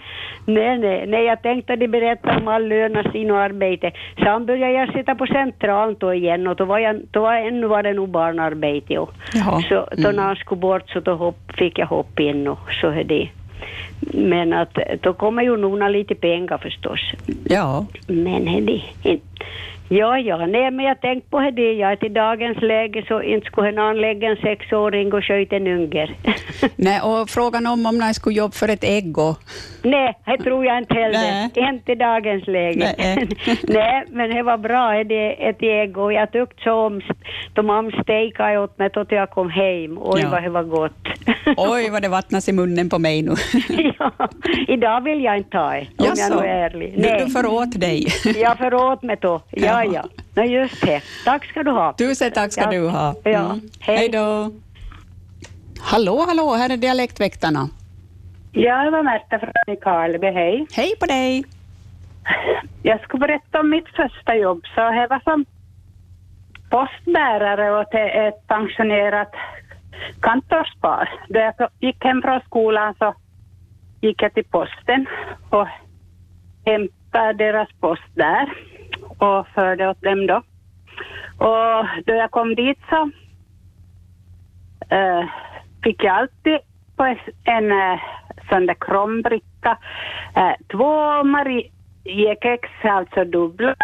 nej, 0.46 0.78
nej, 0.78 1.06
nej, 1.06 1.24
jag 1.24 1.42
tänkte 1.42 1.72
att 1.72 1.80
de 1.80 1.88
berättade 1.88 2.36
om 2.40 2.48
all 2.48 2.68
lön 2.68 2.96
och 2.96 3.12
sin 3.12 3.30
och 3.30 3.38
arbete. 3.38 3.92
Sen 4.18 4.46
började 4.46 4.72
jag 4.72 4.92
sitta 4.92 5.14
på 5.14 5.26
centralen 5.26 5.96
då 5.98 6.14
igen 6.14 6.46
och 6.46 6.56
då 6.56 6.64
var, 6.64 6.78
jag, 6.78 7.00
då 7.10 7.20
var 7.20 7.34
ännu 7.34 7.66
var 7.66 7.82
det 7.82 7.92
nog 7.92 8.08
barnarbete. 8.08 8.98
Och, 8.98 9.10
Jaha. 9.34 9.60
Så 9.68 9.74
då 9.74 10.08
Mm. 10.08 10.16
när 10.16 10.22
han 10.22 10.36
skulle 10.36 10.60
bort 10.60 10.90
så 10.90 11.00
då 11.00 11.14
hopp, 11.14 11.38
fick 11.58 11.78
jag 11.78 11.86
hoppa 11.86 12.22
in 12.22 12.48
och 12.48 12.72
så 12.80 12.88
är 12.88 13.04
det. 13.04 13.28
Men 14.00 14.52
att 14.52 14.78
då 15.00 15.12
kommer 15.12 15.42
ju 15.42 15.56
nog 15.56 15.78
nå 15.78 15.88
lite 15.88 16.14
pengar 16.14 16.58
förstås. 16.58 17.00
Ja. 17.44 17.86
Men 18.06 18.44
det 18.44 18.50
inte. 19.02 19.24
Ja, 19.88 20.18
ja, 20.18 20.46
nej, 20.46 20.70
men 20.70 20.84
jag 20.84 21.00
tänkte 21.00 21.30
på 21.30 21.40
det, 21.40 21.72
ja, 21.72 21.92
att 21.92 22.02
i 22.04 22.08
dagens 22.08 22.58
läge 22.62 23.04
så 23.08 23.22
inte 23.22 23.46
skulle 23.46 23.72
någon 23.72 24.00
lägga 24.00 24.28
en 24.28 24.36
sexåring 24.36 25.12
och 25.12 25.24
sköta 25.24 25.56
en 25.56 25.66
unger. 25.66 26.16
Nej, 26.76 27.00
och 27.00 27.28
frågan 27.30 27.66
om 27.66 27.86
om 27.86 27.98
någon 27.98 28.14
skulle 28.14 28.36
jobba 28.36 28.52
för 28.52 28.68
ett 28.68 28.84
ägg 28.84 29.18
och... 29.18 29.36
nej, 29.82 30.14
det 30.26 30.38
tror 30.44 30.64
jag 30.66 30.78
inte 30.78 30.94
heller. 30.94 31.18
Nej. 31.18 31.50
Inte 31.74 31.92
i 31.92 31.94
dagens 31.94 32.46
läge. 32.46 32.94
Nej. 32.98 33.28
nej, 33.62 34.04
men 34.10 34.30
det 34.30 34.42
var 34.42 34.58
bra, 34.58 35.04
det 35.04 35.48
ett 35.48 35.62
ägg 35.62 35.98
och 35.98 36.12
jag 36.12 36.32
tyckte 36.32 36.62
så 36.62 36.72
om 36.72 36.98
st- 36.98 37.14
då 37.52 37.62
mamma 37.62 37.90
stekade 38.02 38.58
åt 38.58 38.78
mig 38.78 38.90
då 38.94 39.04
jag 39.08 39.30
kom 39.30 39.50
hem. 39.50 39.98
Oj, 40.00 40.20
Ja. 40.22 40.28
vad 40.30 40.42
det 40.42 40.50
var 40.50 40.62
gott. 40.62 41.08
Oj, 41.56 41.90
vad 41.90 42.02
det 42.02 42.08
vattnas 42.08 42.48
i 42.48 42.52
munnen 42.52 42.88
på 42.88 42.98
mig 42.98 43.22
nu. 43.22 43.32
ja, 43.98 44.10
idag 44.68 45.00
vill 45.00 45.24
jag 45.24 45.36
inte 45.36 45.50
ta 45.50 45.70
det, 45.70 45.78
om 45.80 45.86
jag 45.98 46.06
Jaså? 46.06 46.40
nu 46.40 46.46
är 46.46 46.70
ärlig. 46.70 46.92
Du, 46.96 47.24
du 47.24 47.30
föråt 47.30 47.80
dig. 47.80 48.06
Jag 48.42 48.58
föråt 48.58 49.02
mig 49.02 49.16
då. 49.20 49.40
Ja, 49.50 49.73
ja. 49.82 50.04
Nej, 50.34 50.52
just 50.52 50.80
det. 50.80 51.02
Tack 51.24 51.44
ska 51.44 51.62
du 51.62 51.70
ha. 51.70 51.92
Tusen 51.92 52.30
tack 52.32 52.52
ska 52.52 52.62
Ja. 52.62 52.70
du 52.70 52.88
ha. 52.88 53.14
Ja. 53.24 53.30
Mm. 53.30 53.60
Hej. 53.80 53.96
Hej 53.96 54.08
då. 54.08 54.50
Hallå, 55.80 56.24
hallå, 56.28 56.54
här 56.54 56.70
är 56.72 56.76
Dialektväktarna. 56.76 57.68
Jag 58.52 58.90
var 58.90 59.02
Märta 59.02 59.38
från 59.38 59.52
Nykarleby, 59.66 60.26
hej. 60.26 60.66
Hej 60.72 60.94
på 61.00 61.06
dig. 61.06 61.44
Jag 62.82 63.00
ska 63.02 63.18
berätta 63.18 63.60
om 63.60 63.70
mitt 63.70 63.88
första 63.88 64.34
jobb. 64.36 64.62
Så 64.74 64.80
jag 64.80 65.08
var 65.08 65.20
som 65.24 65.44
postbärare 66.70 67.80
åt 67.80 67.94
ett 67.94 68.46
pensionerat 68.46 69.32
kantorspar. 70.20 71.08
Då 71.28 71.38
jag 71.40 71.54
gick 71.80 72.04
hem 72.04 72.22
från 72.22 72.40
skolan 72.40 72.94
så 72.98 73.14
gick 74.00 74.22
jag 74.22 74.34
till 74.34 74.44
posten 74.44 75.06
och 75.50 75.66
hämtade 76.66 77.32
deras 77.32 77.68
post 77.80 78.02
där 78.14 78.52
och 79.24 79.46
förde 79.54 79.88
åt 79.88 80.02
dem 80.02 80.26
då. 80.26 80.42
Och 81.38 81.86
då 82.06 82.12
jag 82.14 82.30
kom 82.30 82.54
dit 82.54 82.78
så 82.90 83.10
eh, 84.96 85.24
fick 85.84 86.04
jag 86.04 86.16
alltid 86.16 86.58
på 86.96 87.04
en, 87.44 87.72
eh, 87.72 88.00
sån 88.48 88.66
där 88.66 88.76
krombricka 88.80 89.78
eh, 90.36 90.52
två 90.72 91.24
Mariekex, 91.24 92.68
alltså 92.82 93.24
dubbla 93.24 93.74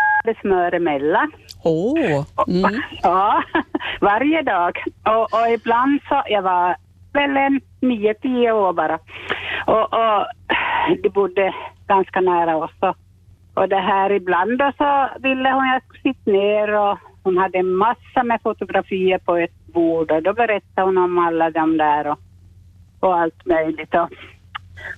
smör 0.41 0.75
emellan. 0.75 1.33
Åh. 1.65 2.25
Mm. 2.49 2.83
Ja, 3.03 3.43
varje 4.01 4.43
dag. 4.43 4.79
Och, 5.05 5.35
och 5.35 5.49
ibland 5.55 6.01
så, 6.09 6.23
jag 6.27 6.43
var 6.43 6.77
väl 7.13 7.37
en 7.37 7.61
nio, 7.81 8.15
tio 8.15 8.53
år 8.53 8.73
bara. 8.73 8.99
Och, 9.67 9.95
och 9.95 10.27
de 11.03 11.09
bodde 11.09 11.55
ganska 11.87 12.21
nära 12.21 12.57
oss. 12.57 12.71
Och, 13.61 13.69
det 13.69 13.81
här 13.81 14.13
ibland 14.13 14.59
då 14.59 14.73
så 14.79 15.09
ville 15.19 15.51
hon 15.51 15.69
jag 15.69 15.83
skulle 15.83 16.15
sitta 16.15 16.31
ner 16.31 16.75
och 16.75 16.99
hon 17.23 17.39
hade 17.39 17.59
en 17.59 17.73
massa 17.73 18.23
med 18.25 18.41
fotografier 18.43 19.19
på 19.19 19.37
ett 19.37 19.67
bord 19.67 20.11
och 20.11 20.23
då 20.23 20.33
berättade 20.33 20.87
hon 20.87 20.99
om 20.99 21.19
alla 21.19 21.51
de 21.51 21.77
där 21.79 22.07
och, 22.07 22.19
och 23.01 23.19
allt 23.19 23.47
möjligt. 23.47 23.95
Och, 23.95 24.09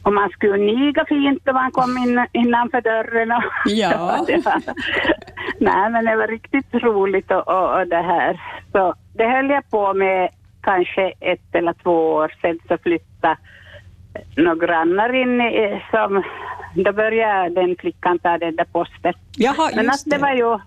och 0.03 0.13
man 0.13 0.31
skulle 0.31 0.57
niga 0.57 1.05
fint 1.05 1.47
när 1.47 1.53
man 1.53 1.71
kom 1.71 1.99
in, 1.99 2.27
innanför 2.33 2.81
dörren. 2.81 3.33
Och, 3.33 3.43
Ja. 3.67 4.27
var, 4.45 4.63
nej, 5.61 5.91
men 5.91 6.05
det 6.05 6.17
var 6.17 6.27
riktigt 6.27 6.75
roligt 6.75 7.31
och, 7.31 7.49
och, 7.49 7.81
och 7.81 7.87
det 7.87 8.03
här. 8.03 8.41
Så 8.73 8.95
det 9.15 9.29
höll 9.29 9.51
jag 9.51 9.71
på 9.71 9.95
med 9.95 10.29
kanske 10.63 11.13
ett 11.21 11.55
eller 11.55 11.73
två 11.73 12.13
år 12.13 12.35
sedan 12.43 12.59
så 12.69 12.79
flyttade 12.83 13.37
några 14.37 14.67
grannar 14.67 15.13
in 15.13 15.41
i, 15.41 15.83
som, 15.91 16.23
då 16.75 16.93
började 16.93 17.49
den 17.61 17.77
flickan 17.79 18.19
ta 18.19 18.39
den 18.39 18.57
där 18.57 18.65
posten. 18.65 19.15
Jaha, 19.37 19.71
Men 19.77 19.91
att 19.91 20.05
det 20.05 20.17
det. 20.17 20.23
var 20.23 20.33
ju 20.35 20.59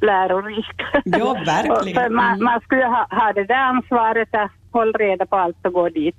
lärorikt. 0.00 0.80
Ja, 1.04 1.36
verkligen. 1.46 1.94
För 2.02 2.08
man, 2.10 2.32
Mm. 2.32 2.44
man 2.44 2.60
skulle 2.60 2.84
ha, 2.86 3.06
ha 3.10 3.32
det 3.32 3.44
där 3.44 3.54
ansvaret 3.62 4.28
att 4.34 4.50
hålla 4.72 4.92
reda 4.98 5.26
på 5.26 5.36
allt 5.36 5.66
och 5.66 5.72
gå 5.72 5.88
dit. 5.88 6.16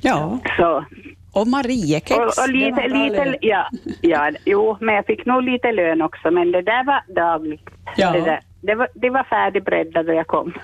Ja. 0.00 0.38
Så. 0.56 0.84
Och 1.32 1.46
Mariekex. 1.46 2.18
Och, 2.20 2.24
och 2.44 2.48
lite, 2.48 2.88
lite, 2.88 3.38
ja, 3.40 3.68
ja, 4.00 4.30
jo, 4.44 4.76
men 4.80 4.94
jag 4.94 5.06
fick 5.06 5.26
nog 5.26 5.42
lite 5.42 5.72
lön 5.72 6.02
också, 6.02 6.30
men 6.30 6.52
det 6.52 6.62
där 6.62 6.84
var 6.84 7.02
dagligt. 7.14 7.70
Ja. 7.96 8.12
Det, 8.12 8.20
där, 8.20 8.40
det, 8.60 8.74
var, 8.74 8.88
det 8.94 9.10
var 9.10 9.22
färdigbredda 9.24 10.02
då 10.02 10.12
jag 10.12 10.26
kom. 10.26 10.52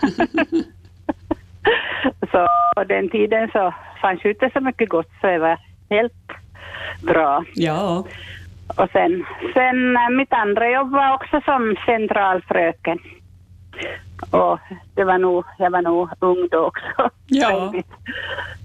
så 2.33 2.47
på 2.77 2.85
den 2.85 3.09
tiden 3.11 3.49
så 3.53 3.75
fanns 4.03 4.25
ju 4.25 4.31
inte 4.31 4.51
så 4.53 4.61
mycket 4.61 4.89
gott, 4.89 5.11
så 5.21 5.27
det 5.27 5.39
var 5.39 5.59
helt 5.91 6.13
bra. 7.03 7.45
Ja. 7.55 8.05
Och 8.77 8.89
sen, 8.93 9.25
sen 9.55 9.97
eh, 9.97 10.09
mitt 10.11 10.33
andra 10.33 10.71
jobb 10.71 10.91
var 10.93 11.15
också 11.15 11.41
som 11.45 11.77
centralfröken. 11.87 12.99
Och 14.31 14.59
det 14.95 15.05
var 15.05 15.19
nog, 15.19 15.45
jag 15.59 15.71
var 15.71 15.83
nog 15.83 16.09
ung 16.21 16.49
då 16.51 16.59
också. 16.67 17.11
Ja. 17.27 17.73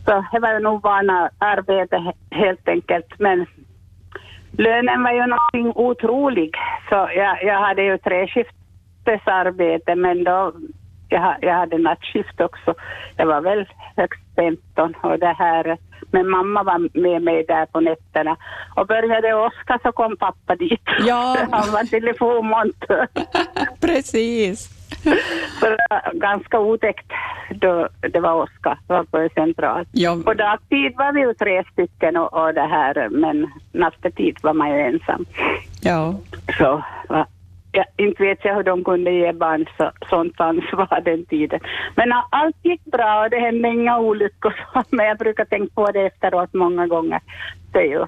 Så 0.05 0.25
det 0.31 0.39
var 0.39 0.59
nog 0.59 0.83
vana 0.83 1.29
arbete 1.37 1.95
he- 1.95 2.35
helt 2.37 2.67
enkelt. 2.67 3.19
Men 3.19 3.45
lönen 4.51 5.03
var 5.03 5.11
ju 5.11 5.25
någonting 5.25 5.83
otroligt. 5.83 6.55
Så 6.89 6.95
jag, 6.95 7.43
jag 7.43 7.59
hade 7.59 7.81
ju 7.81 7.97
treskiftesarbete 7.97 9.95
men 9.95 10.23
då 10.23 10.53
jag, 11.09 11.35
jag 11.41 11.53
hade 11.53 11.77
nattskift 11.77 12.41
också. 12.41 12.73
Jag 13.17 13.25
var 13.25 13.41
väl 13.41 13.65
högst 13.95 14.21
15 14.35 14.95
och 15.01 15.19
det 15.19 15.35
här 15.39 15.77
men 16.11 16.29
mamma 16.29 16.63
var 16.63 16.99
med 16.99 17.21
mig 17.21 17.45
där 17.47 17.65
på 17.65 17.79
nätterna. 17.79 18.37
Och 18.75 18.87
började 18.87 19.33
åska 19.33 19.79
så 19.83 19.91
kom 19.91 20.17
pappa 20.17 20.55
dit. 20.55 20.81
Ja. 21.07 21.37
Han 21.51 21.71
var 21.71 21.83
telefonmontör. 21.83 23.07
Precis. 23.81 24.69
Var 25.61 26.13
ganska 26.13 26.59
otäckt 26.59 27.11
då 27.49 27.89
det 28.11 28.19
var 28.19 28.33
åska. 28.33 28.77
På 28.87 29.29
central. 29.35 29.85
Ja. 29.91 30.17
På 30.25 30.33
dagtid 30.33 30.93
var 30.97 31.13
vi 31.13 31.19
ju 31.19 31.33
tre 31.33 31.63
stycken 31.71 32.17
och, 32.17 32.33
och 32.33 32.53
det 32.53 32.67
här, 32.67 33.09
men 33.09 33.51
nattetid 33.71 34.37
var 34.41 34.53
man 34.53 34.69
ju 34.69 34.81
ensam. 34.81 35.25
Ja. 35.81 36.15
Så 36.57 36.83
va, 37.09 37.27
ja, 37.77 37.85
inte 37.97 38.23
vet 38.23 38.45
jag 38.45 38.55
hur 38.55 38.63
de 38.63 38.83
kunde 38.83 39.11
ge 39.11 39.31
barn 39.33 39.65
så, 39.77 39.91
sånt 40.09 40.41
ansvar 40.41 41.01
den 41.05 41.25
tiden. 41.25 41.59
Men 41.95 42.11
allt 42.29 42.55
gick 42.63 42.85
bra 42.85 43.23
och 43.23 43.29
det 43.29 43.39
hände 43.39 43.67
inga 43.67 43.99
olyckor. 43.99 44.53
Så, 44.73 44.83
men 44.95 45.05
jag 45.05 45.17
brukar 45.17 45.45
tänka 45.45 45.73
på 45.75 45.91
det 45.91 46.01
efteråt 46.01 46.53
många 46.53 46.87
gånger. 46.87 47.19
Det 47.71 47.79
är 47.79 47.85
ju 47.85 48.05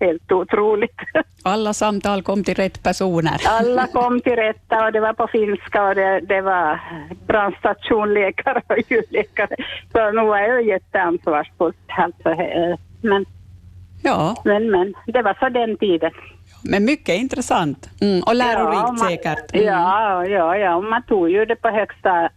helt 0.00 0.32
otroligt. 0.32 1.00
Alla 1.42 1.72
samtal 1.74 2.22
kom 2.22 2.44
till 2.44 2.54
rätt 2.54 2.82
personer. 2.82 3.40
Alla 3.48 3.86
kom 3.92 4.20
till 4.20 4.36
rätta 4.36 4.84
och 4.84 4.92
det 4.92 5.00
var 5.00 5.12
på 5.12 5.26
finska 5.26 5.88
och 5.88 5.94
det, 5.94 6.20
det 6.20 6.40
var 6.40 6.80
brandstationläkare 7.26 8.62
och 8.68 8.90
ljudläkare. 8.90 9.56
Så 9.92 10.10
nu 10.10 10.26
var 10.26 10.38
jag 10.38 10.62
jätteansvarsfullt. 10.66 11.76
Alltså, 11.88 12.34
men, 13.02 13.24
Ja, 14.02 14.42
men, 14.44 14.70
men, 14.70 14.94
det 15.06 15.22
var 15.22 15.36
så 15.40 15.48
den 15.48 15.76
tiden. 15.76 16.10
Men 16.70 16.84
mycket 16.84 17.14
intressant. 17.14 17.90
Mm, 18.00 18.22
och 18.22 18.34
lärorikt 18.34 18.72
Ja, 18.74 18.86
man- 18.92 18.98
säkert. 18.98 19.54
Mm. 19.54 19.66
Ja, 19.66 20.24
ja, 20.26 20.56
ja, 20.56 20.80
man 20.80 21.02
tog 21.02 21.30
ju 21.30 21.44
det 21.44 21.56
på 21.56 21.68
högsta 21.68 22.28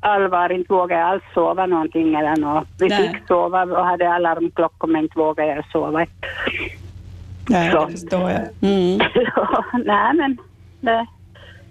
allvar. 0.00 0.52
Inte 0.52 0.72
vågade 0.72 1.00
jag 1.00 1.10
alls 1.10 1.22
sova 1.34 1.66
någonting 1.66 2.14
eller 2.14 2.36
något. 2.36 2.68
Vi 2.80 2.88
Nej. 2.88 3.08
fick 3.08 3.26
sova 3.28 3.62
och 3.62 3.86
hade 3.86 4.14
alarmklockor 4.14 4.88
men 4.88 5.02
inte 5.02 5.18
vågade 5.18 5.48
jag 5.54 5.64
sova. 5.72 6.06
Nej, 7.48 7.70
Så. 7.72 7.84
det 7.86 7.92
förstår 7.92 8.30
jag. 8.30 8.70
Mm. 8.70 9.00
Ja, 9.36 9.64
nej 9.84 10.14
men, 10.14 10.38
det, 10.80 11.06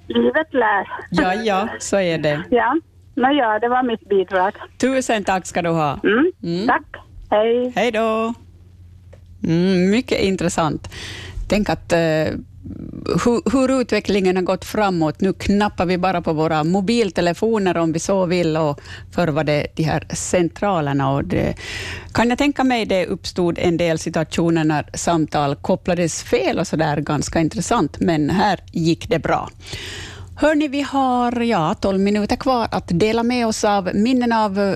livet 0.08 0.54
lär. 0.54 0.88
Ja, 1.12 1.34
ja, 1.34 1.68
så 1.80 1.98
är 2.00 2.18
det. 2.18 2.42
Ja, 2.50 2.76
nå 3.16 3.30
ja, 3.32 3.60
det 3.60 3.68
var 3.70 3.84
mitt 3.84 4.10
bidrag. 4.10 4.54
Tusen 4.78 5.24
tack 5.24 5.46
ska 5.46 5.62
du 5.62 5.70
ha. 5.70 6.00
Mm, 6.04 6.32
Mm. 6.44 6.68
Tack, 6.68 6.84
hej. 7.30 7.72
Hej 7.76 7.92
då. 7.92 8.34
Mm, 9.48 9.90
mycket 9.92 10.20
intressant. 10.20 10.90
Tänk 11.52 11.70
att 11.70 11.92
eh, 11.92 12.00
hur, 13.26 13.52
hur 13.52 13.82
utvecklingen 13.82 14.36
har 14.36 14.44
gått 14.44 14.66
framåt. 14.66 15.22
Nu 15.22 15.34
knappar 15.34 15.86
vi 15.86 15.98
bara 15.98 16.22
på 16.22 16.34
våra 16.34 16.64
mobiltelefoner 16.64 17.78
om 17.78 17.92
vi 17.92 18.00
så 18.00 18.26
vill 18.26 18.58
och 18.58 18.82
förr 19.12 19.28
var 19.28 19.44
det 19.44 19.68
de 19.76 19.84
här 19.84 20.08
centralerna. 20.10 21.12
Och 21.12 21.24
det, 21.24 21.56
kan 22.14 22.30
jag 22.30 22.38
tänka 22.38 22.64
mig 22.64 22.86
det 22.86 23.06
uppstod 23.06 23.60
en 23.60 23.78
del 23.78 24.00
situationer 24.00 24.64
när 24.64 24.90
samtal 24.94 25.56
kopplades 25.56 26.24
fel 26.24 26.60
och 26.60 26.68
så 26.68 26.76
där 26.76 26.98
ganska 26.98 27.40
intressant, 27.40 28.00
men 28.00 28.30
här 28.30 28.60
gick 28.72 29.10
det 29.10 29.20
bra. 29.20 29.50
Hörni, 30.42 30.68
vi 30.68 30.82
har 30.82 31.42
ja, 31.42 31.74
12 31.74 32.00
minuter 32.00 32.36
kvar 32.36 32.68
att 32.72 32.88
dela 32.88 33.24
med 33.24 33.48
oss 33.48 33.64
av 33.64 33.90
minnen 33.94 34.32
av 34.32 34.60
eh, 34.60 34.76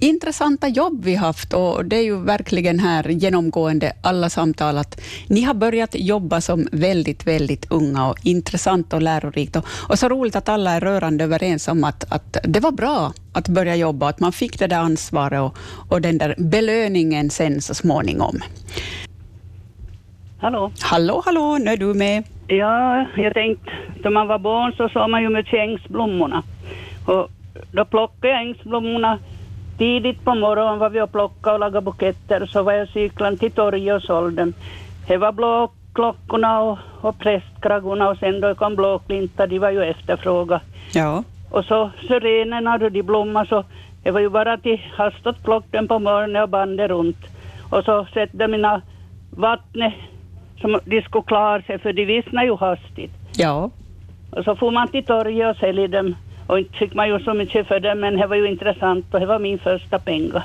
intressanta 0.00 0.68
jobb 0.68 1.04
vi 1.04 1.14
haft 1.14 1.52
och 1.52 1.84
det 1.84 1.96
är 1.96 2.02
ju 2.02 2.16
verkligen 2.16 2.78
här 2.78 3.08
genomgående 3.08 3.92
alla 4.02 4.30
samtal 4.30 4.78
att 4.78 5.00
ni 5.26 5.42
har 5.42 5.54
börjat 5.54 5.94
jobba 5.94 6.40
som 6.40 6.68
väldigt, 6.72 7.26
väldigt 7.26 7.70
unga 7.70 8.08
och 8.08 8.16
intressant 8.22 8.92
och 8.92 9.02
lärorikt 9.02 9.56
och, 9.56 9.64
och 9.88 9.98
så 9.98 10.08
roligt 10.08 10.36
att 10.36 10.48
alla 10.48 10.70
är 10.70 10.80
rörande 10.80 11.24
överens 11.24 11.68
om 11.68 11.84
att, 11.84 12.12
att 12.12 12.36
det 12.44 12.60
var 12.60 12.72
bra 12.72 13.12
att 13.32 13.48
börja 13.48 13.76
jobba, 13.76 14.08
att 14.08 14.20
man 14.20 14.32
fick 14.32 14.58
det 14.58 14.66
där 14.66 14.78
ansvaret 14.78 15.40
och, 15.40 15.56
och 15.88 16.00
den 16.00 16.18
där 16.18 16.34
belöningen 16.38 17.30
sen 17.30 17.60
så 17.60 17.74
småningom. 17.74 18.40
Hallå? 20.38 20.72
Hallå, 20.80 21.22
hallå, 21.24 21.58
nu 21.58 21.70
är 21.70 21.76
du 21.76 21.94
med. 21.94 22.24
Ja, 22.52 23.06
jag 23.16 23.34
tänkte, 23.34 23.70
då 24.02 24.10
man 24.10 24.28
var 24.28 24.38
barn 24.38 24.72
så 24.76 24.88
såg 24.88 25.10
man 25.10 25.22
ju 25.22 25.28
mycket 25.28 25.54
ängsblommorna. 25.54 26.42
Och 27.06 27.30
då 27.72 27.84
plockade 27.84 28.28
jag 28.28 28.42
ängsblommorna 28.42 29.18
tidigt 29.78 30.24
på 30.24 30.34
morgonen 30.34 30.78
var 30.78 30.90
vi 30.90 31.00
och 31.00 31.12
plockade 31.12 31.54
och 31.54 31.60
lagade 31.60 31.84
buketter. 31.84 32.46
Så 32.46 32.62
var 32.62 32.72
jag 32.72 32.88
cyklande 32.88 33.38
till 33.38 33.52
torget 33.52 33.94
och 33.94 34.02
sålde 34.02 34.42
dem. 34.42 34.52
Det 35.06 35.16
var 35.16 35.32
blåklockorna 35.32 36.60
och, 36.60 36.78
och 37.00 37.18
prästkraggorna 37.18 38.08
och 38.08 38.18
sen 38.18 38.40
då 38.40 38.54
kom 38.54 38.76
blåklintar, 38.76 39.46
de 39.46 39.58
var 39.58 39.70
ju 39.70 39.82
efterfråga. 39.84 40.60
Ja. 40.94 41.24
Och 41.50 41.64
så 41.64 41.90
syrenerna 42.08 42.78
då 42.78 42.88
de 42.88 43.02
blommade 43.02 43.48
så 43.48 43.64
det 44.02 44.10
var 44.10 44.20
ju 44.20 44.28
bara 44.28 44.56
till 44.56 44.80
hastat 44.96 45.42
plocka 45.44 45.76
dem 45.76 45.88
på 45.88 45.98
morgonen 45.98 46.42
och 46.42 46.48
bandet 46.48 46.90
runt. 46.90 47.26
Och 47.70 47.84
så 47.84 48.06
sätta 48.14 48.48
mina 48.48 48.82
vattnet 49.30 49.94
som 50.60 50.78
de 50.84 51.02
skulle 51.02 51.24
klara 51.26 51.62
sig 51.62 51.78
för 51.78 51.92
de 51.92 52.04
vissnade 52.04 52.46
ju 52.46 52.56
hastigt. 52.56 53.12
Ja. 53.36 53.70
Och 54.30 54.44
så 54.44 54.56
får 54.56 54.70
man 54.70 54.88
till 54.88 55.04
torget 55.04 55.50
och 55.50 55.56
sälja 55.60 55.88
dem. 55.88 56.14
Och 56.46 56.58
inte 56.58 56.72
fick 56.78 56.94
man 56.94 57.08
ju 57.08 57.20
så 57.20 57.34
mycket 57.34 57.66
för 57.68 57.80
dem 57.80 58.00
men 58.00 58.16
det 58.16 58.26
var 58.26 58.36
ju 58.36 58.48
intressant 58.48 59.14
och 59.14 59.20
det 59.20 59.26
var 59.26 59.38
min 59.38 59.58
första 59.58 59.98
pengar. 59.98 60.42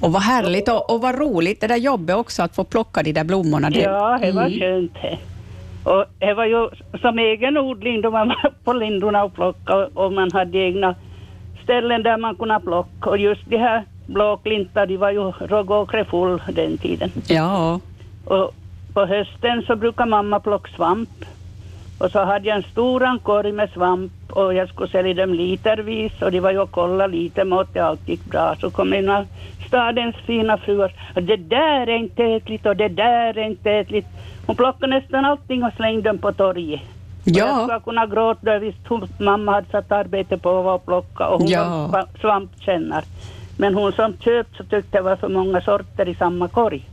Och 0.00 0.12
vad 0.12 0.22
härligt 0.22 0.68
och, 0.68 0.90
och 0.94 1.00
vad 1.00 1.18
roligt 1.18 1.60
det 1.60 1.66
där 1.66 1.76
jobbet 1.76 2.16
också 2.16 2.42
att 2.42 2.54
få 2.54 2.64
plocka 2.64 3.02
de 3.02 3.12
där 3.12 3.24
blommorna. 3.24 3.70
Det- 3.70 3.80
Ja, 3.80 4.18
det 4.22 4.32
var 4.32 4.46
Mm. 4.46 4.58
skönt 4.60 4.94
det. 5.02 5.18
Och 5.90 6.04
det 6.18 6.34
var 6.34 6.44
ju 6.44 6.68
som 7.00 7.18
egen 7.18 7.58
odling 7.58 8.00
då 8.00 8.10
man 8.10 8.28
var 8.42 8.52
på 8.64 8.72
lindorna 8.72 9.24
och 9.24 9.34
plockade 9.34 9.86
och 9.94 10.12
man 10.12 10.32
hade 10.32 10.58
egna 10.58 10.94
ställen 11.64 12.02
där 12.02 12.16
man 12.16 12.36
kunde 12.36 12.60
plocka. 12.60 13.10
Och 13.10 13.18
just 13.18 13.42
de 13.50 13.56
här 13.56 13.82
blåklintar, 14.06 14.86
de 14.86 14.96
var 14.96 15.10
ju 15.10 15.20
rågåkre 15.30 16.04
full 16.04 16.42
den 16.52 16.78
tiden. 16.78 17.10
Ja. 17.28 17.80
Och 18.24 18.54
på 18.96 19.06
hösten 19.06 19.62
så 19.66 19.76
brukar 19.76 20.06
mamma 20.06 20.40
plocka 20.40 20.70
svamp. 20.76 21.08
Och 21.98 22.10
så 22.10 22.24
hade 22.24 22.48
jag 22.48 22.56
en 22.56 22.62
stor 22.62 23.18
korg 23.22 23.52
med 23.52 23.70
svamp 23.70 24.12
och 24.30 24.54
jag 24.54 24.68
skulle 24.68 24.88
sälja 24.90 25.14
dem 25.14 25.34
litervis 25.34 26.22
och 26.22 26.32
det 26.32 26.40
var 26.40 26.50
ju 26.50 26.62
att 26.62 26.70
kolla 26.70 27.06
lite 27.06 27.44
mot 27.44 27.74
det 27.74 27.80
allt 27.80 28.08
gick 28.08 28.24
bra. 28.24 28.54
Så 28.60 28.70
kom 28.70 28.92
en 28.92 29.10
av 29.10 29.24
stadens 29.68 30.16
fina 30.26 30.56
fruar. 30.58 30.92
Och 31.14 31.22
det 31.22 31.36
där 31.36 31.86
är 31.88 31.96
inte 31.96 32.24
ätligt 32.24 32.66
och 32.66 32.76
det 32.76 32.88
där 32.88 33.38
är 33.38 33.46
inte 33.46 33.70
ätligt. 33.72 34.08
Hon 34.46 34.56
plockade 34.56 34.86
nästan 35.00 35.24
allting 35.24 35.64
och 35.64 35.72
slängde 35.76 36.08
dem 36.08 36.18
på 36.18 36.32
torget. 36.32 36.80
Och 36.80 36.86
Ja. 37.24 37.46
Jag 37.46 37.62
skulle 37.64 37.80
kunna 37.80 38.06
gråta 38.06 38.58
visste 38.58 38.80
hur 38.88 39.24
mamma 39.24 39.52
hade 39.52 39.66
satt 39.70 39.92
arbete 39.92 40.38
på 40.38 40.70
att 40.70 40.86
plocka 40.86 41.26
och 41.28 41.38
hon 41.40 41.48
Ja. 41.48 41.88
var 41.92 42.00
sva- 42.02 42.20
svampkännare. 42.20 43.04
Men 43.58 43.74
hon 43.74 43.92
som 43.92 44.16
köpt 44.20 44.56
så 44.56 44.64
tyckte 44.64 44.98
det 44.98 45.02
var 45.02 45.16
för 45.16 45.28
många 45.28 45.60
sorter 45.60 46.08
i 46.08 46.14
samma 46.14 46.48
korg. 46.48 46.84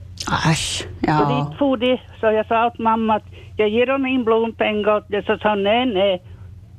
Äsch. 0.52 0.82
Så 0.82 0.88
Ja. 1.08 1.46
dit 1.50 1.58
for 1.60 1.78
de, 1.78 1.98
så 2.20 2.26
jag 2.32 2.48
sa 2.48 2.66
åt 2.68 2.80
mamma 2.80 3.16
att 3.16 3.24
jag 3.58 3.70
ger 3.70 3.86
dem 3.86 4.06
in 4.06 4.24
blompengar 4.24 4.96
åt 4.98 5.06
det, 5.08 5.26
så 5.26 5.38
sa 5.38 5.50
hon 5.50 5.64
nej, 5.64 5.86
nej. 5.86 6.22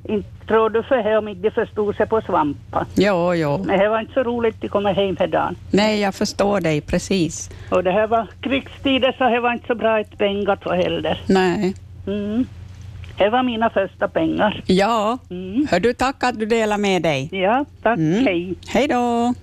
Inte 0.09 0.29
tror 0.47 0.71
du 0.71 0.83
för 0.83 0.97
det 1.03 1.19
om 1.19 1.29
inte 1.29 1.43
de 1.43 1.51
förstod 1.51 1.97
sig 1.97 2.07
på 2.07 2.21
svampar. 2.21 2.87
Jo, 2.95 3.35
jo. 3.35 3.65
Men 3.67 3.79
det 3.79 3.89
var 3.89 4.01
inte 4.01 4.13
så 4.13 4.23
roligt 4.23 4.65
att 4.65 4.71
komma 4.71 4.93
hem 4.93 5.17
för 5.17 5.27
dagen. 5.27 5.57
Nej, 5.71 6.01
jag 6.01 6.15
förstår 6.15 6.61
dig 6.61 6.81
precis. 6.81 7.51
Och 7.71 7.85
det 7.85 7.91
här 7.93 8.07
var 8.07 8.27
krigstider 8.41 9.15
så 9.19 9.25
det 9.29 9.41
var 9.41 9.53
inte 9.53 9.67
så 9.67 9.75
bra 9.75 10.01
ett 10.01 10.19
pengar 10.19 10.59
då 10.65 10.73
heller. 10.73 11.21
Nej. 11.27 11.75
Mm. 12.07 12.47
Det 13.19 13.29
var 13.29 13.43
mina 13.43 13.71
första 13.71 14.09
pengar. 14.09 14.63
Ja. 14.67 15.19
Mm. 15.31 15.67
Hör 15.71 15.81
du, 15.81 15.93
tack 15.93 16.25
att 16.25 16.39
du 16.39 16.47
delar 16.47 16.79
med 16.79 17.03
dig. 17.03 17.29
Ja, 17.33 17.65
tack. 17.83 17.99
Mm. 17.99 18.27
Hej. 18.27 18.55
Hej 18.69 18.89
då. 18.89 19.35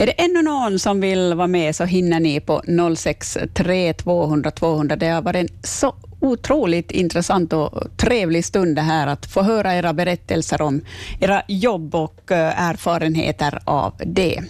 Är 0.00 0.06
det 0.06 0.12
ännu 0.12 0.42
någon 0.42 0.78
som 0.78 1.00
vill 1.00 1.34
vara 1.34 1.46
med 1.46 1.76
så 1.76 1.84
hinner 1.84 2.20
ni 2.20 2.40
på 2.40 2.62
063 2.96 3.92
200 3.92 4.50
200. 4.50 4.96
Det 4.96 5.08
har 5.08 5.22
varit 5.22 5.50
en 5.50 5.58
så 5.62 5.94
otroligt 6.20 6.90
intressant 6.90 7.52
och 7.52 7.96
trevlig 7.96 8.44
stund 8.44 8.76
det 8.76 8.82
här 8.82 9.06
att 9.06 9.26
få 9.26 9.42
höra 9.42 9.74
era 9.74 9.92
berättelser 9.92 10.62
om 10.62 10.80
era 11.20 11.42
jobb 11.48 11.94
och 11.94 12.32
eh, 12.32 12.68
erfarenheter 12.68 13.58
av 13.64 13.92
det. 14.06 14.42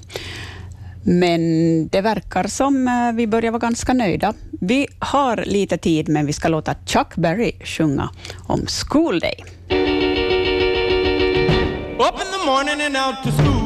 Men 1.02 1.40
det 1.88 2.00
verkar 2.00 2.44
som 2.44 2.88
eh, 2.88 3.12
vi 3.12 3.26
börjar 3.26 3.50
vara 3.50 3.60
ganska 3.60 3.92
nöjda. 3.92 4.34
Vi 4.60 4.86
har 4.98 5.44
lite 5.46 5.78
tid, 5.78 6.08
men 6.08 6.26
vi 6.26 6.32
ska 6.32 6.48
låta 6.48 6.74
Chuck 6.86 7.16
Berry 7.16 7.52
sjunga 7.64 8.10
om 8.46 8.66
School 8.66 9.20
Day. 9.20 9.44
Up 11.98 12.14
in 12.14 12.26
the 12.32 12.46
morning 12.46 12.86
and 12.86 12.96
out 12.96 13.24
to 13.24 13.42
school. 13.42 13.57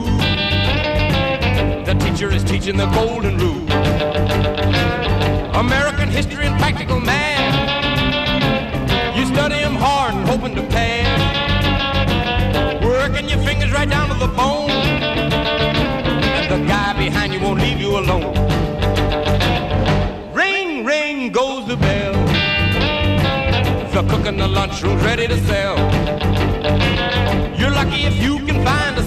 The 1.85 1.95
teacher 1.95 2.31
is 2.31 2.45
teaching 2.45 2.77
the 2.77 2.87
golden 2.87 3.37
rule. 3.39 3.69
American 5.57 6.09
history 6.09 6.47
and 6.47 6.57
practical 6.59 7.01
math. 7.01 7.57
You 9.17 9.27
study 9.27 9.57
them 9.57 9.75
hard 9.75 10.15
and 10.15 10.25
hoping 10.29 10.55
to 10.55 10.63
pass. 10.69 11.21
Working 12.85 13.29
your 13.29 13.41
fingers 13.41 13.73
right 13.73 13.91
down 13.91 14.09
to 14.11 14.15
the 14.15 14.29
bone. 14.29 14.71
And 14.71 16.51
the 16.53 16.67
guy 16.69 16.93
behind 16.93 17.35
you 17.35 17.41
won't 17.41 17.61
leave 17.61 17.81
you 17.81 17.99
alone. 17.99 18.33
Ring, 20.33 20.85
ring 20.85 21.33
goes 21.33 21.67
the 21.67 21.77
bell. 21.77 22.13
The 23.93 24.03
cook 24.09 24.27
in 24.27 24.37
the 24.37 24.47
lunchroom's 24.47 25.03
ready 25.03 25.27
to 25.27 25.37
sell. 25.47 25.77
You're 27.59 27.73
lucky 27.73 28.05
if 28.05 28.23
you 28.23 28.39
can 28.47 28.65
find 28.65 28.97
a 28.97 29.03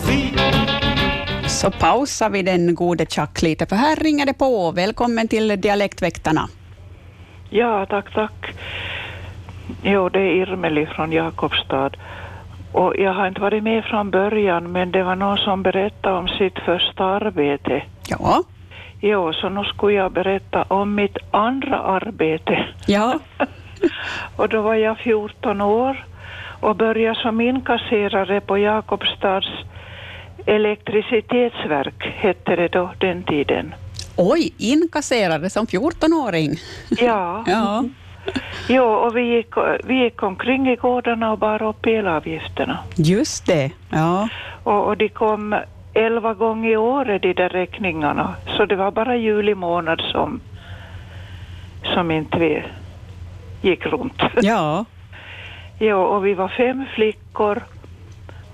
Så 1.65 1.71
pausar 1.71 2.29
vi 2.29 2.41
den 2.41 2.75
gode 2.75 3.05
Chuck 3.05 3.41
lite, 3.41 3.65
för 3.65 3.75
här 3.75 3.95
ringer 3.95 4.25
det 4.25 4.33
på. 4.33 4.71
Välkommen 4.71 5.27
till 5.27 5.61
Dialektväktarna. 5.61 6.49
Ja, 7.49 7.85
tack, 7.85 8.13
tack. 8.13 8.55
Jo, 9.83 10.09
det 10.09 10.19
är 10.19 10.41
Irmeli 10.41 10.85
från 10.85 11.11
Jakobstad. 11.11 11.89
Och 12.71 12.95
jag 12.97 13.13
har 13.13 13.27
inte 13.27 13.41
varit 13.41 13.63
med 13.63 13.83
från 13.83 14.11
början, 14.11 14.71
men 14.71 14.91
det 14.91 15.03
var 15.03 15.15
någon 15.15 15.37
som 15.37 15.63
berättade 15.63 16.17
om 16.17 16.27
sitt 16.27 16.59
första 16.59 17.05
arbete. 17.05 17.83
Ja. 18.07 18.43
Jo, 18.99 19.33
så 19.33 19.49
nu 19.49 19.63
skulle 19.63 19.93
jag 19.93 20.11
berätta 20.11 20.63
om 20.63 20.95
mitt 20.95 21.17
andra 21.31 21.79
arbete. 21.79 22.65
Ja. 22.87 23.19
och 24.35 24.49
då 24.49 24.61
var 24.61 24.75
jag 24.75 24.97
14 24.97 25.61
år 25.61 26.05
och 26.59 26.75
började 26.75 27.19
som 27.19 27.41
inkasserare 27.41 28.41
på 28.41 28.57
Jakobstads 28.57 29.47
elektricitetsverk, 30.45 32.03
hette 32.15 32.55
det 32.55 32.67
då 32.67 32.91
den 32.97 33.23
tiden. 33.23 33.75
Oj, 34.17 34.53
inkasserade 34.57 35.49
som 35.49 35.65
14-åring. 35.65 36.51
Ja. 36.89 37.43
ja. 37.47 37.83
Jo, 38.69 38.83
och 38.83 39.17
vi 39.17 39.21
gick, 39.21 39.53
vi 39.83 40.03
gick 40.03 40.23
omkring 40.23 40.69
i 40.69 40.75
gårdarna 40.75 41.31
och 41.31 41.37
bar 41.37 41.61
upp 41.61 41.85
elavgifterna. 41.85 42.77
Just 42.95 43.45
det. 43.45 43.71
Ja. 43.89 44.29
Och, 44.63 44.87
och 44.87 44.97
de 44.97 45.09
kom 45.09 45.55
elva 45.93 46.33
gånger 46.33 46.69
i 46.69 46.77
året, 46.77 47.21
de 47.21 47.33
där 47.33 47.49
räkningarna. 47.49 48.35
Så 48.57 48.65
det 48.65 48.75
var 48.75 48.91
bara 48.91 49.15
juli 49.15 49.55
månad 49.55 50.01
som, 50.11 50.39
som 51.93 52.11
inte 52.11 52.39
vi 52.39 52.63
gick 53.61 53.85
runt. 53.85 54.21
Ja. 54.41 54.85
jo, 55.79 55.97
och 55.97 56.25
vi 56.25 56.33
var 56.33 56.47
fem 56.47 56.85
flickor 56.95 57.63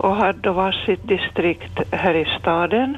och 0.02 0.16
hade 0.16 0.52
varsitt 0.52 1.08
distrikt 1.08 1.80
här 1.92 2.14
i 2.14 2.26
staden. 2.40 2.98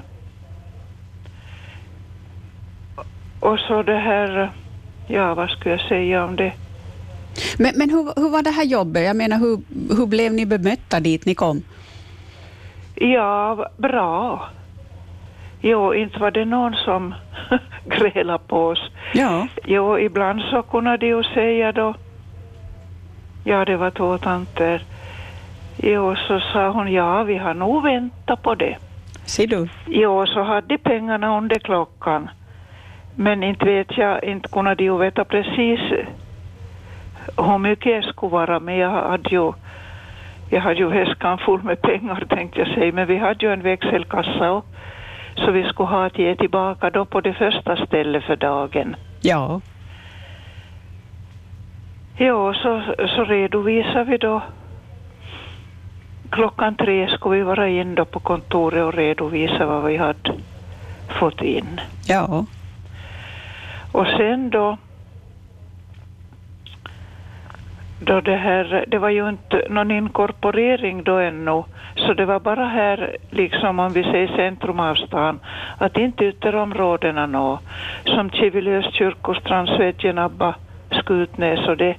Och 3.39 3.59
så 3.59 3.83
det 3.83 3.97
här, 3.97 4.51
ja 5.07 5.33
vad 5.33 5.49
skulle 5.49 5.71
jag 5.71 5.87
säga 5.87 6.25
om 6.25 6.35
det? 6.35 6.53
Men, 7.57 7.71
men 7.75 7.89
hur, 7.89 8.21
hur 8.21 8.29
var 8.29 8.41
det 8.41 8.49
här 8.49 8.63
jobbet? 8.63 9.03
Jag 9.03 9.15
menar, 9.15 9.37
hur, 9.39 9.59
hur 9.95 10.05
blev 10.05 10.33
ni 10.33 10.45
bemötta 10.45 10.99
dit 10.99 11.25
ni 11.25 11.35
kom? 11.35 11.61
Ja, 12.95 13.69
bra. 13.77 14.49
Jo, 15.61 15.93
inte 15.93 16.19
var 16.19 16.31
det 16.31 16.45
någon 16.45 16.73
som 16.73 17.13
grälade 17.85 18.43
på 18.47 18.67
oss. 18.67 18.91
Ja. 19.13 19.47
Jo, 19.65 19.99
ibland 19.99 20.41
så 20.41 20.61
kunde 20.61 20.97
de 20.97 21.07
ju 21.07 21.23
säga 21.23 21.71
då, 21.71 21.95
ja 23.43 23.65
det 23.65 23.77
var 23.77 23.91
två 23.91 24.17
tanter, 24.17 24.83
jo 25.83 26.15
så 26.15 26.39
sa 26.39 26.69
hon, 26.69 26.91
ja 26.91 27.23
vi 27.23 27.37
har 27.37 27.53
nog 27.53 27.83
väntat 27.83 28.41
på 28.41 28.55
det. 28.55 28.77
Ser 29.25 29.47
du? 29.47 29.67
Jo, 29.87 30.25
så 30.25 30.41
hade 30.43 30.67
de 30.67 30.77
pengarna 30.77 31.37
under 31.37 31.59
klockan. 31.59 32.29
Men 33.15 33.43
inte 33.43 33.65
vet 33.65 33.97
jag, 33.97 34.23
inte 34.23 34.49
kunde 34.49 34.75
de 34.75 34.83
ju 34.83 34.97
veta 34.97 35.25
precis 35.25 35.79
hur 37.37 37.57
mycket 37.57 37.93
jag 37.93 38.03
skulle 38.03 38.31
vara, 38.31 38.59
men 38.59 38.77
jag 38.77 38.89
hade 38.89 39.29
ju 39.29 39.53
jag 40.49 40.61
hade 40.61 40.79
ju 40.79 40.89
häskan 40.89 41.37
full 41.37 41.63
med 41.63 41.81
pengar 41.81 42.25
tänkte 42.29 42.59
jag 42.59 42.67
säga, 42.67 42.93
men 42.93 43.07
vi 43.07 43.17
hade 43.17 43.45
ju 43.45 43.53
en 43.53 43.61
växelkassa 43.61 44.51
och, 44.51 44.65
så 45.35 45.51
vi 45.51 45.63
skulle 45.63 45.89
ha 45.89 46.05
att 46.05 46.19
ge 46.19 46.35
tillbaka 46.35 46.89
då 46.89 47.05
på 47.05 47.21
det 47.21 47.33
första 47.33 47.85
stället 47.85 48.23
för 48.23 48.35
dagen. 48.35 48.95
Ja. 49.21 49.61
Jo, 52.17 52.53
så, 52.53 52.81
så 53.15 53.23
redovisar 53.23 54.03
vi 54.03 54.17
då. 54.17 54.41
Klockan 56.33 56.75
tre 56.75 57.07
skulle 57.07 57.35
vi 57.35 57.43
vara 57.43 57.67
in 57.67 57.95
då 57.95 58.05
på 58.05 58.19
kontoret 58.19 58.83
och 58.83 58.93
redovisa 58.93 59.65
vad 59.65 59.83
vi 59.83 59.97
hade 59.97 60.33
fått 61.19 61.41
in. 61.41 61.81
Ja. 62.07 62.45
Och 63.91 64.07
sen 64.07 64.49
då 64.49 64.77
då 67.99 68.21
det 68.21 68.35
här, 68.35 68.85
det 68.87 68.97
var 68.97 69.09
ju 69.09 69.29
inte 69.29 69.67
någon 69.69 69.91
inkorporering 69.91 71.03
då 71.03 71.17
ännu, 71.17 71.63
så 71.95 72.13
det 72.13 72.25
var 72.25 72.39
bara 72.39 72.65
här, 72.65 73.17
liksom 73.29 73.79
om 73.79 73.93
vi 73.93 74.03
säger 74.03 74.27
centrum 74.27 74.79
av 74.79 74.95
stan, 74.95 75.39
att 75.77 75.97
inte 75.97 76.25
ytterområdena 76.25 77.25
nå, 77.25 77.59
som 78.05 78.29
Kivilös, 78.29 78.85
Kyrkostrand, 78.93 79.69
Svedjenabba, 79.69 80.55
Skutnäs 80.91 81.67
och 81.67 81.77
det, 81.77 81.95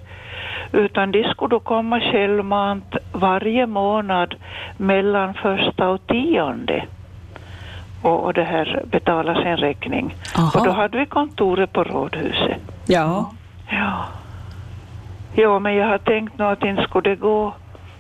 utan 0.75 1.12
de 1.12 1.25
skulle 1.25 1.51
då 1.51 1.61
komma 1.61 2.01
självmant 2.01 2.97
varje 3.12 3.66
månad 3.66 4.35
mellan 4.77 5.35
första 5.35 5.89
och 5.89 6.07
tionde 6.07 6.85
och, 8.03 8.25
och 8.25 8.35
det 8.35 8.45
här 8.45 8.83
betala 8.87 9.35
sin 9.35 9.57
räkning. 9.57 10.14
Aha. 10.37 10.61
Och 10.61 10.66
då 10.66 10.72
hade 10.72 10.99
vi 10.99 11.07
kontoret 11.07 11.72
på 11.72 11.85
rådhuset. 11.85 12.61
Ja. 12.87 13.31
Ja. 13.70 14.05
Jo, 15.35 15.59
men 15.59 15.75
jag 15.75 15.87
har 15.87 15.99
tänkt 15.99 16.39
nog 16.39 16.49
att 16.49 16.64
inte 16.64 16.83
skulle 16.83 17.11
det 17.11 17.16
gå 17.16 17.55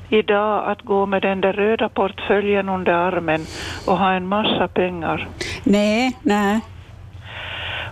idag 0.08 0.70
att 0.70 0.82
gå 0.82 1.06
med 1.06 1.22
den 1.22 1.40
där 1.40 1.52
röda 1.52 1.88
portföljen 1.88 2.68
under 2.68 2.92
armen 2.92 3.40
och 3.86 3.98
ha 3.98 4.12
en 4.12 4.26
massa 4.26 4.68
pengar. 4.68 5.28
Nej, 5.64 6.16
nej. 6.22 6.60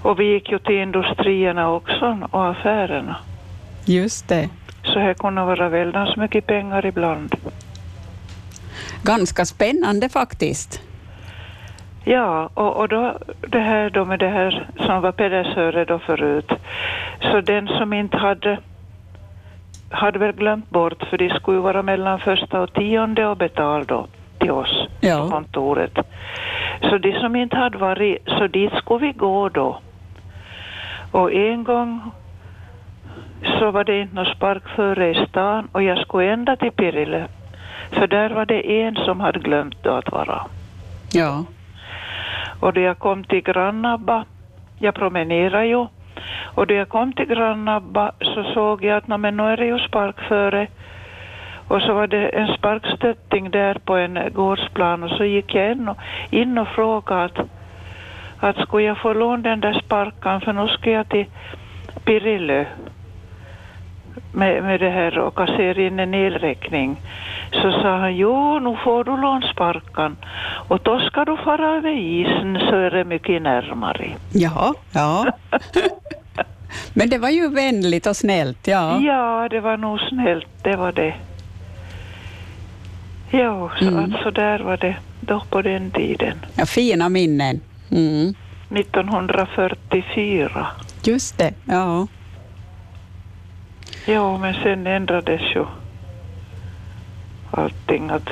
Och 0.03 0.20
vi 0.20 0.33
gick 0.33 0.51
ju 0.51 0.59
till 0.59 0.78
industrierna 0.78 1.70
också 1.70 2.18
och 2.30 2.47
affärerna. 2.51 3.16
Just 3.85 4.28
det. 4.28 4.49
Så 4.85 4.99
här 4.99 5.14
kunde 5.14 5.45
vara 5.45 5.68
väldans 5.68 6.16
mycket 6.16 6.47
pengar 6.47 6.87
ibland. 6.87 7.35
Ganska 9.03 9.45
spännande 9.45 10.09
faktiskt. 10.09 10.80
Ja, 12.05 12.51
och, 12.55 12.76
och 12.76 12.89
då 12.89 13.18
det 13.41 13.59
här 13.61 13.91
då 13.91 14.05
med 14.05 14.18
det 14.18 14.28
här 14.28 14.68
som 14.87 15.03
var 15.03 15.12
pedesöre 15.12 15.85
då 15.85 15.99
förut. 15.99 16.53
Så 17.20 17.41
den 17.41 17.68
som 17.68 17.93
inte 17.93 18.16
hade 18.16 18.59
hade 19.91 20.18
väl 20.18 20.33
glömt 20.33 20.70
bort, 20.70 21.03
för 21.11 21.18
de 21.18 21.30
skulle 21.30 21.57
ju 21.57 21.62
vara 21.62 21.83
mellan 21.83 22.20
första 22.20 22.61
och 22.61 22.72
tionde 22.72 23.26
och 23.26 23.37
betala 23.37 23.85
då 23.85 24.07
till 24.39 24.51
oss 24.51 24.89
Ja. 25.01 25.22
på 25.24 25.30
kontoret. 25.30 25.99
Så 26.80 26.99
de 26.99 27.12
som 27.20 27.37
inte 27.37 27.57
hade 27.57 27.78
varit, 27.78 28.18
så 28.26 28.47
dit 28.47 28.72
skulle 28.72 29.07
vi 29.07 29.12
gå 29.12 29.49
då. 29.49 29.78
Och 31.11 31.33
en 31.33 31.64
gång 31.64 32.01
så 33.45 33.70
var 33.70 33.84
det 33.84 34.01
inte 34.01 34.14
något 34.14 34.36
sparkföre 34.36 35.11
i 35.11 35.26
stan 35.26 35.68
och 35.72 35.82
jag 35.82 35.99
skulle 35.99 36.32
ända 36.32 36.57
till 36.57 36.72
Pirille. 36.72 37.26
För 37.90 38.07
där 38.07 38.30
var 38.30 38.47
det 38.47 38.82
en 38.82 38.97
som 38.97 39.20
hade 39.20 39.38
glömt 39.38 39.86
att 39.86 40.12
vara. 40.12 40.47
Ja. 41.12 41.45
Och 42.61 42.72
då 42.72 42.80
jag 42.80 42.99
kom 42.99 43.24
till 43.24 43.40
Grannabba, 43.40 44.24
jag 44.78 44.95
promenerade 44.95 45.66
ju, 45.66 45.86
och 46.55 46.66
då 46.66 46.74
jag 46.74 46.88
kom 46.88 47.12
till 47.12 47.26
Grannabba 47.26 48.12
så 48.20 48.45
såg 48.45 48.84
jag 48.84 48.97
att 48.97 49.09
"Nå, 49.09 49.18
men 49.18 49.36
nu 49.36 49.43
är 49.43 49.57
det 49.57 49.66
ju 49.66 49.78
sparkföre. 49.78 50.66
Och 51.68 51.82
så 51.82 51.95
var 51.95 52.07
det 52.07 52.28
en 52.28 52.49
sparkstötting 52.57 53.51
där 53.51 53.74
på 53.74 53.97
en 53.97 54.18
gårdsplan 54.32 55.03
och 55.03 55.11
så 55.11 55.24
gick 55.24 55.55
jag 55.55 55.72
in 55.72 55.88
och, 55.88 55.97
in 56.30 56.59
och 56.59 56.68
frågade 56.68 57.24
att, 57.24 57.38
att 58.40 58.57
skulle 58.57 58.84
jag 58.84 58.99
få 58.99 59.12
låna 59.12 59.43
den 59.43 59.61
där 59.61 59.80
sparkan 59.84 60.40
för 60.40 60.53
nu 60.53 60.68
ska 60.68 60.90
jag 60.90 61.09
till 61.09 61.26
Pirilö 62.05 62.64
med, 64.33 64.62
med 64.62 64.80
det 64.80 64.91
här 64.91 65.18
och 65.18 65.35
kassera 65.35 65.83
in 65.83 65.99
en 65.99 66.14
elräkning. 66.14 66.97
Så 67.53 67.72
sa 67.72 67.97
han, 67.99 68.16
jo, 68.16 68.59
nu 68.59 68.76
får 68.85 69.05
du 69.05 69.16
lånsparkan 69.16 70.16
och 70.68 70.80
då 70.83 71.01
ska 71.01 71.24
du 71.24 71.37
fara 71.37 71.76
över 71.76 71.91
isen 71.99 72.59
så 72.70 72.76
är 72.76 72.91
det 72.91 73.05
mycket 73.05 73.43
närmare. 73.43 74.11
Ja, 74.33 74.74
ja. 74.93 75.26
Men 76.95 77.11
det 77.11 77.18
var 77.18 77.28
ju 77.30 77.49
vänligt 77.49 78.07
och 78.07 78.16
snällt, 78.16 78.66
ja. 78.66 79.01
Ja, 79.01 79.49
det 79.51 79.61
var 79.61 79.76
nog 79.76 80.01
snällt, 80.01 80.47
det 80.62 80.76
var 80.76 80.93
det. 80.93 81.14
Jo, 83.30 83.70
så 83.78 83.85
Mm. 83.89 84.14
att 84.14 84.22
så 84.22 84.30
där 84.30 84.59
var 84.59 84.76
det 84.76 84.97
då 85.20 85.41
på 85.51 85.62
den 85.62 85.91
tiden. 85.91 86.39
ja 86.57 86.66
fina 86.66 87.09
minnen. 87.09 87.61
Mm. 87.91 88.35
1944. 88.70 90.66
Just 91.05 91.39
det, 91.39 91.55
ja. 91.64 92.07
Jo, 94.07 94.38
men 94.38 94.55
sen 94.55 94.86
ändrades 94.86 95.40
ju 95.55 95.64
allting. 97.50 98.11
Att... 98.11 98.30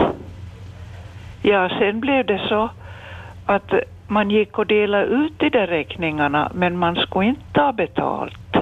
Ja, 1.43 1.68
sen 1.68 2.01
blev 2.01 2.27
det 2.27 2.41
så 2.49 2.68
att 3.47 3.73
man 4.07 4.31
gick 4.31 4.59
och 4.59 4.66
delade 4.66 5.05
ut 5.05 5.39
de 5.39 5.51
där 5.51 5.66
räkningarna, 5.66 6.51
men 6.55 6.79
man 6.79 6.97
skulle 6.97 7.27
inte 7.27 7.53
ta 7.53 7.73
betalt. 7.73 8.57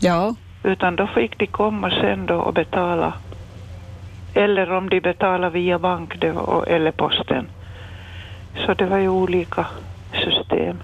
Ja, 0.00 0.34
Utan 0.62 0.96
då 0.96 1.06
fick 1.06 1.38
de 1.38 1.46
komma 1.46 1.90
sen 1.90 2.26
då 2.26 2.34
och 2.34 2.54
betala. 2.54 3.12
Eller 4.34 4.72
om 4.72 4.88
de 4.88 5.00
betalade 5.00 5.52
via 5.52 5.78
bank 5.78 6.24
var, 6.24 6.64
eller 6.66 6.90
posten. 6.90 7.46
Så 8.66 8.74
det 8.74 8.86
var 8.86 8.98
ju 8.98 9.08
olika 9.08 9.66
system. 10.12 10.76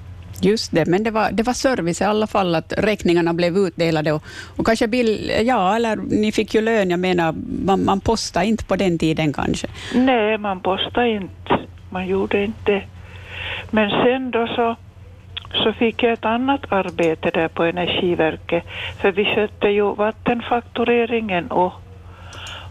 Just 0.45 0.73
det, 0.73 0.87
men 0.87 1.03
det 1.05 1.11
var, 1.11 1.33
det 1.33 1.43
var 1.43 1.53
service 1.53 2.01
i 2.01 2.05
alla 2.05 2.27
fall, 2.27 2.55
att 2.55 2.73
räkningarna 2.77 3.35
blev 3.35 3.57
utdelade 3.57 4.13
och, 4.13 4.23
och 4.57 4.67
kanske 4.67 4.89
bill, 4.89 5.33
ja, 5.43 5.77
eller 5.77 5.97
ni 5.97 6.33
fick 6.33 6.55
ju 6.55 6.61
lön, 6.61 6.91
jag 6.91 7.01
menar, 7.01 7.35
man, 7.65 7.85
man 7.85 8.01
postade 8.01 8.47
inte 8.47 8.65
på 8.65 8.77
den 8.77 8.99
tiden 8.99 9.33
kanske. 9.33 9.67
Nej, 9.95 10.39
man 10.39 10.61
postade 10.61 11.09
inte. 11.09 11.59
Man 11.91 12.07
gjorde 12.07 12.45
inte. 12.45 12.83
Men 13.71 13.91
sen 13.91 14.31
då 14.31 14.47
så, 14.47 14.77
så 15.53 15.73
fick 15.73 16.03
jag 16.03 16.13
ett 16.13 16.25
annat 16.25 16.61
arbete 16.73 17.31
där 17.31 17.49
på 17.49 17.65
Energiverket, 17.65 18.65
för 19.01 19.13
vi 19.13 19.25
skötte 19.25 19.69
ju 19.69 19.95
vattenfaktureringen 19.95 21.51
och, 21.51 21.73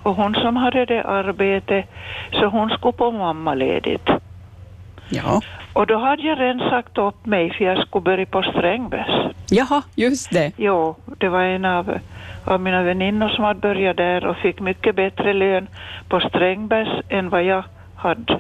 och 0.04 0.16
hon 0.16 0.36
som 0.36 0.56
hade 0.56 0.86
det 0.86 1.04
arbetet, 1.04 1.86
så 2.32 2.46
hon 2.46 2.70
skulle 2.70 2.94
på 2.94 3.12
mammaledigt. 3.12 4.10
Ja. 5.10 5.42
Och 5.74 5.88
då 5.88 5.98
hade 5.98 6.24
jag 6.24 6.40
redan 6.40 6.70
sagt 6.70 6.98
upp 6.98 7.26
mig 7.26 7.54
för 7.58 7.66
jag 7.66 7.88
skulle 7.88 8.02
börja 8.02 8.26
på 8.26 8.44
Strängbäs. 8.44 9.36
Jaha, 9.50 9.84
just 9.96 10.32
det. 10.32 10.52
Jo, 10.58 10.96
det 11.18 11.30
var 11.30 11.42
en 11.42 11.66
av, 11.66 12.00
av 12.46 12.62
mina 12.62 12.84
väninnor 12.84 13.30
som 13.30 13.44
hade 13.44 13.60
börjat 13.60 13.98
där 13.98 14.26
och 14.26 14.38
fick 14.38 14.60
mycket 14.60 14.96
bättre 14.96 15.34
lön 15.34 15.68
på 16.10 16.20
Strängbäs 16.20 16.88
än 17.10 17.30
vad 17.30 17.44
jag 17.44 17.64
hade. 17.96 18.40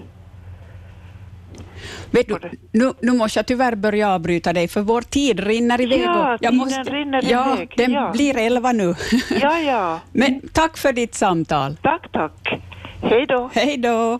Vet 2.11 2.27
du, 2.27 2.39
nu, 2.71 2.93
nu 3.01 3.11
måste 3.11 3.39
jag 3.39 3.45
tyvärr 3.45 3.75
börja 3.75 4.13
avbryta 4.13 4.53
dig, 4.53 4.67
för 4.67 4.81
vår 4.81 5.01
tid 5.01 5.39
rinner 5.39 5.81
iväg. 5.81 5.99
Ja, 5.99 6.37
tiden 6.39 6.85
rinner 6.85 7.23
ja, 7.31 7.55
iväg, 7.55 7.73
Den 7.77 7.91
ja. 7.91 8.11
blir 8.13 8.37
elva 8.37 8.71
nu. 8.71 8.95
Ja, 9.41 9.59
ja. 9.59 9.99
Men 10.11 10.41
tack 10.53 10.77
för 10.77 10.93
ditt 10.93 11.15
samtal. 11.15 11.77
Tack, 11.81 12.11
tack. 12.11 12.59
Hej 13.01 13.25
då. 13.27 13.49
Hej 13.53 13.77
då. 13.77 14.19